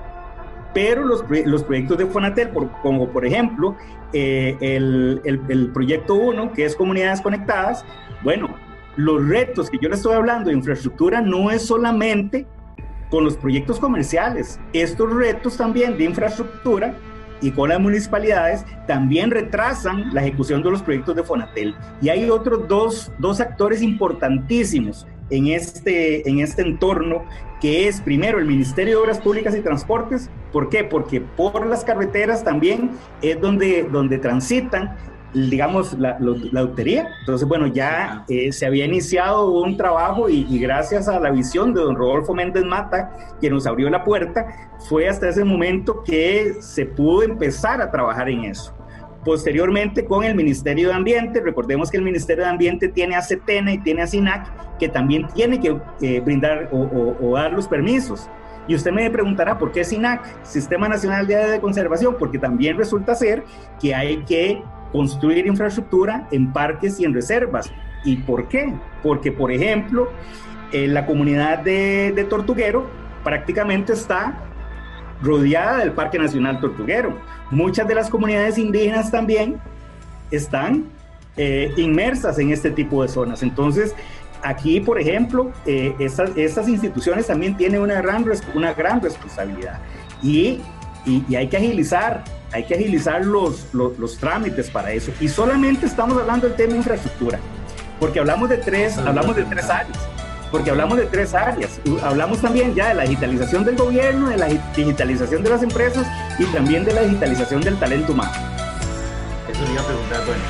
pero 0.74 1.06
los, 1.06 1.24
los 1.46 1.64
proyectos 1.64 1.98
de 1.98 2.06
Fonatel, 2.08 2.50
como 2.82 3.10
por 3.10 3.26
ejemplo 3.26 3.76
eh, 4.12 4.58
el, 4.60 5.22
el, 5.24 5.42
el, 5.48 5.72
proyecto 5.72 6.16
1, 6.16 6.52
que 6.54 6.66
es 6.66 6.76
comunidades 6.76 7.22
conectadas, 7.22 7.86
bueno, 8.24 8.50
los 8.96 9.28
retos 9.28 9.70
que 9.70 9.78
yo 9.80 9.90
le 9.90 9.96
estoy 9.96 10.14
hablando 10.14 10.50
de 10.50 10.56
infraestructura 10.56 11.22
no 11.22 11.50
es 11.50 11.66
solamente 11.66 12.46
con 13.10 13.24
los 13.24 13.38
proyectos 13.38 13.80
comerciales. 13.80 14.60
Estos 14.74 15.14
retos 15.14 15.58
también 15.58 15.98
de 15.98 16.06
infraestructura 16.06 16.96
y 17.44 17.52
con 17.52 17.70
las 17.70 17.80
municipalidades 17.80 18.66
también 18.88 19.30
retrasan 19.30 20.14
la 20.14 20.22
ejecución 20.22 20.64
de 20.64 20.72
los 20.72 20.82
proyectos 20.82 21.16
de 21.16 21.24
Fonatel. 21.24 21.76
Y 22.02 22.10
hay 22.10 22.30
otros 22.30 22.68
dos, 22.70 23.12
dos 23.20 23.42
actores 23.42 23.82
importantísimos 23.82 25.06
en 25.30 25.48
este, 25.48 26.28
en 26.28 26.40
este 26.40 26.62
entorno, 26.62 27.26
que 27.60 27.88
es 27.88 28.00
primero 28.02 28.40
el 28.40 28.46
Ministerio 28.46 28.98
de 28.98 29.04
Obras 29.04 29.20
Públicas 29.20 29.56
y 29.56 29.62
Transportes. 29.62 30.30
¿Por 30.54 30.70
qué? 30.70 30.86
Porque 30.86 31.20
por 31.20 31.66
las 31.66 31.84
carreteras 31.84 32.44
también 32.44 32.92
es 33.22 33.40
donde, 33.42 33.84
donde 33.92 34.18
transitan 34.20 34.96
digamos, 35.34 35.94
la, 35.98 36.18
la, 36.20 36.62
lotería. 36.62 37.10
Entonces, 37.22 37.48
bueno, 37.48 37.68
ya 37.68 38.24
eh, 38.30 38.52
se 38.52 38.66
había 38.66 38.86
iniciado 38.86 39.52
un 39.52 39.76
trabajo 39.78 40.30
y, 40.30 40.44
gracias 40.60 41.08
a 41.08 41.20
la 41.20 41.32
visión 41.32 41.74
de 41.74 41.82
don 41.82 41.96
Rodolfo 41.96 42.34
Méndez 42.34 42.64
Mata, 42.64 43.12
que 43.42 43.50
nos 43.50 43.66
abrió 43.66 43.90
la 43.90 44.04
puerta, 44.04 44.46
fue 44.88 45.08
hasta 45.08 45.30
ese 45.30 45.44
momento 45.44 46.04
que 46.04 46.56
se 46.60 46.86
pudo 46.86 47.24
empezar 47.24 47.82
a 47.82 47.92
trabajar 47.92 48.30
en 48.30 48.46
eso. 48.46 48.74
Posteriormente, 49.26 50.06
con 50.06 50.24
el 50.24 50.36
Ministerio 50.36 50.90
de 50.90 50.96
Ambiente, 50.96 51.40
recordemos 51.40 51.90
que 51.90 51.98
el 51.98 52.04
Ministerio 52.04 52.44
de 52.44 52.50
Ambiente 52.50 52.90
tiene 52.90 53.16
a 53.16 53.22
CETENA 53.22 53.74
y 53.74 53.78
tiene 53.80 54.02
a 54.02 54.08
SINAC, 54.08 54.78
que 54.78 54.90
también 54.90 55.28
tiene 55.34 55.60
que 55.60 55.78
eh, 56.02 56.20
brindar 56.20 56.70
o, 56.74 57.16
o 57.22 57.36
dar 57.36 57.54
los 57.54 57.68
permisos. 57.68 58.30
Y 58.68 58.76
usted 58.76 58.92
me 58.92 59.10
preguntará, 59.10 59.58
¿por 59.58 59.72
qué 59.72 59.84
SINAC, 59.84 60.22
Sistema 60.44 60.88
Nacional 60.88 61.28
de 61.28 61.60
Conservación? 61.60 62.16
Porque 62.18 62.38
también 62.38 62.78
resulta 62.78 63.16
ser 63.16 63.44
que 63.80 63.94
hay 63.94 64.24
que 64.24 64.62
construir 64.94 65.46
infraestructura 65.48 66.28
en 66.32 66.54
parques 66.54 67.00
y 67.00 67.04
en 67.04 67.14
reservas. 67.14 67.70
¿Y 68.06 68.18
por 68.18 68.48
qué? 68.48 68.74
Porque, 69.02 69.32
por 69.32 69.52
ejemplo, 69.52 70.10
en 70.72 70.94
la 70.94 71.06
comunidad 71.06 71.60
de, 71.60 72.26
Tortuguero 72.30 72.88
prácticamente 73.24 73.94
está 73.94 74.38
rodeada 75.22 75.80
del 75.80 75.92
Parque 75.92 76.20
Nacional 76.20 76.60
Tortuguero. 76.62 77.18
Muchas 77.52 77.88
de 77.88 77.96
las 77.96 78.10
comunidades 78.10 78.58
indígenas 78.58 79.12
también 79.12 79.60
están 80.32 80.86
eh, 81.38 81.74
inmersas 81.76 82.38
en 82.40 82.52
este 82.52 82.72
tipo 82.72 83.02
de 83.02 83.10
zonas. 83.10 83.44
Entonces, 83.44 83.96
aquí, 84.44 84.80
por 84.80 85.00
ejemplo, 85.00 85.52
eh, 85.66 85.96
estas, 86.00 86.68
instituciones 86.68 87.28
también 87.28 87.58
tienen 87.58 87.82
una 87.82 88.02
gran, 88.02 88.26
una 88.54 88.74
gran 88.74 89.02
responsabilidad 89.02 89.80
y, 90.22 90.62
y 91.06 91.36
hay 91.36 91.48
que 91.48 91.58
agilizar 91.58 92.24
hay 92.54 92.64
que 92.66 92.76
agilizar 92.76 93.26
los, 93.26 93.74
los, 93.74 94.18
trámites 94.18 94.70
para 94.70 94.92
eso. 94.92 95.12
Y 95.20 95.28
solamente 95.28 95.88
estamos 95.88 96.18
hablando 96.18 96.48
del 96.48 96.56
tema 96.56 96.74
de 96.74 96.78
infraestructura, 96.78 97.40
porque 98.00 98.20
hablamos 98.20 98.48
de 98.48 98.58
tres, 98.58 98.98
hablamos 99.00 99.36
de 99.36 99.44
tres 99.44 99.70
áreas. 99.70 99.98
Porque 100.52 100.70
hablamos 100.70 101.00
de 101.00 101.08
tres 101.08 101.34
áreas. 101.34 101.80
Hablamos 102.04 102.40
también 102.40 102.76
ya 102.76 102.90
de 102.90 102.94
la 102.94 103.04
digitalización 103.04 103.66
del 103.66 103.76
gobierno, 103.76 104.30
de 104.30 104.38
la 104.38 104.46
digitalización 104.46 105.42
de 105.42 105.50
las 105.50 105.64
empresas 105.64 106.06
y 106.38 106.46
también 106.46 106.86
de 106.86 106.94
la 106.94 107.02
digitalización 107.02 107.62
del 107.62 107.76
talento 107.80 108.14
humano. 108.14 108.32
Eso 109.52 109.66
le 109.66 109.72
iba 109.72 109.82
a 109.82 109.86
preguntar, 109.86 110.24
bueno, 110.28 110.44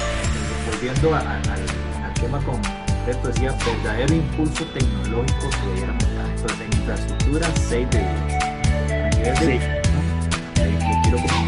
volviendo 0.69 1.15
al, 1.15 2.13
tema 2.15 2.39
concreto, 2.39 3.27
decía 3.29 3.55
verdadero 3.65 4.13
impulso 4.13 4.65
tecnológico 4.73 5.49
que 5.49 5.67
debiéramos 5.67 6.15
dar. 6.15 6.29
Entonces, 6.35 6.59
en 6.59 6.79
infraestructura, 6.79 7.47
6 7.69 7.89
de 7.91 7.99
A 7.99 9.09
nivel 9.09 9.35
de 9.35 9.45
sí 9.45 9.82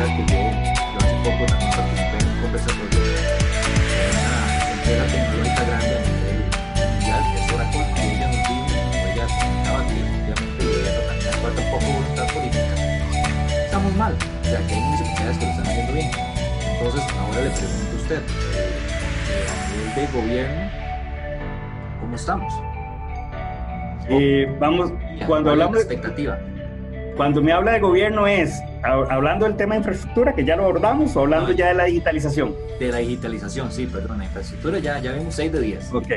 que 0.03 0.25
yo, 0.27 0.39
hace 0.99 1.15
poco 1.23 1.45
también 1.47 1.71
participé 1.71 2.17
en 2.19 2.27
un 2.27 2.41
conversatorio 2.41 2.99
de 2.99 3.15
una 4.11 4.33
empresa 4.73 5.05
tecnológica 5.07 5.63
grande 5.63 5.87
a 5.87 5.99
nivel 6.03 6.37
mundial, 6.91 7.21
que 7.31 7.37
es 7.39 7.53
Oracle, 7.53 7.85
y 7.95 8.11
ella 8.11 8.27
nos 8.27 8.35
dijo, 8.35 8.65
ella 9.13 9.25
comentaba 9.39 9.79
que 9.87 9.93
obviamente 9.95 10.59
el 10.59 10.67
gobierno 10.67 11.01
también 11.07 11.33
falta 11.33 11.61
un 11.61 11.69
poco 11.71 11.85
voluntad 11.85 12.27
política. 12.33 12.75
Estamos 13.65 13.95
mal, 13.95 14.13
o 14.13 14.43
sea 14.43 14.67
que 14.67 14.73
hay 14.73 14.81
municipalidades 14.81 15.37
que 15.37 15.45
lo 15.45 15.51
están 15.51 15.65
haciendo 15.65 15.93
bien. 15.93 16.11
Entonces, 16.73 17.03
ahora 17.17 17.41
le 17.41 17.49
pregunto 17.51 17.91
a 17.91 17.95
usted, 17.95 18.21
eh, 19.31 19.47
a 19.47 19.71
nivel 19.71 19.95
de 19.95 20.19
gobierno, 20.19 20.71
¿cómo 22.01 22.15
estamos? 22.17 22.53
Eh, 24.09 24.53
vamos, 24.59 24.91
cuando 25.25 25.51
hablamos 25.51 25.75
de 25.75 25.81
expectativa. 25.83 26.37
Cuando 27.15 27.41
me 27.41 27.53
habla 27.53 27.71
de 27.71 27.79
gobierno 27.79 28.27
es 28.27 28.61
hablando 28.85 29.45
del 29.45 29.55
tema 29.55 29.75
de 29.75 29.79
infraestructura, 29.79 30.33
que 30.33 30.45
ya 30.45 30.55
lo 30.55 30.63
abordamos, 30.63 31.15
o 31.15 31.21
hablando 31.21 31.51
ya 31.51 31.67
de 31.67 31.73
la 31.73 31.85
digitalización. 31.85 32.55
De 32.79 32.91
la 32.91 32.97
digitalización, 32.97 33.71
sí, 33.71 33.87
perdón, 33.87 34.19
la 34.19 34.25
infraestructura 34.25 34.79
ya, 34.79 34.99
ya 34.99 35.13
vimos 35.13 35.35
6 35.35 35.51
de 35.51 35.61
10. 35.61 35.93
Ok. 35.93 36.07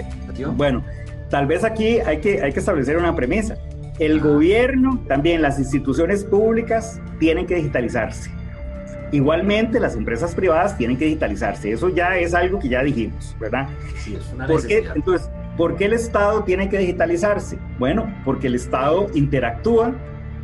Bueno, 0.55 0.85
tal 1.31 1.47
vez 1.47 1.65
aquí 1.65 2.01
hay 2.01 2.19
que, 2.19 2.43
hay 2.43 2.53
que 2.53 2.61
establecer 2.61 2.97
una 2.97 3.15
premisa. 3.15 3.57
El 3.99 4.21
gobierno, 4.21 5.03
también 5.09 5.43
las 5.43 5.59
instituciones 5.59 6.25
públicas 6.25 7.01
tienen 7.19 7.47
que 7.47 7.57
digitalizarse. 7.57 8.31
Igualmente, 9.11 9.81
las 9.81 9.97
empresas 9.97 10.35
privadas 10.35 10.77
tienen 10.77 10.99
que 10.99 11.07
digitalizarse. 11.07 11.73
Eso 11.73 11.89
ya 11.89 12.19
es 12.19 12.35
algo 12.35 12.59
que 12.59 12.69
ya 12.69 12.83
dijimos, 12.83 13.35
¿verdad? 13.41 13.69
Sí, 13.97 14.15
es 14.15 14.33
una 14.33 14.47
¿Por 14.47 14.67
qué? 14.67 14.85
Entonces, 14.95 15.31
¿por 15.57 15.77
qué 15.77 15.87
el 15.87 15.95
Estado 15.95 16.45
tiene 16.45 16.69
que 16.69 16.79
digitalizarse? 16.79 17.59
Bueno, 17.79 18.15
porque 18.25 18.49
el 18.49 18.55
Estado 18.55 19.07
interactúa 19.15 19.95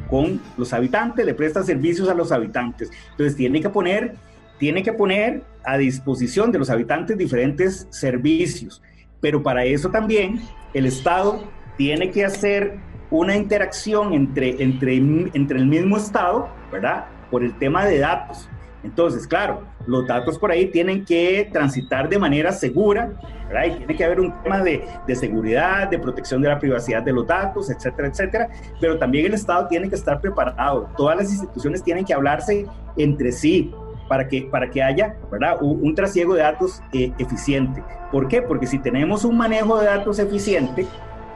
con 0.08 0.40
los 0.56 0.72
habitantes, 0.72 1.24
le 1.24 1.34
presta 1.34 1.62
servicios 1.62 2.08
a 2.08 2.14
los 2.14 2.32
habitantes. 2.32 2.90
Entonces 3.10 3.36
tiene 3.36 3.60
que 3.60 3.70
poner, 3.70 4.14
tiene 4.58 4.82
que 4.82 4.92
poner 4.92 5.42
a 5.64 5.76
disposición 5.76 6.52
de 6.52 6.58
los 6.58 6.70
habitantes 6.70 7.16
diferentes 7.16 7.86
servicios. 7.90 8.82
Pero 9.20 9.42
para 9.42 9.64
eso 9.64 9.90
también 9.90 10.40
el 10.74 10.86
Estado 10.86 11.42
tiene 11.76 12.10
que 12.10 12.24
hacer 12.24 12.78
una 13.10 13.36
interacción 13.36 14.12
entre, 14.12 14.62
entre, 14.62 14.96
entre 14.96 15.58
el 15.58 15.66
mismo 15.66 15.96
Estado, 15.96 16.48
¿verdad? 16.70 17.06
Por 17.30 17.44
el 17.44 17.56
tema 17.58 17.84
de 17.84 17.98
datos. 17.98 18.48
Entonces, 18.84 19.26
claro, 19.26 19.62
los 19.86 20.06
datos 20.06 20.38
por 20.38 20.50
ahí 20.50 20.66
tienen 20.66 21.04
que 21.04 21.48
transitar 21.50 22.08
de 22.08 22.18
manera 22.18 22.52
segura, 22.52 23.12
¿verdad? 23.48 23.64
Y 23.64 23.78
tiene 23.78 23.96
que 23.96 24.04
haber 24.04 24.20
un 24.20 24.32
tema 24.42 24.60
de, 24.60 24.84
de, 25.06 25.16
seguridad, 25.16 25.88
de 25.88 25.98
protección 25.98 26.42
de 26.42 26.48
la 26.48 26.58
privacidad 26.58 27.02
de 27.02 27.12
los 27.12 27.26
datos, 27.26 27.70
etcétera, 27.70 28.08
etcétera. 28.08 28.48
Pero 28.80 28.98
también 28.98 29.26
el 29.26 29.34
Estado 29.34 29.66
tiene 29.68 29.88
que 29.88 29.94
estar 29.94 30.20
preparado. 30.20 30.88
Todas 30.96 31.16
las 31.16 31.30
instituciones 31.30 31.82
tienen 31.82 32.04
que 32.04 32.12
hablarse 32.12 32.66
entre 32.96 33.32
sí 33.32 33.72
para 34.08 34.28
que, 34.28 34.42
para 34.42 34.68
que 34.70 34.82
haya 34.82 35.16
¿verdad? 35.30 35.56
Un, 35.62 35.94
trasiego 35.94 36.34
de 36.34 36.42
datos 36.42 36.82
eh, 36.92 37.10
eficiente. 37.18 37.82
¿Por 38.12 38.28
qué? 38.28 38.42
Porque 38.42 38.66
si 38.66 38.78
tenemos 38.78 39.24
un 39.24 39.38
manejo 39.38 39.78
de 39.80 39.86
datos 39.86 40.18
eficiente, 40.18 40.86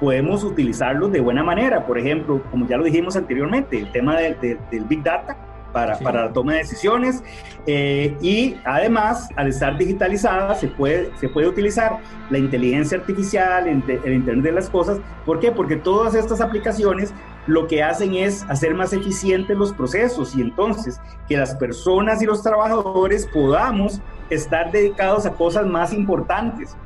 podemos 0.01 0.45
utilizarlos 0.45 1.11
de 1.13 1.21
buena 1.21 1.43
manera. 1.43 1.87
Por 1.87 1.99
ejemplo, 1.99 2.43
como 2.51 2.67
ya 2.67 2.77
lo 2.77 2.85
dijimos 2.85 3.17
anteriormente, 3.17 3.79
el 3.79 3.91
tema 3.91 4.17
del 4.19 4.59
Big 4.87 5.03
Data 5.03 5.48
para, 5.73 5.99
para 5.99 6.27
la 6.27 6.33
toma 6.33 6.53
de 6.53 6.59
decisiones 6.59 7.23
eh, 7.67 8.17
y 8.21 8.57
además 8.65 9.29
al 9.37 9.49
estar 9.49 9.77
digitalizada 9.77 10.55
se 10.55 10.69
puede, 10.69 11.11
se 11.19 11.29
puede 11.29 11.49
utilizar 11.49 11.99
la 12.31 12.39
inteligencia 12.39 12.99
artificial, 12.99 13.69
el, 13.69 13.83
el 14.05 14.13
Internet 14.15 14.45
de 14.45 14.53
las 14.53 14.71
Cosas. 14.71 14.99
¿Por 15.27 15.41
qué? 15.41 15.53
Porque 15.53 15.77
todas 15.77 16.15
estas 16.15 16.41
aplicaciones 16.41 17.13
lo 17.47 17.67
que 17.67 17.83
hacen 17.83 18.15
es 18.15 18.45
hacer 18.49 18.75
más 18.75 18.93
eficientes 18.93 19.57
los 19.57 19.73
procesos 19.73 20.37
y 20.37 20.43
entonces 20.43 21.01
que 21.29 21.37
las 21.37 21.55
personas 21.55 22.21
y 22.23 22.27
los 22.27 22.43
trabajadores 22.43 23.27
podamos 23.27 24.01
estar 24.29 24.71
dedicados 24.71 25.25
a 25.25 25.33
cosas 25.33 25.67
más 25.67 25.93
importantes, 25.93 26.77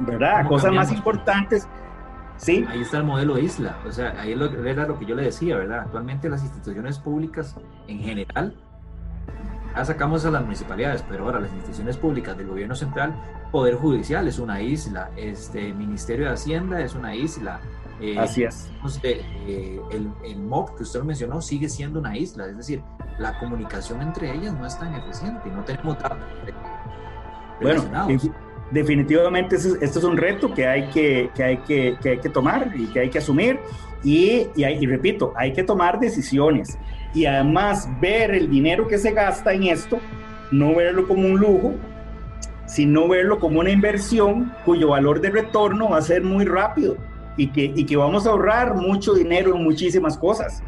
¿verdad? 0.00 0.40
A 0.40 0.48
cosas 0.48 0.72
más 0.72 0.90
importantes. 0.90 1.68
Sí. 2.42 2.66
Ahí 2.68 2.82
está 2.82 2.98
el 2.98 3.04
modelo 3.04 3.38
isla, 3.38 3.78
o 3.86 3.92
sea, 3.92 4.20
ahí 4.20 4.32
era 4.32 4.86
lo 4.86 4.98
que 4.98 5.06
yo 5.06 5.14
le 5.14 5.22
decía, 5.22 5.56
¿verdad? 5.56 5.80
Actualmente 5.80 6.28
las 6.28 6.42
instituciones 6.42 6.98
públicas 6.98 7.54
en 7.86 8.00
general, 8.00 8.56
ya 9.76 9.84
sacamos 9.84 10.24
a 10.24 10.30
las 10.32 10.42
municipalidades, 10.42 11.04
pero 11.08 11.24
ahora 11.24 11.38
las 11.38 11.52
instituciones 11.52 11.96
públicas 11.96 12.36
del 12.36 12.48
gobierno 12.48 12.74
central, 12.74 13.14
Poder 13.52 13.76
Judicial 13.76 14.26
es 14.26 14.40
una 14.40 14.60
isla, 14.60 15.10
este 15.16 15.72
Ministerio 15.72 16.26
de 16.26 16.32
Hacienda 16.32 16.80
es 16.80 16.96
una 16.96 17.14
isla, 17.14 17.60
eh, 18.00 18.18
Así 18.18 18.42
es. 18.42 18.68
Eh, 19.04 19.80
el, 19.92 20.10
el 20.24 20.38
MOC 20.40 20.78
que 20.78 20.82
usted 20.82 21.04
mencionó 21.04 21.40
sigue 21.40 21.68
siendo 21.68 22.00
una 22.00 22.16
isla, 22.16 22.46
es 22.46 22.56
decir, 22.56 22.82
la 23.18 23.38
comunicación 23.38 24.02
entre 24.02 24.34
ellas 24.34 24.52
no 24.54 24.66
es 24.66 24.76
tan 24.76 24.92
eficiente, 24.96 25.48
no 25.50 25.62
tenemos 25.62 25.96
datos 26.00 26.18
bueno, 27.62 27.82
definitivamente 28.72 29.56
este 29.56 29.84
es 29.84 30.04
un 30.04 30.16
reto 30.16 30.52
que 30.52 30.66
hay 30.66 30.88
que, 30.88 31.30
que 31.34 31.44
hay 31.44 31.56
que, 31.58 31.96
que, 32.02 32.10
hay 32.10 32.18
que 32.18 32.28
tomar 32.28 32.72
y 32.74 32.86
que 32.86 33.00
hay 33.00 33.10
que 33.10 33.18
asumir. 33.18 33.58
Y, 34.02 34.48
y, 34.56 34.64
y, 34.64 34.86
repito, 34.86 35.32
hay 35.36 35.52
que 35.52 35.62
tomar 35.62 36.00
decisiones 36.00 36.76
y 37.14 37.26
además 37.26 37.88
ver 38.00 38.32
el 38.32 38.50
dinero 38.50 38.88
que 38.88 38.98
se 38.98 39.12
gasta 39.12 39.52
en 39.52 39.64
esto, 39.64 40.00
no 40.50 40.74
verlo 40.74 41.06
como 41.06 41.28
un 41.28 41.38
lujo, 41.38 41.74
sino 42.66 43.06
verlo 43.06 43.38
como 43.38 43.60
una 43.60 43.70
inversión 43.70 44.52
cuyo 44.64 44.88
valor 44.88 45.20
de 45.20 45.30
retorno 45.30 45.90
va 45.90 45.98
a 45.98 46.02
ser 46.02 46.22
muy 46.22 46.44
rápido 46.44 46.96
y 47.36 47.48
que, 47.48 47.72
y 47.74 47.84
que 47.84 47.96
vamos 47.96 48.26
a 48.26 48.30
ahorrar 48.30 48.74
mucho 48.74 49.14
dinero 49.14 49.54
en 49.54 49.62
muchísimas 49.62 50.18
cosas. 50.18 50.62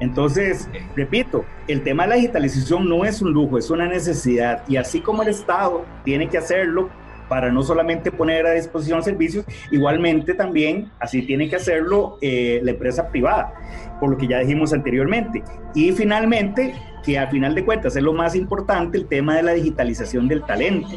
Entonces, 0.00 0.68
repito, 0.96 1.44
el 1.68 1.82
tema 1.82 2.04
de 2.04 2.08
la 2.08 2.14
digitalización 2.16 2.88
no 2.88 3.04
es 3.04 3.20
un 3.20 3.32
lujo, 3.32 3.58
es 3.58 3.68
una 3.68 3.86
necesidad. 3.86 4.62
Y 4.66 4.76
así 4.76 5.00
como 5.00 5.22
el 5.22 5.28
Estado 5.28 5.84
tiene 6.04 6.28
que 6.28 6.38
hacerlo 6.38 6.88
para 7.30 7.52
no 7.52 7.62
solamente 7.62 8.10
poner 8.10 8.44
a 8.44 8.50
disposición 8.50 9.04
servicios, 9.04 9.46
igualmente 9.70 10.34
también 10.34 10.90
así 10.98 11.22
tiene 11.22 11.48
que 11.48 11.54
hacerlo 11.56 12.18
eh, 12.20 12.60
la 12.64 12.72
empresa 12.72 13.08
privada, 13.08 13.54
por 14.00 14.10
lo 14.10 14.18
que 14.18 14.26
ya 14.26 14.40
dijimos 14.40 14.72
anteriormente. 14.72 15.44
Y 15.72 15.92
finalmente, 15.92 16.74
que 17.04 17.16
al 17.16 17.30
final 17.30 17.54
de 17.54 17.64
cuentas 17.64 17.94
es 17.94 18.02
lo 18.02 18.12
más 18.12 18.34
importante, 18.34 18.98
el 18.98 19.06
tema 19.06 19.36
de 19.36 19.44
la 19.44 19.52
digitalización 19.52 20.26
del 20.26 20.42
talento, 20.42 20.88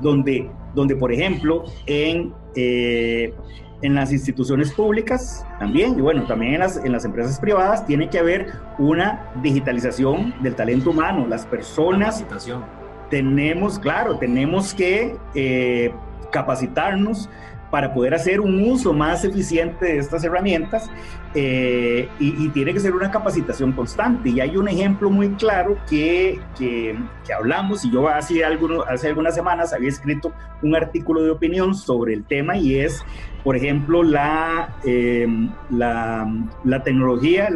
donde, 0.00 0.50
donde 0.74 0.96
por 0.96 1.12
ejemplo, 1.12 1.64
en... 1.86 2.34
Eh, 2.56 3.32
en 3.80 3.94
las 3.94 4.12
instituciones 4.12 4.72
públicas 4.72 5.46
también, 5.60 5.96
y 5.96 6.00
bueno, 6.00 6.26
también 6.26 6.54
en 6.54 6.60
las, 6.60 6.84
en 6.84 6.90
las 6.90 7.04
empresas 7.04 7.38
privadas, 7.38 7.86
tiene 7.86 8.10
que 8.10 8.18
haber 8.18 8.48
una 8.76 9.30
digitalización 9.40 10.34
del 10.42 10.56
talento 10.56 10.90
humano. 10.90 11.28
Las 11.28 11.46
personas 11.46 12.24
tenemos, 13.10 13.78
claro, 13.78 14.18
tenemos 14.18 14.74
que 14.74 15.16
eh, 15.34 15.92
capacitarnos 16.30 17.28
para 17.70 17.92
poder 17.92 18.14
hacer 18.14 18.40
un 18.40 18.62
uso 18.62 18.92
más 18.92 19.24
eficiente 19.24 19.84
de 19.84 19.98
estas 19.98 20.24
herramientas 20.24 20.90
eh, 21.34 22.08
y, 22.18 22.48
tiene 22.48 22.72
que 22.72 22.80
ser 22.80 22.94
una 22.94 23.10
capacitación 23.10 23.72
constante. 23.72 24.30
Y 24.30 24.40
hay 24.40 24.56
un 24.56 24.68
ejemplo 24.68 25.10
muy 25.10 25.28
claro 25.34 25.76
que, 25.88 26.40
que, 26.56 26.98
que 27.26 27.32
hablamos 27.32 27.84
y 27.84 27.90
yo 27.90 28.08
hace, 28.08 28.44
algunos, 28.44 28.86
hace 28.88 29.08
algunas 29.08 29.34
semanas 29.34 29.72
había 29.72 29.90
escrito 29.90 30.32
un 30.62 30.74
artículo 30.74 31.22
de 31.22 31.30
opinión 31.30 31.74
sobre 31.74 32.14
el 32.14 32.24
tema 32.24 32.56
y 32.56 32.76
es, 32.76 33.04
por 33.44 33.54
ejemplo, 33.54 34.02
la, 34.02 34.76
eh, 34.84 35.26
la, 35.68 36.26
la 36.64 36.82
tecnología 36.82 37.50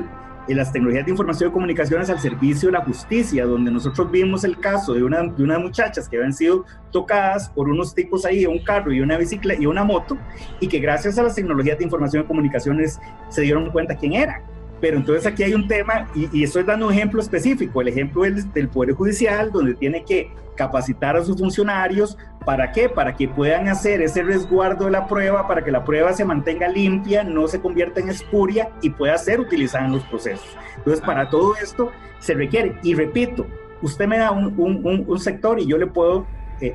y 0.49 0.55
las 0.55 0.73
tecnologías 0.73 1.05
de 1.05 1.13
información 1.13 1.51
y 1.51 1.53
comunicaciones 1.53 2.11
al 2.11 2.19
servicio 2.19 2.69
de 2.69 2.73
la 2.73 2.85
justicia, 2.85 3.47
donde 3.47 3.71
nosotros 3.71 4.11
vimos 4.11 4.45
el 4.45 4.59
caso 4.59 4.95
de 4.95 5.03
una 5.03 5.23
de 5.23 5.43
unas 5.43 5.61
muchachas 5.61 6.09
que 6.09 6.17
habían 6.17 6.33
sido 6.33 6.65
tocadas 6.91 7.49
por 7.51 7.69
unos 7.69 7.95
tipos 7.95 8.25
ahí, 8.25 8.45
un 8.47 8.63
carro 8.65 8.93
y 8.93 9.01
una 9.01 9.17
bicicleta 9.17 9.63
y 9.63 9.67
una 9.67 9.85
moto, 9.85 10.17
y 10.61 10.69
que 10.69 10.79
gracias 10.79 11.19
a 11.19 11.23
las 11.23 11.35
tecnologías 11.35 11.79
de 11.79 11.85
información 11.85 12.25
y 12.25 12.27
comunicaciones 12.27 13.01
se 13.29 13.43
dieron 13.43 13.71
cuenta 13.71 13.97
quién 13.97 14.15
era. 14.15 14.43
Pero 14.81 14.97
entonces 14.97 15.27
aquí 15.27 15.45
hay 15.45 15.55
un 15.55 15.69
tema, 15.69 16.09
y, 16.13 16.29
y 16.37 16.43
estoy 16.43 16.65
dando 16.65 16.89
un 16.89 16.93
ejemplo 16.93 17.21
específico, 17.21 17.81
el 17.81 17.89
ejemplo 17.89 18.23
del, 18.23 18.53
del 18.53 18.69
Poder 18.69 18.95
Judicial, 18.95 19.53
donde 19.53 19.75
tiene 19.75 20.05
que 20.05 20.33
capacitar 20.67 21.17
a 21.17 21.25
sus 21.25 21.39
funcionarios, 21.39 22.17
¿para 22.45 22.73
qué? 22.73 22.89
Para 22.89 23.15
que 23.15 23.29
puedan 23.29 23.69
hacer 23.69 24.01
ese 24.03 24.23
resguardo 24.23 24.87
de 24.87 24.93
la 24.93 25.07
prueba, 25.07 25.47
para 25.49 25.65
que 25.65 25.71
la 25.71 25.85
prueba 25.85 26.13
se 26.13 26.25
mantenga 26.25 26.69
limpia, 26.69 27.25
no 27.25 27.49
se 27.49 27.61
convierta 27.61 28.01
en 28.01 28.09
espuria 28.09 28.71
y 28.81 28.91
pueda 28.91 29.17
ser 29.19 29.41
utilizada 29.41 29.87
en 29.87 29.93
los 29.93 30.05
procesos. 30.05 30.57
Entonces, 30.77 31.05
para 31.05 31.29
todo 31.29 31.55
esto 31.57 31.91
se 32.19 32.35
requiere, 32.35 32.77
y 32.83 32.95
repito, 32.95 33.47
usted 33.83 34.07
me 34.07 34.19
da 34.19 34.31
un, 34.31 34.55
un, 34.57 35.05
un 35.07 35.19
sector 35.19 35.59
y 35.59 35.67
yo 35.67 35.77
le 35.77 35.87
puedo 35.87 36.27
eh, 36.61 36.75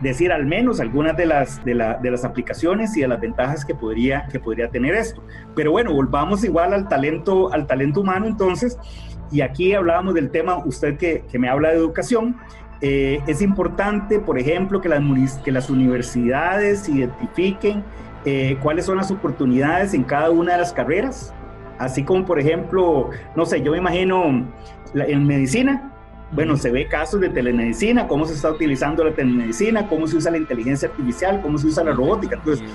decir 0.00 0.32
al 0.32 0.46
menos 0.46 0.80
algunas 0.80 1.16
de 1.16 1.26
las, 1.26 1.64
de, 1.64 1.74
la, 1.74 1.94
de, 1.94 2.10
las 2.10 2.24
aplicaciones 2.24 2.96
y 2.96 3.00
de 3.00 3.08
las 3.08 3.20
ventajas 3.20 3.64
que 3.64 3.74
podría, 3.74 4.26
que 4.30 4.38
podría 4.38 4.68
tener 4.70 4.94
esto. 4.94 5.22
Pero 5.54 5.72
bueno, 5.72 5.92
volvamos 5.92 6.44
igual 6.44 6.72
al 6.72 6.88
talento, 6.88 7.52
al 7.52 7.66
talento 7.66 8.00
humano 8.00 8.26
entonces, 8.26 8.78
y 9.30 9.40
aquí 9.40 9.74
hablábamos 9.74 10.14
del 10.14 10.30
tema, 10.30 10.58
usted 10.64 10.96
que, 10.96 11.24
que 11.30 11.38
me 11.38 11.48
habla 11.48 11.70
de 11.70 11.76
educación, 11.76 12.36
eh, 12.80 13.20
es 13.26 13.42
importante, 13.42 14.20
por 14.20 14.38
ejemplo, 14.38 14.80
que 14.80 14.88
las, 14.88 15.02
que 15.44 15.52
las 15.52 15.68
universidades 15.68 16.88
identifiquen 16.88 17.82
eh, 18.24 18.56
cuáles 18.62 18.86
son 18.86 18.96
las 18.96 19.10
oportunidades 19.10 19.94
en 19.94 20.04
cada 20.04 20.30
una 20.30 20.52
de 20.52 20.58
las 20.58 20.72
carreras, 20.72 21.34
así 21.78 22.04
como, 22.04 22.24
por 22.24 22.38
ejemplo, 22.38 23.10
no 23.34 23.46
sé, 23.46 23.62
yo 23.62 23.72
me 23.72 23.78
imagino 23.78 24.46
en 24.94 25.26
medicina, 25.26 25.92
bueno, 26.32 26.56
se 26.56 26.70
ve 26.70 26.86
casos 26.86 27.20
de 27.20 27.30
telemedicina, 27.30 28.06
cómo 28.06 28.26
se 28.26 28.34
está 28.34 28.50
utilizando 28.50 29.02
la 29.02 29.12
telemedicina, 29.12 29.88
cómo 29.88 30.06
se 30.06 30.16
usa 30.16 30.30
la 30.30 30.36
inteligencia 30.36 30.88
artificial, 30.88 31.40
cómo 31.40 31.58
se 31.58 31.68
usa 31.68 31.84
la 31.84 31.92
robótica. 31.92 32.36
Entonces, 32.36 32.68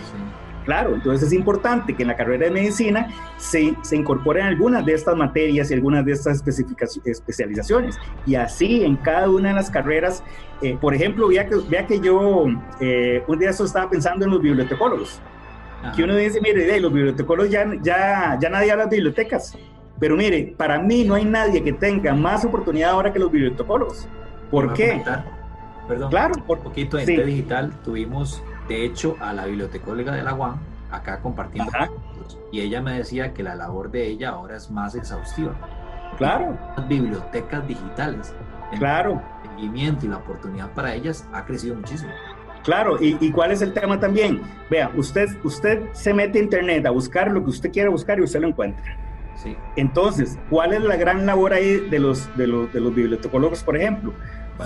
claro, 0.64 0.95
entonces 0.95 1.28
es 1.28 1.34
importante 1.34 1.93
que 1.95 2.03
en 2.03 2.07
la 2.09 2.16
carrera 2.16 2.45
de 2.45 2.51
medicina 2.51 3.07
se, 3.38 3.76
se 3.82 3.95
incorporen 3.95 4.45
algunas 4.45 4.86
de 4.86 4.93
estas 4.93 5.16
materias 5.16 5.72
y 5.72 5.74
algunas 5.74 6.05
de 6.05 6.14
estas 6.14 6.43
especializaciones. 7.05 7.97
Y 8.26 8.36
así 8.36 8.84
en 8.84 8.95
cada 8.97 9.30
una 9.30 9.49
de 9.49 9.55
las 9.55 9.70
carreras, 9.70 10.24
eh, 10.61 10.78
por 10.80 10.93
ejemplo, 10.93 11.28
vea 11.28 11.47
que, 11.47 11.55
vea 11.70 11.86
que 11.86 11.99
yo 11.99 12.45
eh, 12.80 13.24
un 13.28 13.39
día 13.39 13.49
eso 13.49 13.66
estaba 13.66 13.89
pensando 13.89 14.26
en 14.26 14.32
los 14.32 14.41
bibliotecólogos. 14.41 15.22
Que 15.95 16.03
uno 16.03 16.16
dice, 16.16 16.39
mire, 16.39 16.80
los 16.80 16.93
bibliotecólogos 16.93 17.51
ya, 17.51 17.70
ya, 17.82 18.38
ya 18.39 18.49
nadie 18.49 18.72
habla 18.72 18.86
de 18.86 18.95
bibliotecas 18.95 19.57
pero 19.99 20.18
mire, 20.18 20.53
para 20.57 20.80
mí 20.80 21.03
no 21.03 21.16
hay 21.16 21.26
nadie 21.26 21.64
que 21.64 21.72
tenga 21.72 22.14
más 22.14 22.43
oportunidad 22.43 22.91
ahora 22.91 23.14
que 23.14 23.20
los 23.20 23.32
bibliotecólogos. 23.32 24.05
¿Por 24.51 24.74
qué? 24.74 25.01
Perdón, 25.88 26.09
claro, 26.09 26.34
por 26.45 26.59
poquito 26.59 26.97
en 26.97 27.05
sí. 27.05 27.16
digital 27.16 27.72
tuvimos, 27.84 28.43
de 28.68 28.86
hecho, 28.86 29.16
a 29.20 29.34
la 29.34 29.45
bibliotecóloga 29.45 30.14
de 30.14 30.24
la 30.24 30.34
UAM 30.34 30.57
acá 30.91 31.20
compartiendo 31.22 31.72
y 32.51 32.61
ella 32.61 32.82
me 32.82 32.97
decía 32.97 33.34
que 33.34 33.41
la 33.41 33.55
labor 33.55 33.89
de 33.89 34.07
ella 34.07 34.30
ahora 34.30 34.55
es 34.55 34.70
más 34.70 34.93
exhaustiva. 34.95 35.55
Claro. 36.18 36.57
Las 36.78 36.88
bibliotecas 36.88 37.68
digitales. 37.68 38.34
Claro. 38.78 39.22
El 39.43 39.49
seguimiento 39.49 40.05
y 40.05 40.09
la 40.09 40.18
oportunidad 40.18 40.72
para 40.74 40.93
ellas 40.93 41.28
ha 41.34 41.45
crecido 41.45 41.76
muchísimo. 41.76 42.11
Claro, 42.64 42.97
y, 43.01 43.18
y, 43.20 43.32
cuál 43.32 43.51
es 43.51 43.61
el 43.61 43.74
tema 43.74 43.99
también? 43.99 44.41
Vea, 44.70 44.89
usted, 44.95 45.28
usted 45.43 45.82
se 45.91 46.14
mete 46.14 46.39
a 46.39 46.43
internet 46.43 46.86
a 46.86 46.91
buscar 46.91 47.30
lo 47.30 47.43
que 47.43 47.49
usted 47.49 47.72
quiera 47.72 47.89
buscar 47.89 48.20
y 48.20 48.22
usted 48.22 48.39
lo 48.39 48.47
encuentra. 48.47 48.97
Sí. 49.36 49.57
Entonces, 49.76 50.39
¿cuál 50.49 50.74
es 50.74 50.82
la 50.82 50.95
gran 50.95 51.26
labor 51.26 51.51
ahí 51.51 51.80
de 51.89 51.99
los, 51.99 52.36
de 52.38 52.47
los, 52.47 52.72
de 52.72 52.80
los 52.80 52.95
bibliotecólogos, 52.95 53.64
por 53.64 53.76
ejemplo? 53.76 54.14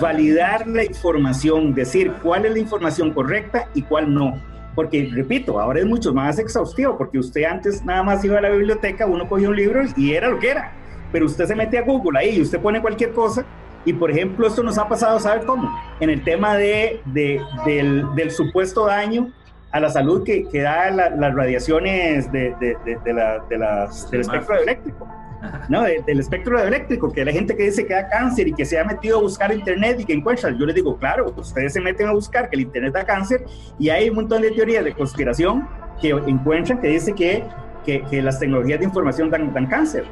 Validar 0.00 0.66
la 0.66 0.84
información, 0.84 1.74
decir 1.74 2.12
cuál 2.22 2.44
es 2.44 2.52
la 2.52 2.58
información 2.58 3.12
correcta 3.12 3.68
y 3.74 3.82
cuál 3.82 4.12
no. 4.12 4.40
Porque, 4.74 5.10
repito, 5.12 5.58
ahora 5.58 5.80
es 5.80 5.86
mucho 5.86 6.12
más 6.12 6.38
exhaustivo, 6.38 6.96
porque 6.96 7.18
usted 7.18 7.44
antes 7.44 7.84
nada 7.84 8.02
más 8.02 8.24
iba 8.24 8.38
a 8.38 8.40
la 8.40 8.50
biblioteca, 8.50 9.06
uno 9.06 9.28
cogía 9.28 9.48
un 9.48 9.56
libro 9.56 9.82
y 9.96 10.12
era 10.12 10.28
lo 10.28 10.38
que 10.38 10.50
era. 10.50 10.72
Pero 11.10 11.26
usted 11.26 11.46
se 11.46 11.56
mete 11.56 11.78
a 11.78 11.82
Google 11.82 12.18
ahí 12.18 12.36
y 12.36 12.42
usted 12.42 12.60
pone 12.60 12.80
cualquier 12.80 13.12
cosa. 13.12 13.44
Y, 13.84 13.92
por 13.92 14.10
ejemplo, 14.10 14.46
esto 14.46 14.62
nos 14.62 14.76
ha 14.78 14.88
pasado, 14.88 15.18
¿sabe 15.18 15.44
cómo? 15.46 15.74
En 16.00 16.10
el 16.10 16.22
tema 16.22 16.56
de, 16.56 17.00
de 17.06 17.40
del, 17.64 18.04
del 18.14 18.30
supuesto 18.30 18.86
daño 18.86 19.32
a 19.70 19.80
la 19.80 19.90
salud 19.90 20.24
que, 20.24 20.44
que 20.48 20.62
da 20.62 20.90
la, 20.90 21.10
las 21.10 21.34
radiaciones 21.34 22.30
de, 22.32 22.54
de, 22.60 23.12
la, 23.12 23.44
las, 23.50 24.10
del 24.10 24.20
espectro 24.20 24.56
eléctrico. 24.58 25.08
No, 25.68 25.82
del 25.82 26.20
espectro 26.20 26.58
eléctrico, 26.58 27.12
que 27.12 27.24
la 27.24 27.32
gente 27.32 27.56
que 27.56 27.64
dice 27.64 27.86
que 27.86 27.94
da 27.94 28.08
cáncer 28.08 28.48
y 28.48 28.52
que 28.52 28.64
se 28.64 28.78
ha 28.78 28.84
metido 28.84 29.18
a 29.18 29.22
buscar 29.22 29.52
internet 29.52 30.00
y 30.00 30.04
que 30.04 30.12
encuentra, 30.12 30.50
yo 30.50 30.66
les 30.66 30.74
digo, 30.74 30.96
claro, 30.96 31.32
ustedes 31.36 31.72
se 31.72 31.80
meten 31.80 32.08
a 32.08 32.12
buscar 32.12 32.48
que 32.48 32.56
el 32.56 32.62
internet 32.62 32.94
da 32.94 33.04
cáncer 33.04 33.44
y 33.78 33.88
hay 33.90 34.08
un 34.08 34.16
montón 34.16 34.42
de 34.42 34.50
teorías 34.50 34.84
de 34.84 34.94
conspiración 34.94 35.68
que 36.00 36.10
encuentran 36.10 36.80
que 36.80 36.88
dice 36.88 37.12
que, 37.14 37.44
que, 37.84 38.02
que 38.04 38.22
las 38.22 38.38
tecnologías 38.38 38.78
de 38.78 38.86
información 38.86 39.30
dan, 39.30 39.52
dan 39.52 39.66
cáncer, 39.66 40.04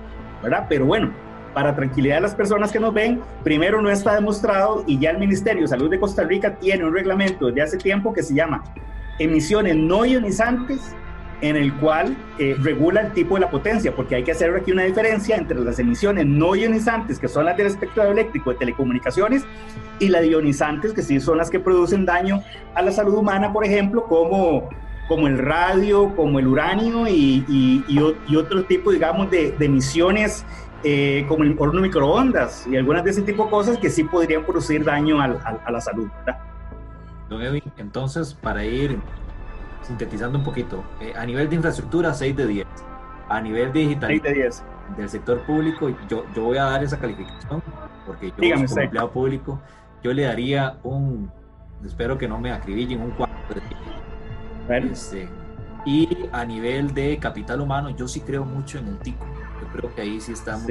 ¿verdad? 0.43 0.67
Pero 0.69 0.87
bueno, 0.87 1.13
para 1.55 1.75
tranquilidad 1.75 2.17
de 2.17 2.21
las 2.23 2.35
personas 2.35 2.71
que 2.71 2.79
nos 2.79 2.93
ven, 2.93 3.21
primero 3.43 3.81
no 3.81 3.91
está 3.91 4.15
demostrado 4.15 4.85
y 4.87 4.99
ya 4.99 5.11
el 5.11 5.19
Ministerio 5.19 5.63
de 5.63 5.69
Salud 5.69 5.91
de 5.91 5.99
Costa 5.99 6.23
Rica 6.23 6.55
tiene 6.57 6.85
un 6.85 6.93
reglamento 6.93 7.47
desde 7.47 7.63
hace 7.63 7.79
tiempo 7.79 8.13
que 8.13 8.23
se 8.23 8.35
llama 8.35 8.63
emisiones 9.19 9.75
no 9.77 10.05
ionizantes 10.05 10.95
en 11.41 11.57
el 11.57 11.75
cual 11.75 12.17
eh, 12.39 12.57
regula 12.59 13.03
el 13.03 13.13
tipo 13.13 13.35
de 13.35 13.43
la 13.43 13.51
potencia, 13.51 13.95
porque 13.95 14.15
hay 14.15 14.25
que 14.25 14.33
hacer 14.33 14.55
aquí 14.55 14.73
una 14.73 14.85
diferencia 14.85 15.37
entre 15.37 15.59
las 15.61 15.79
emisiones 15.79 16.27
no 16.27 16.55
ionizantes, 16.57 17.19
que 17.19 17.29
son 17.29 17.45
las 17.45 17.57
del 17.57 17.67
espectro 17.67 18.05
eléctrico 18.05 18.51
de 18.51 18.57
telecomunicaciones, 18.57 19.45
y 19.99 20.09
las 20.09 20.25
ionizantes, 20.25 20.93
que 20.93 21.03
sí 21.03 21.21
son 21.21 21.39
las 21.39 21.51
que 21.51 21.61
producen 21.61 22.07
daño 22.07 22.43
a 22.75 22.83
la 22.83 22.93
salud 22.93 23.15
humana, 23.15 23.53
por 23.53 23.65
ejemplo, 23.65 24.05
como, 24.05 24.69
como 25.09 25.27
el 25.27 25.39
radio, 25.39 26.15
como 26.17 26.39
el 26.39 26.47
uranio 26.47 27.07
y, 27.07 27.45
y, 27.49 28.37
otro 28.37 28.65
tipo, 28.65 28.91
digamos, 28.91 29.31
de, 29.31 29.55
emisiones 29.61 30.45
eh, 30.85 31.25
como 31.29 31.43
el 31.45 31.57
horno 31.59 31.81
microondas 31.81 32.67
y 32.67 32.77
algunas 32.77 33.03
de 33.05 33.11
ese 33.11 33.23
tipo 33.23 33.45
de 33.45 33.51
cosas 33.51 33.79
que 33.79 33.91
sí 33.91 34.05
podrían 34.05 34.45
producir 34.45 34.85
daño 34.85 35.21
a 35.21 35.71
la 35.71 35.81
salud. 35.81 36.09
Don 37.29 37.43
Edwin, 37.43 37.63
entonces, 37.77 38.35
para 38.35 38.65
ir 38.65 38.99
sintetizando 39.87 40.39
un 40.39 40.45
poquito, 40.45 40.85
eh, 41.01 41.13
a 41.17 41.25
nivel 41.25 41.49
de 41.49 41.57
infraestructura, 41.57 42.13
6 42.13 42.37
de 42.37 42.47
10. 42.47 42.67
A 43.29 43.41
nivel 43.41 43.73
digital 43.73 44.09
6 44.09 44.23
de 44.23 44.35
10. 44.35 44.65
del 44.97 45.09
sector 45.09 45.41
público, 45.43 45.89
yo, 46.09 46.25
yo 46.35 46.45
voy 46.45 46.59
a 46.59 46.65
dar 46.65 46.85
esa 46.85 46.99
calificación, 46.99 47.63
porque 48.07 48.33
yo 48.37 48.55
como 48.55 48.81
empleado 48.81 49.11
público, 49.11 49.61
yo 50.03 50.13
le 50.13 50.23
daría 50.23 50.79
un, 50.83 51.31
espero 51.85 52.19
que 52.19 52.29
no 52.29 52.39
me 52.39 52.53
acribillen, 52.53 53.01
un 53.01 53.11
4 53.11 53.37
de 53.55 53.61
10. 53.61 53.73
Bueno. 54.67 54.93
Este, 54.93 55.29
y 55.85 56.29
a 56.33 56.45
nivel 56.45 56.95
de 56.95 57.19
capital 57.19 57.61
humano, 57.61 57.91
yo 57.91 58.09
sí 58.09 58.21
creo 58.21 58.45
mucho 58.45 58.79
en 58.79 58.89
el 58.89 58.99
TICO 58.99 59.27
creo 59.77 59.95
que 59.95 60.03
ahí 60.03 60.21
sí 60.21 60.33
estamos. 60.33 60.67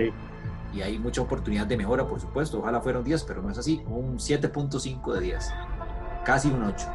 Y 0.74 0.82
hay 0.82 1.00
mucha 1.00 1.22
oportunidad 1.22 1.66
de 1.68 1.78
mejora, 1.78 2.06
por 2.06 2.20
supuesto. 2.20 2.60
Ojalá 2.60 2.82
fueron 2.82 3.04
10, 3.04 3.24
pero 3.24 3.42
no 3.42 3.50
es 3.50 3.58
así. 3.58 3.82
Un 3.88 4.18
7.5 4.18 5.14
de 5.14 5.22
10. 5.22 5.54
Casi 6.26 6.50
un 6.50 6.64
8. 6.64 6.88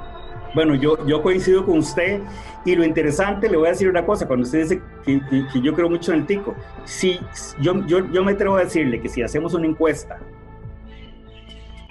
Bueno, 0.55 0.74
yo, 0.74 1.07
yo 1.07 1.22
coincido 1.22 1.64
con 1.64 1.78
usted 1.78 2.20
y 2.64 2.74
lo 2.74 2.84
interesante, 2.84 3.48
le 3.48 3.57
voy 3.57 3.68
a 3.68 3.70
decir 3.70 3.88
una 3.88 4.05
cosa, 4.05 4.26
cuando 4.26 4.44
usted 4.44 4.62
dice 4.62 4.82
que, 5.05 5.20
yo 5.62 5.74
creo 5.74 5.88
mucho 5.88 6.12
en 6.12 6.20
el 6.20 6.26
tico, 6.26 6.55
si, 6.84 7.20
yo, 7.61 7.86
yo, 7.86 8.11
yo 8.11 8.24
me 8.24 8.32
atrevo 8.32 8.57
a 8.57 8.64
decirle 8.64 9.01
que 9.01 9.09
si 9.09 9.22
hacemos 9.22 9.55
una 9.55 9.66
encuesta, 9.66 10.18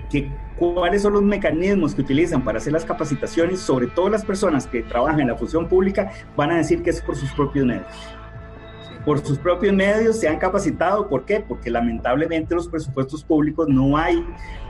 que 0.10 0.30
cuáles 0.58 1.04
son 1.04 1.14
los 1.14 1.22
mecanismos 1.22 1.96
que 1.96 2.02
utilizan 2.02 2.44
para 2.44 2.58
hacer 2.58 2.74
las 2.74 2.84
capacitaciones, 2.84 3.60
sobre 3.60 3.88
todo 3.88 4.10
las 4.10 4.26
personas 4.26 4.68
que 4.68 4.82
trabajan 4.82 5.22
en 5.22 5.28
la 5.28 5.36
función 5.36 5.68
pública, 5.68 6.12
van 6.36 6.52
a 6.52 6.58
decir 6.58 6.84
que 6.84 6.90
es 6.90 7.02
por 7.02 7.16
sus 7.16 7.32
propios 7.32 7.66
medios 7.66 7.88
por 9.06 9.26
sus 9.26 9.40
propios 9.40 9.74
medios 9.74 10.20
se 10.20 10.28
han 10.28 10.38
capacitado. 10.38 11.08
¿Por 11.08 11.26
qué? 11.26 11.40
Porque 11.40 11.72
lamentablemente 11.72 12.54
los 12.54 12.68
presupuestos 12.68 13.24
públicos 13.24 13.68
no 13.68 13.98
hay 13.98 14.24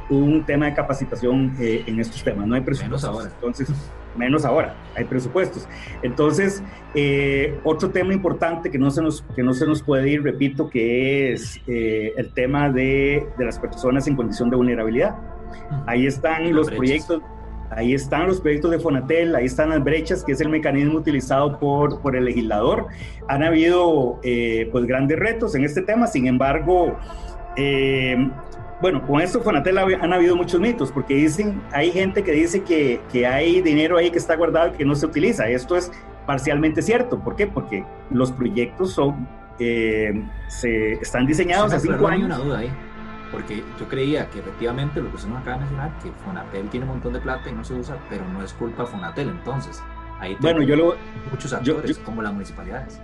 un 0.09 0.43
tema 0.45 0.67
de 0.67 0.73
capacitación 0.73 1.55
eh, 1.59 1.83
en 1.85 1.99
estos 1.99 2.23
temas, 2.23 2.47
no 2.47 2.55
hay 2.55 2.61
presupuestos. 2.61 3.03
Menos 3.03 3.17
ahora. 3.17 3.31
Entonces, 3.35 3.69
menos 4.17 4.45
ahora, 4.45 4.75
hay 4.95 5.05
presupuestos. 5.05 5.67
Entonces, 6.01 6.63
eh, 6.95 7.59
otro 7.63 7.89
tema 7.91 8.13
importante 8.13 8.71
que 8.71 8.77
no, 8.77 8.89
se 8.91 9.01
nos, 9.01 9.21
que 9.35 9.43
no 9.43 9.53
se 9.53 9.65
nos 9.65 9.83
puede 9.83 10.09
ir, 10.09 10.23
repito, 10.23 10.69
que 10.69 11.33
es 11.33 11.59
eh, 11.67 12.13
el 12.17 12.33
tema 12.33 12.69
de, 12.69 13.27
de, 13.37 13.45
las 13.45 13.59
personas 13.59 14.07
en 14.07 14.15
condición 14.15 14.49
de 14.49 14.55
vulnerabilidad. 14.55 15.15
Ahí 15.85 16.07
están 16.07 16.53
los 16.53 16.69
proyectos 16.69 17.21
Ahí 17.71 17.93
están 17.93 18.27
los 18.27 18.41
proyectos 18.41 18.71
de 18.71 18.79
Fonatel, 18.79 19.35
ahí 19.35 19.45
están 19.45 19.69
las 19.69 19.83
brechas, 19.83 20.23
que 20.23 20.31
es 20.31 20.41
el 20.41 20.49
mecanismo 20.49 20.97
utilizado 20.97 21.59
por, 21.59 22.01
por 22.01 22.15
el 22.15 22.25
legislador. 22.25 22.87
Han 23.27 23.43
habido 23.43 24.19
eh, 24.23 24.69
pues 24.71 24.85
grandes 24.85 25.19
retos 25.19 25.53
en 25.53 25.63
este 25.63 25.83
tema, 25.83 26.07
sin 26.07 26.25
embargo, 26.25 26.97
eh, 27.57 28.29
bueno, 28.81 29.05
con 29.05 29.21
esto 29.21 29.41
Fonatel 29.41 29.77
han 29.77 30.13
habido 30.13 30.35
muchos 30.35 30.59
mitos, 30.59 30.91
porque 30.91 31.13
dicen, 31.15 31.61
hay 31.71 31.91
gente 31.91 32.23
que 32.23 32.31
dice 32.31 32.63
que, 32.63 33.01
que, 33.11 33.27
hay 33.27 33.61
dinero 33.61 33.97
ahí 33.97 34.09
que 34.09 34.17
está 34.17 34.35
guardado 34.35 34.73
y 34.73 34.77
que 34.77 34.85
no 34.85 34.95
se 34.95 35.05
utiliza. 35.05 35.49
Esto 35.49 35.75
es 35.75 35.91
parcialmente 36.25 36.81
cierto. 36.81 37.19
¿Por 37.19 37.35
qué? 37.35 37.47
Porque 37.47 37.85
los 38.09 38.31
proyectos 38.31 38.93
son, 38.93 39.27
eh, 39.59 40.23
se, 40.47 40.93
están 40.93 41.25
diseñados 41.25 41.73
a 41.73 41.79
cinco 41.79 42.07
años. 42.07 42.25
Una 42.25 42.37
duda 42.37 42.59
ahí 42.59 42.71
porque 43.31 43.63
yo 43.79 43.87
creía 43.87 44.29
que 44.29 44.39
efectivamente 44.39 45.01
lo 45.01 45.09
que 45.09 45.17
usted 45.17 45.29
nos 45.29 45.41
acaba 45.41 45.57
de 45.57 45.61
mencionar, 45.61 45.99
que 45.99 46.11
Fonatel 46.23 46.69
tiene 46.69 46.85
un 46.85 46.93
montón 46.93 47.13
de 47.13 47.19
plata 47.19 47.49
y 47.49 47.53
no 47.53 47.63
se 47.63 47.73
usa, 47.73 47.97
pero 48.09 48.27
no 48.27 48.43
es 48.43 48.53
culpa 48.53 48.83
de 48.83 48.89
Fonatel, 48.89 49.29
entonces 49.29 49.83
ahí 50.19 50.35
bueno, 50.39 50.61
yo 50.61 50.75
lo, 50.75 50.95
muchos 51.29 51.53
actores 51.53 51.97
como 51.99 52.21
las 52.21 52.33
municipalidades. 52.33 53.01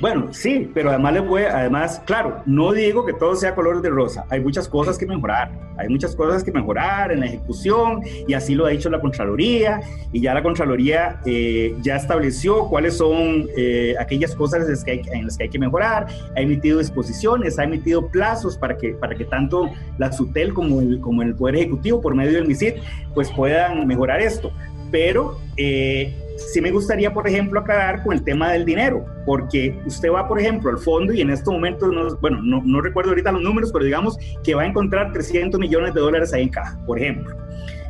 Bueno, 0.00 0.28
sí, 0.32 0.70
pero 0.72 0.88
además 0.88 1.12
le 1.12 1.20
voy, 1.20 1.42
además, 1.42 2.00
claro, 2.06 2.42
no 2.46 2.72
digo 2.72 3.04
que 3.04 3.12
todo 3.12 3.36
sea 3.36 3.54
color 3.54 3.82
de 3.82 3.90
rosa, 3.90 4.24
hay 4.30 4.40
muchas 4.40 4.66
cosas 4.66 4.96
que 4.96 5.04
mejorar, 5.04 5.50
hay 5.76 5.90
muchas 5.90 6.16
cosas 6.16 6.42
que 6.42 6.50
mejorar 6.50 7.12
en 7.12 7.20
la 7.20 7.26
ejecución 7.26 8.00
y 8.26 8.32
así 8.32 8.54
lo 8.54 8.64
ha 8.64 8.70
dicho 8.70 8.88
la 8.88 8.98
Contraloría 8.98 9.82
y 10.10 10.22
ya 10.22 10.32
la 10.32 10.42
Contraloría 10.42 11.20
eh, 11.26 11.76
ya 11.82 11.96
estableció 11.96 12.66
cuáles 12.68 12.96
son 12.96 13.46
eh, 13.58 13.94
aquellas 14.00 14.34
cosas 14.34 14.64
en 14.64 14.70
las, 14.70 14.84
que 14.84 14.90
hay, 14.92 15.02
en 15.12 15.26
las, 15.26 15.36
que 15.36 15.42
hay, 15.42 15.50
que 15.50 15.58
mejorar, 15.58 16.06
ha 16.34 16.40
emitido 16.40 16.78
disposiciones, 16.78 17.58
ha 17.58 17.64
emitido 17.64 18.08
plazos 18.08 18.56
para 18.56 18.78
que, 18.78 18.94
para 18.94 19.14
que 19.14 19.26
tanto 19.26 19.68
la 19.98 20.10
SUTEL 20.10 20.54
como 20.54 20.80
el, 20.80 20.98
como 21.00 21.20
el 21.20 21.34
Poder 21.34 21.56
Ejecutivo 21.56 22.00
por 22.00 22.14
medio 22.14 22.32
del 22.32 22.46
MISID 22.46 22.76
pues 23.12 23.30
puedan 23.32 23.86
mejorar 23.86 24.22
esto, 24.22 24.50
pero... 24.90 25.38
Eh, 25.58 26.16
sí 26.52 26.60
me 26.60 26.70
gustaría, 26.70 27.12
por 27.12 27.28
ejemplo, 27.28 27.60
aclarar 27.60 28.02
con 28.02 28.14
el 28.14 28.24
tema 28.24 28.52
del 28.52 28.64
dinero, 28.64 29.04
porque 29.26 29.78
usted 29.86 30.10
va, 30.10 30.26
por 30.26 30.40
ejemplo, 30.40 30.70
al 30.70 30.78
fondo 30.78 31.12
y 31.12 31.20
en 31.20 31.30
estos 31.30 31.52
momentos, 31.52 31.92
no, 31.92 32.16
bueno, 32.16 32.40
no, 32.42 32.62
no, 32.64 32.80
recuerdo 32.80 33.10
ahorita 33.10 33.32
los 33.32 33.42
números, 33.42 33.70
pero 33.72 33.84
digamos 33.84 34.18
que 34.42 34.54
va 34.54 34.62
a 34.62 34.66
encontrar 34.66 35.12
300 35.12 35.60
millones 35.60 35.94
de 35.94 36.00
dólares 36.00 36.32
ahí 36.32 36.44
en 36.44 36.48
caja, 36.48 36.78
por 36.86 36.98
ejemplo. 36.98 37.36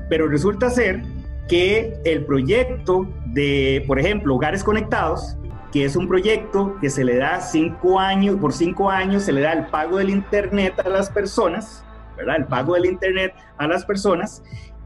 Pero 0.09 0.29
resulta 0.29 0.69
ser 0.71 1.03
que 1.49 1.95
el 2.05 2.25
proyecto 2.25 3.09
de, 3.27 3.85
por 3.87 3.99
ejemplo, 3.99 4.35
Hogares 4.35 4.65
Conectados, 4.65 5.37
que 5.73 5.85
es 5.85 5.97
un 5.97 6.09
proyecto 6.09 6.77
que 6.81 6.91
se 6.91 7.05
le 7.05 7.17
da 7.17 7.41
cinco 7.41 7.99
años, 7.99 8.37
por 8.37 8.53
cinco 8.53 8.91
años 8.91 9.23
se 9.23 9.33
le 9.33 9.41
da 9.41 9.53
el 9.53 9.67
pago 9.67 9.99
del 9.99 10.11
Internet 10.11 10.75
a 10.85 10.89
las 10.89 11.09
personas, 11.11 11.85
¿verdad? 12.17 12.37
El 12.37 12.47
pago 12.47 12.75
del 12.75 12.87
Internet 12.87 13.35
a 13.57 13.67
las 13.69 13.85
personas 13.85 14.43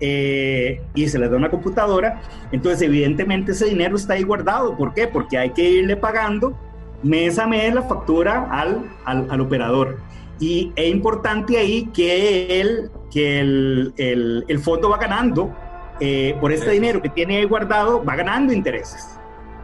eh, 0.07 0.83
y 0.95 1.09
se 1.09 1.19
les 1.19 1.31
da 1.31 1.39
una 1.39 1.49
computadora, 1.49 2.21
entonces 2.53 2.83
evidentemente 2.83 3.53
ese 3.53 3.65
dinero 3.65 3.97
está 3.97 4.13
ahí 4.13 4.23
guardado. 4.23 4.77
¿Por 4.77 4.93
qué? 4.93 5.07
Porque 5.07 5.39
hay 5.39 5.51
que 5.51 5.63
irle 5.63 5.97
pagando 5.97 6.55
mes 7.03 7.39
a 7.39 7.47
mes 7.47 7.73
la 7.73 7.81
factura 7.81 8.47
al, 8.51 8.83
al, 9.07 9.41
operador. 9.41 9.97
Y 10.39 10.73
es 10.77 10.91
importante 10.91 11.57
ahí 11.57 11.87
que 11.95 12.61
el, 12.61 12.91
que 13.11 13.41
el, 13.41 13.95
el, 13.97 14.45
el 14.47 14.59
fondo 14.59 14.91
va 14.91 14.99
ganando 14.99 15.57
eh, 16.01 16.37
por 16.39 16.53
este 16.53 16.73
dinero 16.73 17.01
que 17.01 17.09
tiene 17.09 17.39
ahí 17.39 17.45
guardado, 17.45 18.05
va 18.05 18.15
ganando 18.15 18.53
intereses. 18.53 19.19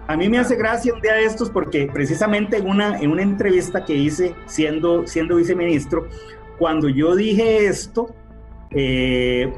A 0.06 0.16
mí 0.16 0.26
me 0.30 0.38
hace 0.38 0.56
gracia 0.56 0.94
un 0.94 1.02
día 1.02 1.12
de 1.12 1.24
estos 1.24 1.50
porque 1.50 1.90
precisamente 1.92 2.56
en 2.56 2.66
una, 2.66 2.98
en 2.98 3.10
una 3.10 3.20
entrevista 3.20 3.84
que 3.84 3.92
hice 3.94 4.34
siendo, 4.46 5.06
siendo 5.06 5.36
viceministro, 5.36 6.08
cuando 6.58 6.88
yo 6.88 7.14
dije 7.14 7.66
esto, 7.66 8.14
eh, 8.70 9.52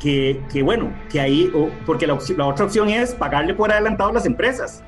que, 0.00 0.40
que 0.52 0.62
bueno, 0.62 0.92
que 1.10 1.20
ahí, 1.20 1.52
porque 1.84 2.06
la, 2.06 2.18
la, 2.36 2.46
otra 2.46 2.64
opción 2.64 2.88
es 2.88 3.14
pagarle 3.14 3.54
por 3.54 3.72
adelantado 3.72 4.10
a 4.10 4.14
las 4.14 4.26
empresas. 4.26 4.82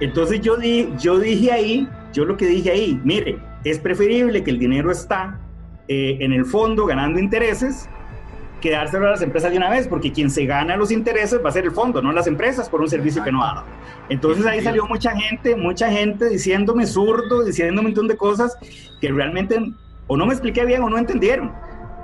Entonces 0.00 0.40
yo, 0.40 0.56
di, 0.56 0.92
yo 0.98 1.18
dije 1.18 1.52
ahí, 1.52 1.88
yo 2.12 2.24
lo 2.24 2.36
que 2.36 2.46
dije 2.46 2.70
ahí, 2.70 3.00
mire, 3.04 3.38
es 3.64 3.78
preferible 3.78 4.42
que 4.42 4.50
el 4.50 4.58
dinero 4.58 4.90
está 4.90 5.38
eh, 5.88 6.18
en 6.20 6.32
el 6.32 6.44
fondo 6.44 6.86
ganando 6.86 7.18
intereses 7.18 7.88
que 8.60 8.72
dárselo 8.72 9.06
a 9.06 9.10
las 9.12 9.22
empresas 9.22 9.52
de 9.52 9.56
una 9.56 9.70
vez, 9.70 9.86
porque 9.86 10.12
quien 10.12 10.30
se 10.30 10.44
gana 10.44 10.76
los 10.76 10.90
intereses 10.90 11.40
va 11.44 11.48
a 11.48 11.52
ser 11.52 11.64
el 11.64 11.70
fondo, 11.70 12.02
no 12.02 12.12
las 12.12 12.26
empresas 12.26 12.68
por 12.68 12.80
un 12.80 12.88
servicio 12.88 13.22
que 13.22 13.30
no 13.30 13.42
ha 13.44 13.54
dado. 13.54 13.66
Entonces 14.08 14.44
ahí 14.46 14.60
salió 14.60 14.84
mucha 14.86 15.12
gente, 15.12 15.54
mucha 15.54 15.90
gente 15.90 16.28
diciéndome 16.28 16.86
zurdo, 16.86 17.44
diciéndome 17.44 17.80
un 17.80 17.86
montón 17.86 18.08
de 18.08 18.16
cosas 18.16 18.56
que 19.00 19.08
realmente 19.12 19.72
o 20.08 20.16
no 20.16 20.26
me 20.26 20.32
expliqué 20.32 20.64
bien 20.64 20.82
o 20.82 20.90
no 20.90 20.98
entendieron. 20.98 21.52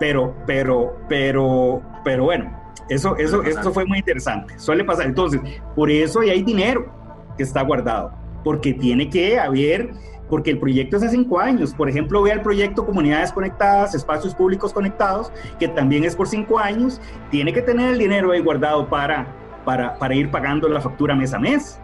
Pero, 0.05 0.35
pero, 0.47 0.99
pero, 1.09 1.81
pero 2.05 2.25
bueno, 2.25 2.55
eso, 2.91 3.17
eso, 3.17 3.43
esto 3.43 3.73
fue 3.73 3.87
muy 3.87 4.01
interesante. 4.01 4.53
Suele 4.59 4.85
pasar. 4.85 5.07
Entonces, 5.07 5.41
por 5.75 5.91
eso 5.91 6.21
hay 6.21 6.43
dinero 6.43 6.93
que 7.39 7.43
está 7.43 7.63
guardado, 7.63 8.13
porque 8.45 8.75
tiene 8.75 9.09
que 9.09 9.39
haber, 9.39 9.93
porque 10.29 10.51
el 10.51 10.59
proyecto 10.59 10.99
es 10.99 11.05
hace 11.05 11.17
cinco 11.17 11.41
años. 11.41 11.73
Por 11.73 11.89
ejemplo, 11.89 12.21
vea 12.21 12.35
el 12.35 12.43
proyecto 12.43 12.85
Comunidades 12.85 13.33
Conectadas, 13.33 13.95
Espacios 13.95 14.35
Públicos 14.35 14.75
Conectados, 14.75 15.33
que 15.59 15.69
también 15.69 16.05
es 16.05 16.15
por 16.15 16.29
cinco 16.29 16.59
años. 16.59 17.01
Tiene 17.31 17.55
que 17.55 17.63
tener 17.63 17.95
el 17.95 17.99
dinero 17.99 18.33
ahí 18.33 18.43
guardado 18.43 18.87
para, 18.91 19.27
para, 19.65 19.99
para 19.99 20.15
ir 20.15 20.31
pagando 20.31 20.69
la 20.69 20.83
factura 20.83 21.15
mes 21.15 21.33
a 21.33 21.39
mes. 21.39 21.81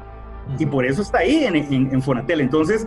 Y 0.58 0.66
por 0.66 0.84
eso 0.84 1.00
está 1.00 1.20
ahí 1.20 1.44
en, 1.44 1.56
en, 1.56 1.94
en 1.94 2.02
Fonatel. 2.02 2.42
Entonces, 2.42 2.86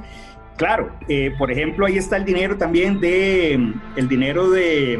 Claro, 0.57 0.91
eh, 1.07 1.33
por 1.37 1.51
ejemplo, 1.51 1.85
ahí 1.85 1.97
está 1.97 2.17
el 2.17 2.25
dinero 2.25 2.57
también 2.57 2.99
de, 2.99 3.53
el 3.95 4.07
dinero 4.07 4.51
de, 4.51 4.99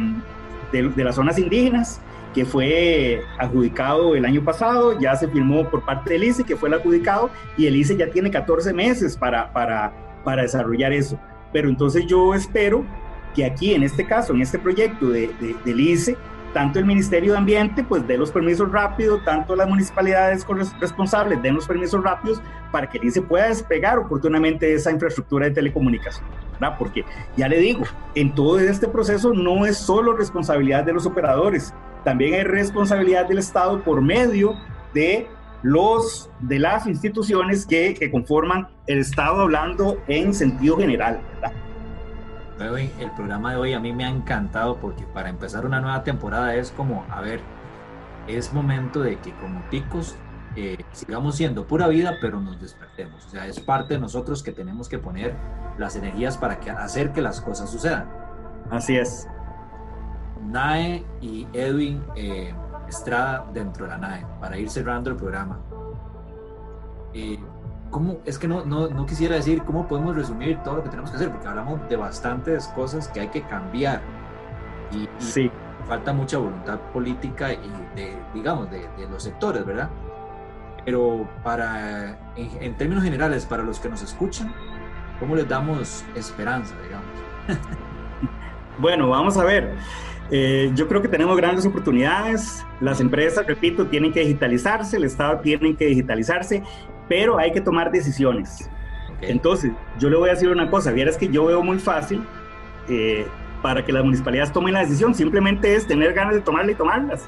de, 0.72 1.04
las 1.04 1.16
zonas 1.16 1.38
indígenas, 1.38 2.01
que 2.34 2.43
fue 2.43 3.22
adjudicado 3.38 4.16
el 4.16 4.26
año 4.26 4.43
pasado, 4.43 4.99
ya 4.99 5.16
se 5.16 5.28
firmó 5.28 5.70
por 5.70 5.86
parte 5.86 6.14
del 6.14 6.24
ICE, 6.24 6.43
que 6.43 6.56
fue 6.56 6.70
el 6.70 6.76
adjudicado, 6.76 7.30
y 7.56 7.68
el 7.68 7.76
ICE 7.76 7.95
ya 7.97 8.10
tiene 8.10 8.32
14 8.32 8.74
meses 8.74 9.16
para, 9.16 9.54
para, 9.54 9.93
para 10.24 10.41
desarrollar 10.41 10.91
eso. 10.91 11.20
Pero 11.51 11.70
entonces 11.70 12.08
yo 12.08 12.34
espero 12.34 12.84
que 13.36 13.45
aquí 13.45 13.76
en 13.76 13.84
este 13.84 14.06
caso, 14.06 14.34
en 14.34 14.41
este 14.41 14.58
proyecto 14.58 15.10
de, 15.10 15.30
del 15.64 15.80
ICE, 15.80 16.18
tanto 16.54 16.80
el 16.80 16.86
Ministerio 16.86 17.34
de 17.34 17.39
Ambiente 17.39 17.84
pues 17.84 18.08
dé 18.08 18.18
los 18.18 18.32
permisos 18.32 18.72
rápidos, 18.72 19.24
tanto 19.26 19.56
las 19.56 19.68
municipalidades 19.68 20.45
responsables 20.80 21.41
den 21.41 21.56
los 21.56 21.68
permisos 21.68 22.04
rápidos 22.04 22.41
para 22.72 22.89
que 22.89 22.99
el 22.99 23.24
pueda 23.24 23.47
despegar 23.47 23.97
oportunamente 23.97 24.74
esa 24.74 24.91
infraestructura 24.91 25.47
de 25.47 25.51
telecomunicación. 25.51 26.26
¿verdad? 26.54 26.76
Porque 26.78 27.04
ya 27.36 27.47
le 27.47 27.58
digo, 27.58 27.84
en 28.16 28.34
todo 28.34 28.60
este 28.60 28.88
proceso 28.88 29.34
no 29.34 29.66
es 29.66 29.78
solo 29.78 30.16
responsabilidad 30.16 30.84
de 30.84 30.93
los 30.93 31.06
operadores, 31.06 31.74
también 32.04 32.36
hay 32.36 32.43
responsabilidad 32.43 33.28
del 33.28 33.39
Estado 33.39 33.82
por 33.84 34.01
medio 34.01 34.56
de 34.93 35.28
los 35.64 36.30
de 36.41 36.60
las 36.60 36.88
instituciones 36.88 37.66
que, 37.66 37.93
que 37.93 38.12
conforman 38.12 38.68
el 38.88 38.99
Estado 38.99 39.41
hablando 39.41 39.97
en 40.08 40.34
sentido 40.34 40.78
general, 40.78 41.22
¿verdad? 41.34 41.54
El 42.60 43.12
programa 43.16 43.51
de 43.51 43.58
hoy 43.58 43.74
a 43.74 43.80
mí 43.80 43.93
me 43.93 44.06
ha 44.06 44.10
encantado 44.10 44.78
porque 44.78 45.06
para 45.06 45.30
empezar 45.30 45.66
una 45.66 45.82
nueva 45.82 46.04
temporada 46.04 46.56
es 46.56 46.72
como, 46.72 47.06
a 47.10 47.22
ver, 47.22 47.41
es 48.28 48.54
momento 48.54 49.01
de 49.01 49.18
que 49.18 49.34
como 49.34 49.62
ticos 49.70 50.16
eh, 50.56 50.78
sigamos 50.91 51.36
siendo 51.36 51.66
pura 51.66 51.88
vida, 51.88 52.18
pero 52.22 52.39
nos 52.39 52.60
despertemos. 52.62 53.26
O 53.26 53.30
sea, 53.30 53.47
es 53.47 53.60
parte 53.60 53.95
de 53.95 53.99
nosotros 53.99 54.43
que 54.43 54.51
tenemos 54.51 54.88
que 54.88 54.99
poner 54.99 55.36
las 55.78 55.95
energías 55.95 56.38
para 56.38 56.60
que, 56.60 56.70
hacer 56.70 57.12
que 57.12 57.22
las 57.22 57.41
cosas 57.41 57.70
sucedan. 57.70 58.08
Así 58.70 58.95
es. 58.95 59.28
Nae 60.41 61.06
y 61.22 61.47
Edwin 61.54 62.04
eh, 62.16 62.54
Estrada 62.88 63.45
dentro 63.54 63.86
de 63.86 63.91
la 63.91 63.97
NAE, 63.97 64.26
para 64.39 64.58
ir 64.58 64.70
cerrando 64.70 65.10
el 65.10 65.16
programa. 65.16 65.60
Eh, 67.14 67.39
¿cómo? 67.94 68.18
Es 68.26 68.38
que 68.38 68.48
no, 68.50 68.66
no, 68.66 68.89
no, 68.89 69.06
quisiera 69.06 69.36
decir 69.36 69.64
cómo 69.64 69.88
podemos 69.88 70.16
resumir 70.16 70.58
todo 70.64 70.78
lo 70.78 70.84
que 70.84 70.89
tenemos 70.89 71.12
que 71.12 71.16
hacer, 71.16 71.30
porque 71.30 71.48
hablamos 71.48 71.88
de 71.88 71.96
bastantes 71.96 72.68
cosas 72.70 73.08
que 73.08 73.22
hay 73.22 73.28
que 73.30 73.44
cambiar. 73.44 74.02
Y, 74.91 75.08
sí. 75.20 75.50
falta 75.88 76.12
mucha 76.12 76.38
voluntad 76.38 76.80
política 76.91 77.54
y 77.54 77.96
de, 77.96 78.18
digamos, 78.34 78.70
de, 78.70 78.89
de 78.98 79.08
los 79.10 79.24
sectores, 79.24 79.66
¿verdad? 79.66 79.89
Pero 80.84 81.30
para, 81.44 82.34
en, 82.36 82.50
en, 82.60 82.76
términos 82.76 83.04
generales, 83.04 83.46
para 83.46 83.64
los 83.64 83.80
que 83.80 83.88
nos 83.88 84.02
escuchan, 84.02 84.54
¿cómo 85.20 85.36
les 85.36 85.48
damos 85.48 86.04
esperanza, 86.16 86.76
digamos? 86.84 87.08
bueno, 88.80 89.08
vamos 89.10 89.38
a 89.38 89.46
ver. 89.46 89.76
Eh, 90.32 90.72
yo 90.74 90.88
creo 90.88 91.02
que 91.02 91.08
tenemos 91.08 91.38
grandes 91.38 91.66
oportunidades. 91.66 92.66
Las 92.82 93.00
empresas, 93.00 93.46
repito, 93.46 93.88
tienen 93.88 94.12
que 94.12 94.22
digitalizarse, 94.22 94.98
el 94.98 95.04
Estado 95.04 95.39
tiene 95.39 95.76
que 95.76 95.86
digitalizarse, 95.86 96.64
pero 97.08 97.38
hay 97.38 97.51
que 97.51 97.62
tomar 97.62 97.91
decisiones. 97.91 98.70
Entonces, 99.22 99.72
yo 99.99 100.10
le 100.10 100.18
voy 100.18 100.30
a 100.30 100.34
decir 100.34 100.49
una 100.49 100.70
cosa, 100.70 100.91
vieras 100.91 101.18
que 101.18 101.30
yo 101.30 101.45
veo 101.45 101.64
muy 101.64 101.80
fácil 101.80 102.24
eh, 102.89 103.26
para 103.62 103.86
que 103.86 103.93
las 103.93 104.04
municipalidades 104.04 104.51
tomen 104.51 104.74
la 104.74 104.82
decisión, 104.82 105.16
simplemente 105.16 105.76
es 105.76 105.88
tener 105.88 106.14
ganas 106.14 106.36
de 106.36 106.41
tomarla 106.41 106.72
y 106.72 106.76
tomarlas, 106.76 107.28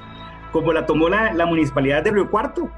como 0.51 0.73
la 0.73 0.85
tomó 0.85 1.07
la, 1.07 1.33
la 1.33 1.45
municipalidad 1.45 2.03
de 2.03 2.11
Río 2.11 2.29
Cuarto. 2.29 2.69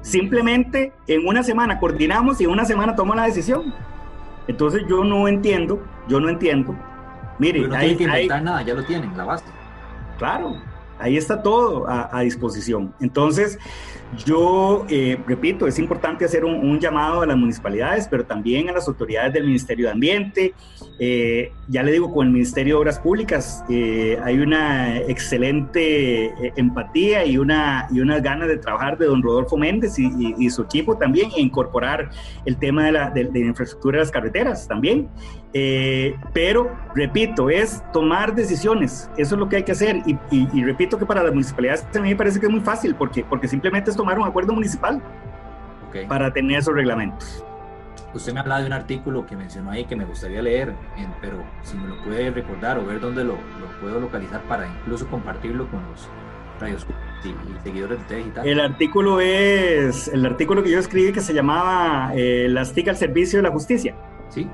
Simplemente 0.00 0.92
en 1.06 1.26
una 1.26 1.42
semana 1.42 1.78
coordinamos 1.78 2.40
y 2.40 2.44
en 2.44 2.50
una 2.50 2.64
semana 2.64 2.94
tomó 2.94 3.14
la 3.14 3.24
decisión. 3.24 3.74
Entonces 4.46 4.84
yo 4.88 5.04
no 5.04 5.26
entiendo, 5.28 5.82
yo 6.08 6.20
no 6.20 6.28
entiendo. 6.28 6.74
Mire, 7.38 7.66
no 7.66 7.74
hay 7.74 7.96
que 7.96 8.04
inventar 8.04 8.42
nada, 8.42 8.62
ya 8.62 8.74
lo 8.74 8.84
tienen, 8.84 9.16
la 9.16 9.24
base. 9.24 9.44
Claro, 10.16 10.56
ahí 10.98 11.16
está 11.16 11.42
todo 11.42 11.88
a, 11.88 12.08
a 12.16 12.20
disposición. 12.20 12.94
Entonces, 13.00 13.58
yo 14.24 14.86
eh, 14.88 15.18
repito, 15.26 15.66
es 15.66 15.78
importante 15.78 16.24
hacer 16.24 16.44
un, 16.44 16.78
llamado 16.78 17.22
a 17.22 17.26
las 17.26 17.36
municipalidades, 17.36 18.06
pero 18.08 18.24
también 18.24 18.68
a 18.68 18.72
las 18.72 18.86
autoridades 18.86 19.32
del 19.32 19.44
Ministerio 19.44 19.86
de 19.86 19.92
Ambiente. 19.92 20.54
Eh, 20.98 21.52
ya 21.68 21.82
le 21.82 21.92
digo, 21.92 22.12
con 22.12 22.26
el 22.26 22.32
Ministerio 22.32 22.76
de 22.76 22.80
Obras 22.80 22.98
Públicas 22.98 23.64
eh, 23.68 24.18
hay 24.24 24.38
una 24.38 24.98
excelente 24.98 26.32
empatía 26.56 27.24
y, 27.24 27.38
una, 27.38 27.88
y 27.90 28.00
unas 28.00 28.22
ganas 28.22 28.48
de 28.48 28.58
trabajar 28.58 28.96
de 28.96 29.06
don 29.06 29.22
Rodolfo 29.22 29.56
Méndez 29.56 29.98
y, 29.98 30.50
su 30.50 30.62
equipo 30.62 30.96
también, 30.96 31.30
e 31.36 31.40
incorporar 31.40 32.10
el 32.44 32.56
tema 32.56 32.86
de 32.86 32.92
la, 32.92 33.10
de, 33.10 33.40
infraestructura 33.40 33.98
de 33.98 34.04
las 34.04 34.10
carreteras 34.10 34.68
también. 34.68 35.08
pero, 36.32 36.70
repito, 36.94 37.50
es 37.50 37.82
tomar 37.92 38.34
decisiones, 38.34 39.10
eso 39.16 39.34
es 39.34 39.38
lo 39.38 39.48
que 39.48 39.56
hay 39.56 39.62
que 39.64 39.72
hacer. 39.72 40.02
Y, 40.06 40.16
y 40.30 40.64
repito 40.64 40.98
que 40.98 41.04
para 41.04 41.22
las 41.22 41.32
municipalidades 41.32 41.86
a 41.94 42.00
mí 42.00 42.10
me 42.10 42.16
parece 42.16 42.38
que 42.38 42.46
es 42.46 42.52
muy 42.52 42.60
fácil, 42.60 42.94
porque, 42.94 43.24
porque 43.24 43.48
simplemente 43.48 43.90
tomar 43.96 44.05
un 44.14 44.26
acuerdo 44.26 44.52
municipal 44.52 45.02
para 46.08 46.32
tener 46.32 46.58
esos 46.58 46.74
reglamentos. 46.74 47.44
Usted 48.14 48.32
me 48.32 48.40
habla 48.40 48.60
de 48.60 48.66
un 48.66 48.72
artículo 48.72 49.26
que 49.26 49.36
mencionó 49.36 49.70
ahí 49.70 49.84
que 49.84 49.96
me 49.96 50.04
gustaría 50.04 50.40
leer, 50.40 50.74
pero 51.20 51.42
si 51.62 51.76
me 51.76 51.88
lo 51.88 52.02
puede 52.02 52.30
recordar 52.30 52.78
o 52.78 52.86
ver 52.86 53.00
dónde 53.00 53.24
lo, 53.24 53.34
lo 53.34 53.80
puedo 53.80 54.00
localizar 54.00 54.42
para 54.42 54.66
incluso 54.66 55.06
compartirlo 55.08 55.68
con 55.70 55.82
los 55.90 56.08
radios 56.60 56.86
y, 57.24 57.34
seguidores 57.64 58.08
de 58.08 58.16
Digital. 58.16 58.46
El 58.46 58.60
artículo 58.60 59.20
es 59.20 60.08
el 60.08 60.24
artículo 60.24 60.62
que 60.62 60.70
yo 60.70 60.78
escribí 60.78 61.12
que 61.12 61.20
se 61.20 61.34
llamaba 61.34 62.12
eh, 62.14 62.46
Las 62.48 62.72
TIC 62.72 62.88
al 62.88 62.96
servicio 62.96 63.38
de 63.38 63.42
la 63.42 63.50
justicia. 63.50 63.94
Sí. 64.28 64.48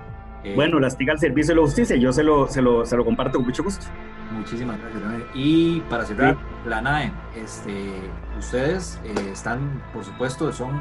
Eh, 0.45 0.55
bueno, 0.55 0.81
las 0.81 0.97
TIC 0.97 1.11
al 1.11 1.19
servicio 1.19 1.55
de 1.55 1.61
la 1.61 1.67
justicia, 1.67 1.97
yo 1.97 2.13
se 2.13 2.23
lo, 2.23 2.49
se 2.49 2.61
lo, 2.63 2.85
se 2.85 2.97
lo 2.97 3.05
comparto 3.05 3.39
con 3.39 3.47
mucho 3.47 3.63
gusto. 3.63 3.87
Muchísimas 4.33 4.79
gracias. 4.81 5.03
Y 5.35 5.81
para 5.83 6.05
cerrar, 6.05 6.37
la 6.67 6.81
NAE, 6.81 7.13
este, 7.37 7.93
ustedes 8.39 9.01
eh, 9.05 9.15
están, 9.33 9.83
por 9.93 10.05
supuesto, 10.05 10.53
son, 10.53 10.81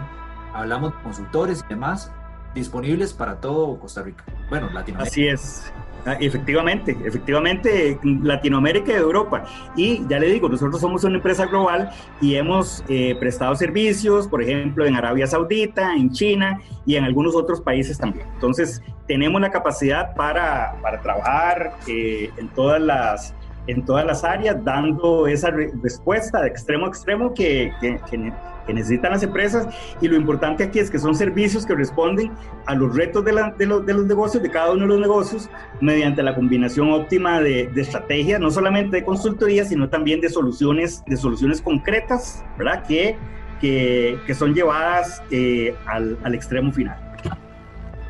hablamos 0.54 0.94
de 0.96 1.04
consultores 1.04 1.64
y 1.66 1.70
demás, 1.70 2.12
disponibles 2.56 3.14
para 3.14 3.40
todo 3.40 3.80
Costa 3.80 4.02
Rica. 4.02 4.24
Bueno, 4.50 4.70
Latinoamérica. 4.72 5.04
Así 5.04 5.28
es. 5.28 5.72
Ah, 6.06 6.18
efectivamente, 6.20 6.98
efectivamente, 7.06 8.00
Latinoamérica 8.04 8.92
y 8.92 8.96
Europa. 8.96 9.44
Y 9.76 10.06
ya 10.08 10.20
le 10.20 10.28
digo, 10.28 10.50
nosotros 10.50 10.82
somos 10.82 11.04
una 11.04 11.18
empresa 11.18 11.46
global 11.46 11.92
y 12.20 12.36
hemos 12.36 12.84
eh, 12.90 13.16
prestado 13.20 13.56
servicios, 13.56 14.28
por 14.28 14.42
ejemplo, 14.42 14.86
en 14.86 14.96
Arabia 14.96 15.28
Saudita, 15.28 15.94
en 15.94 16.12
China 16.12 16.60
y 16.86 16.96
en 16.96 17.04
algunos 17.04 17.36
otros 17.36 17.62
países 17.62 18.00
también. 18.00 18.26
Entonces, 18.34 18.82
tenemos 19.08 19.40
la 19.42 19.52
capacidad 19.52 20.16
para, 20.16 20.76
para 20.82 21.02
trabajar 21.02 21.74
eh, 21.88 22.32
en 22.38 22.48
todas 22.50 22.82
las 22.82 23.36
en 23.68 23.86
todas 23.86 24.04
las 24.06 24.24
áreas, 24.24 24.58
dando 24.64 25.28
esa 25.28 25.52
respuesta 25.52 26.42
de 26.42 26.48
extremo 26.48 26.88
a 26.88 26.90
extremo 26.90 27.34
que, 27.34 27.72
que, 27.80 28.00
que, 28.10 28.34
necesitan 28.68 29.12
las 29.12 29.24
empresas. 29.24 29.68
Y 30.02 30.08
lo 30.08 30.16
importante 30.16 30.64
aquí 30.64 30.80
es 30.80 30.90
que 30.90 31.00
son 31.00 31.16
servicios 31.16 31.66
que 31.66 31.76
responden 31.76 32.32
a 32.66 32.76
los 32.76 32.96
retos 32.96 33.24
de, 33.26 33.34
la, 33.34 33.52
de, 33.52 33.66
los, 33.66 33.86
de 33.86 33.94
los, 33.94 34.06
negocios, 34.06 34.42
de 34.44 34.50
cada 34.50 34.72
uno 34.72 34.82
de 34.82 34.88
los 34.88 35.00
negocios, 35.00 35.50
mediante 35.80 36.24
la 36.24 36.36
combinación 36.36 36.92
óptima 36.92 37.42
de, 37.42 37.68
de 37.68 37.82
estrategias, 37.82 38.40
no 38.40 38.52
solamente 38.52 38.98
de 38.98 39.06
consultoría, 39.06 39.66
sino 39.66 39.90
también 39.90 40.22
de 40.22 40.30
soluciones, 40.30 41.04
de 41.06 41.18
soluciones 41.18 41.62
concretas, 41.62 42.44
¿verdad? 42.58 42.86
Que, 42.88 43.18
que, 43.60 44.20
que 44.26 44.34
son 44.34 44.54
llevadas 44.54 45.22
eh, 45.32 45.76
al, 45.86 46.18
al 46.24 46.36
extremo 46.36 46.72
final 46.72 47.12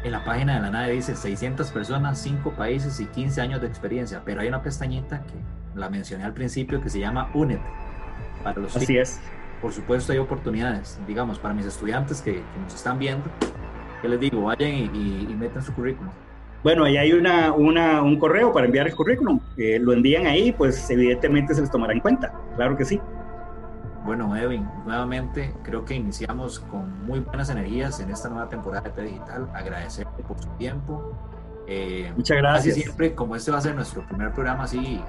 en 0.04 0.12
la 0.12 0.24
página 0.24 0.56
de 0.56 0.62
la 0.62 0.72
nave 0.72 0.94
dice 0.94 1.16
600 1.16 1.72
personas, 1.72 2.20
5 2.20 2.52
países 2.54 3.00
y 3.00 3.06
15 3.06 3.42
años 3.42 3.62
de 3.62 3.68
experiencia, 3.68 4.22
pero 4.26 4.42
hay 4.42 4.48
una 4.48 4.64
pestañita 4.64 5.22
que 5.24 5.80
la 5.80 5.90
mencioné 5.90 6.24
al 6.24 6.34
principio 6.34 6.82
que 6.82 6.90
se 6.90 7.00
llama 7.00 7.30
UNED. 7.34 7.60
Para 8.44 8.60
los 8.60 8.76
Así 8.76 8.98
es. 8.98 9.20
Por 9.62 9.72
supuesto 9.72 10.12
hay 10.12 10.18
oportunidades, 10.18 11.00
digamos, 11.08 11.38
para 11.38 11.54
mis 11.54 11.66
estudiantes 11.66 12.22
que, 12.22 12.42
nos 12.64 12.74
están 12.74 12.98
viendo, 12.98 13.30
que 14.02 14.10
les 14.10 14.20
digo, 14.20 14.42
vayan 14.42 14.72
y, 14.72 15.28
y, 15.30 15.36
metan 15.40 15.62
su 15.62 15.74
currículum. 15.74 16.12
Bueno, 16.64 16.84
ahí 16.84 16.98
hay 16.98 17.14
una, 17.14 17.54
una, 17.54 18.02
un 18.02 18.18
correo 18.18 18.52
para 18.52 18.66
enviar 18.66 18.88
el 18.88 18.96
currículum. 18.96 19.40
Eh, 19.58 19.80
lo 19.80 19.94
envían 19.94 20.26
ahí, 20.28 20.52
pues 20.52 20.90
evidentemente 20.90 21.54
se 21.54 21.62
les 21.62 21.72
tomará 21.72 21.94
en 21.94 22.00
cuenta. 22.00 22.34
Claro 22.56 22.76
que 22.76 22.86
sí. 22.86 23.00
Bueno, 24.04 24.36
Edwin, 24.36 24.68
nuevamente 24.86 25.54
creo 25.64 25.86
que 25.86 25.94
iniciamos 25.94 26.60
con 26.60 27.06
muy 27.06 27.20
buenas 27.20 27.50
energías 27.50 28.00
en 28.00 28.10
esta 28.10 28.30
nueva 28.30 28.50
temporada 28.50 28.82
de 28.82 28.90
T 28.92 29.02
Digital. 29.04 29.48
Agradecerte 29.54 30.24
por 30.24 30.40
su 30.42 30.50
tiempo. 30.58 31.16
Eh, 31.68 32.12
Muchas 32.16 32.38
gracias. 32.38 32.74
Así 32.74 32.82
siempre, 32.84 33.14
como 33.14 33.36
este 33.36 33.52
va 33.52 33.60
a 33.60 33.62
ser 33.62 33.76
nuestro 33.76 34.06
primer 34.08 34.32
programa, 34.32 34.64
así, 34.64 35.02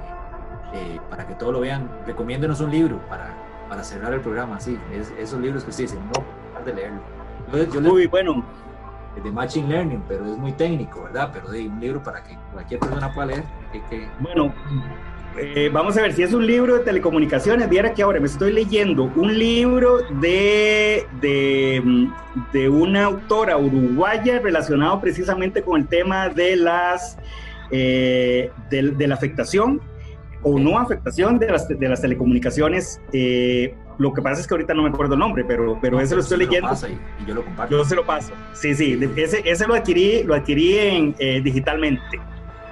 eh, 0.75 1.01
para 1.11 1.27
que 1.27 1.35
todos 1.35 1.53
lo 1.53 1.61
vean, 1.61 1.91
recomiéndenos 2.07 2.61
un 2.61 2.71
libro 2.71 2.99
para, 3.09 3.35
para 3.73 3.85
cerrar 3.85 4.13
el 4.13 4.21
programa, 4.21 4.57
así, 4.57 4.79
esos 5.19 5.41
libros 5.41 5.65
que 5.65 5.71
usted 5.71 5.85
dice, 5.85 5.97
no 5.97 6.63
de 6.63 6.75
leerlo. 6.75 7.01
Yo, 7.73 7.81
Muy 7.81 8.07
bueno. 8.07 8.45
De 9.25 9.31
Machine 9.31 9.67
Learning, 9.67 10.05
pero 10.07 10.27
es 10.27 10.37
muy 10.37 10.53
técnico, 10.53 11.05
¿verdad? 11.05 11.31
Pero 11.33 11.49
de 11.49 11.69
un 11.69 11.81
libro 11.81 12.03
para 12.03 12.23
que 12.23 12.37
cualquier 12.53 12.81
persona 12.81 13.11
pueda 13.15 13.29
leer. 13.29 13.45
que... 13.89 14.07
Bueno, 14.21 14.53
eh, 15.39 15.71
vamos 15.73 15.97
a 15.97 16.03
ver 16.03 16.13
si 16.13 16.23
es 16.23 16.35
un 16.35 16.47
libro 16.47 16.75
de 16.75 16.81
telecomunicaciones. 16.85 17.67
Viera 17.71 17.95
que 17.95 18.03
ahora 18.03 18.21
me 18.21 18.27
estoy 18.27 18.53
leyendo 18.53 19.05
un 19.17 19.39
libro 19.39 20.01
de, 20.21 21.07
de, 21.23 22.69
una 22.69 23.05
autora 23.05 23.57
uruguaya 23.57 24.39
relacionado 24.39 25.01
precisamente 25.01 25.63
con 25.63 25.81
el 25.81 25.89
tema 25.89 26.29
de 26.29 26.57
las 26.57 27.17
eh, 27.71 28.51
de, 28.69 29.07
la 29.07 29.15
afectación 29.15 29.81
o 30.43 30.59
no 30.59 30.79
afectación 30.79 31.39
de 31.39 31.49
las, 31.49 31.69
de 31.69 31.89
las 31.89 32.01
telecomunicaciones. 32.01 33.01
Eh, 33.13 33.75
lo 33.99 34.13
que 34.13 34.23
pasa 34.23 34.41
es 34.41 34.47
que 34.47 34.55
ahorita 34.55 34.75
no 34.75 34.83
me 34.83 34.89
acuerdo 34.89 35.15
el 35.15 35.21
nombre, 35.21 35.45
pero, 35.45 35.79
pero 35.81 36.01
ese 36.01 36.15
lo 36.15 36.23
estoy 36.23 36.39
leyendo. 36.39 36.71
y, 36.73 37.27
yo 37.27 37.35
lo 37.35 37.45
comparto. 37.45 37.77
Yo 37.77 37.85
se 37.85 37.95
lo 37.95 38.05
paso. 38.05 38.33
Sí, 38.53 38.75
sí, 38.75 38.99
ese, 39.17 39.43
ese 39.45 39.67
lo 39.67 39.75
adquirí, 39.75 40.25
lo 40.25 40.35
adquirí 40.35 40.79
en, 40.79 41.15
digitalmente. 41.45 42.21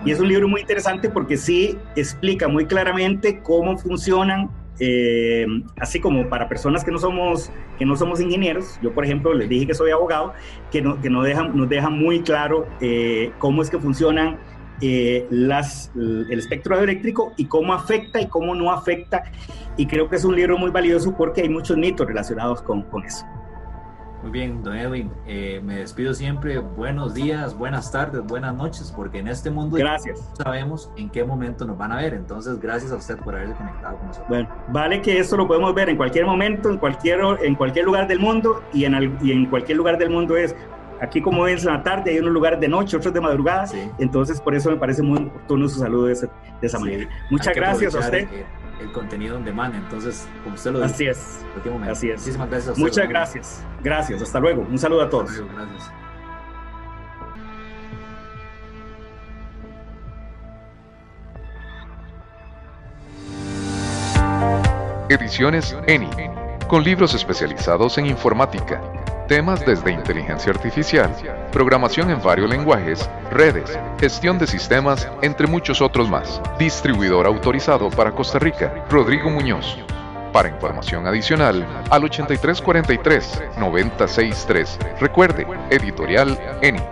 Y 0.04 0.10
es 0.10 0.18
un 0.18 0.28
libro 0.28 0.48
muy 0.48 0.62
interesante 0.62 1.10
porque 1.10 1.36
sí 1.36 1.76
explica 1.94 2.48
muy 2.48 2.64
claramente 2.66 3.40
cómo 3.40 3.76
funcionan 3.76 4.50
eh, 4.82 5.46
así 5.78 6.00
como 6.00 6.26
para 6.30 6.48
personas 6.48 6.82
que 6.82 6.90
no 6.90 6.98
somos 6.98 7.50
que 7.78 7.84
no 7.84 7.96
somos 7.96 8.18
ingenieros, 8.18 8.78
yo 8.82 8.92
por 8.94 9.04
ejemplo 9.04 9.34
les 9.34 9.46
dije 9.48 9.66
que 9.66 9.74
soy 9.74 9.90
abogado, 9.90 10.32
que, 10.70 10.80
no, 10.80 10.98
que 11.00 11.10
no 11.10 11.22
dejan, 11.22 11.54
nos 11.54 11.68
deja 11.68 11.90
muy 11.90 12.22
claro 12.22 12.66
eh, 12.80 13.30
cómo 13.38 13.60
es 13.60 13.68
que 13.68 13.78
funcionan 13.78 14.38
eh, 14.80 15.26
las, 15.30 15.90
el 15.94 16.38
espectro 16.38 16.78
eléctrico 16.78 17.32
y 17.36 17.46
cómo 17.46 17.72
afecta 17.72 18.20
y 18.20 18.26
cómo 18.26 18.54
no 18.54 18.70
afecta. 18.70 19.24
Y 19.76 19.86
creo 19.86 20.08
que 20.08 20.16
es 20.16 20.24
un 20.24 20.36
libro 20.36 20.58
muy 20.58 20.70
valioso 20.70 21.14
porque 21.16 21.42
hay 21.42 21.48
muchos 21.48 21.76
mitos 21.76 22.06
relacionados 22.06 22.62
con, 22.62 22.82
con 22.82 23.04
eso. 23.04 23.24
Muy 24.22 24.32
bien, 24.32 24.62
don 24.62 24.76
Edwin, 24.76 25.10
eh, 25.26 25.62
me 25.64 25.76
despido 25.76 26.12
siempre. 26.12 26.58
Buenos 26.58 27.14
días, 27.14 27.56
buenas 27.56 27.90
tardes, 27.90 28.22
buenas 28.22 28.54
noches, 28.54 28.92
porque 28.94 29.18
en 29.18 29.28
este 29.28 29.50
mundo 29.50 29.78
gracias. 29.78 30.20
no 30.20 30.44
sabemos 30.44 30.90
en 30.98 31.08
qué 31.08 31.24
momento 31.24 31.64
nos 31.64 31.78
van 31.78 31.92
a 31.92 31.96
ver. 31.96 32.12
Entonces, 32.12 32.60
gracias 32.60 32.92
a 32.92 32.96
usted 32.96 33.16
por 33.16 33.34
haberse 33.34 33.54
conectado 33.54 33.96
con 33.96 34.06
nosotros. 34.08 34.28
Bueno, 34.28 34.48
vale 34.68 35.00
que 35.00 35.18
esto 35.18 35.38
lo 35.38 35.46
podemos 35.46 35.74
ver 35.74 35.88
en 35.88 35.96
cualquier 35.96 36.26
momento, 36.26 36.68
en 36.68 36.76
cualquier, 36.76 37.20
en 37.42 37.54
cualquier 37.54 37.86
lugar 37.86 38.08
del 38.08 38.18
mundo 38.18 38.62
y 38.74 38.84
en, 38.84 39.16
y 39.22 39.32
en 39.32 39.46
cualquier 39.46 39.78
lugar 39.78 39.96
del 39.96 40.10
mundo 40.10 40.36
es 40.36 40.54
aquí 41.00 41.20
como 41.20 41.46
es 41.46 41.64
la 41.64 41.82
tarde, 41.82 42.10
hay 42.10 42.18
unos 42.18 42.32
lugares 42.32 42.60
de 42.60 42.68
noche, 42.68 42.96
otros 42.96 43.12
de 43.12 43.20
madrugada, 43.20 43.66
entonces 43.98 44.40
por 44.40 44.54
eso 44.54 44.70
me 44.70 44.76
parece 44.76 45.02
muy 45.02 45.18
oportuno 45.18 45.68
su 45.68 45.78
saludo 45.78 46.06
de, 46.06 46.28
esa 46.62 46.78
manera. 46.78 47.08
Muchas 47.30 47.54
gracias 47.54 47.94
a 47.94 47.98
usted 48.00 48.28
el 48.80 48.92
contenido 48.92 49.36
en 49.36 49.44
demanda. 49.44 49.78
Entonces, 49.78 50.26
como 50.42 50.54
usted 50.54 50.72
lo 50.72 50.80
dice, 50.80 50.94
así 50.94 51.06
es. 51.06 51.44
Así 51.88 52.10
es. 52.10 52.20
Muchísimas 52.20 52.48
gracias. 52.50 52.76
A 52.76 52.80
Muchas 52.80 53.08
gracias. 53.08 53.64
Gracias. 53.82 54.22
Hasta 54.22 54.40
luego. 54.40 54.66
Un 54.68 54.78
saludo 54.78 55.02
a 55.02 55.10
todos. 55.10 55.30
Gracias. 55.30 55.92
Ediciones 65.10 65.76
ENI, 65.88 66.08
con 66.68 66.84
libros 66.84 67.14
especializados 67.14 67.98
en 67.98 68.06
informática 68.06 68.80
Temas 69.30 69.64
desde 69.64 69.92
inteligencia 69.92 70.50
artificial, 70.50 71.14
programación 71.52 72.10
en 72.10 72.20
varios 72.20 72.50
lenguajes, 72.50 73.08
redes, 73.30 73.78
gestión 74.00 74.40
de 74.40 74.48
sistemas, 74.48 75.08
entre 75.22 75.46
muchos 75.46 75.80
otros 75.80 76.10
más. 76.10 76.42
Distribuidor 76.58 77.28
autorizado 77.28 77.90
para 77.90 78.10
Costa 78.10 78.40
Rica, 78.40 78.84
Rodrigo 78.90 79.30
Muñoz. 79.30 79.78
Para 80.32 80.48
información 80.48 81.06
adicional, 81.06 81.64
al 81.90 82.02
8343-963. 82.02 84.98
Recuerde, 84.98 85.46
editorial 85.70 86.36
ENI. 86.60 86.82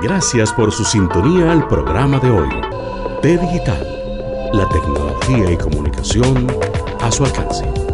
Gracias 0.00 0.52
por 0.52 0.70
su 0.70 0.84
sintonía 0.84 1.50
al 1.50 1.66
programa 1.66 2.20
de 2.20 2.30
hoy. 2.30 2.48
T 3.22 3.38
Digital, 3.38 4.52
la 4.52 4.68
tecnología 4.68 5.50
y 5.50 5.56
comunicación 5.56 6.46
a 7.00 7.10
su 7.10 7.24
alcance. 7.24 7.85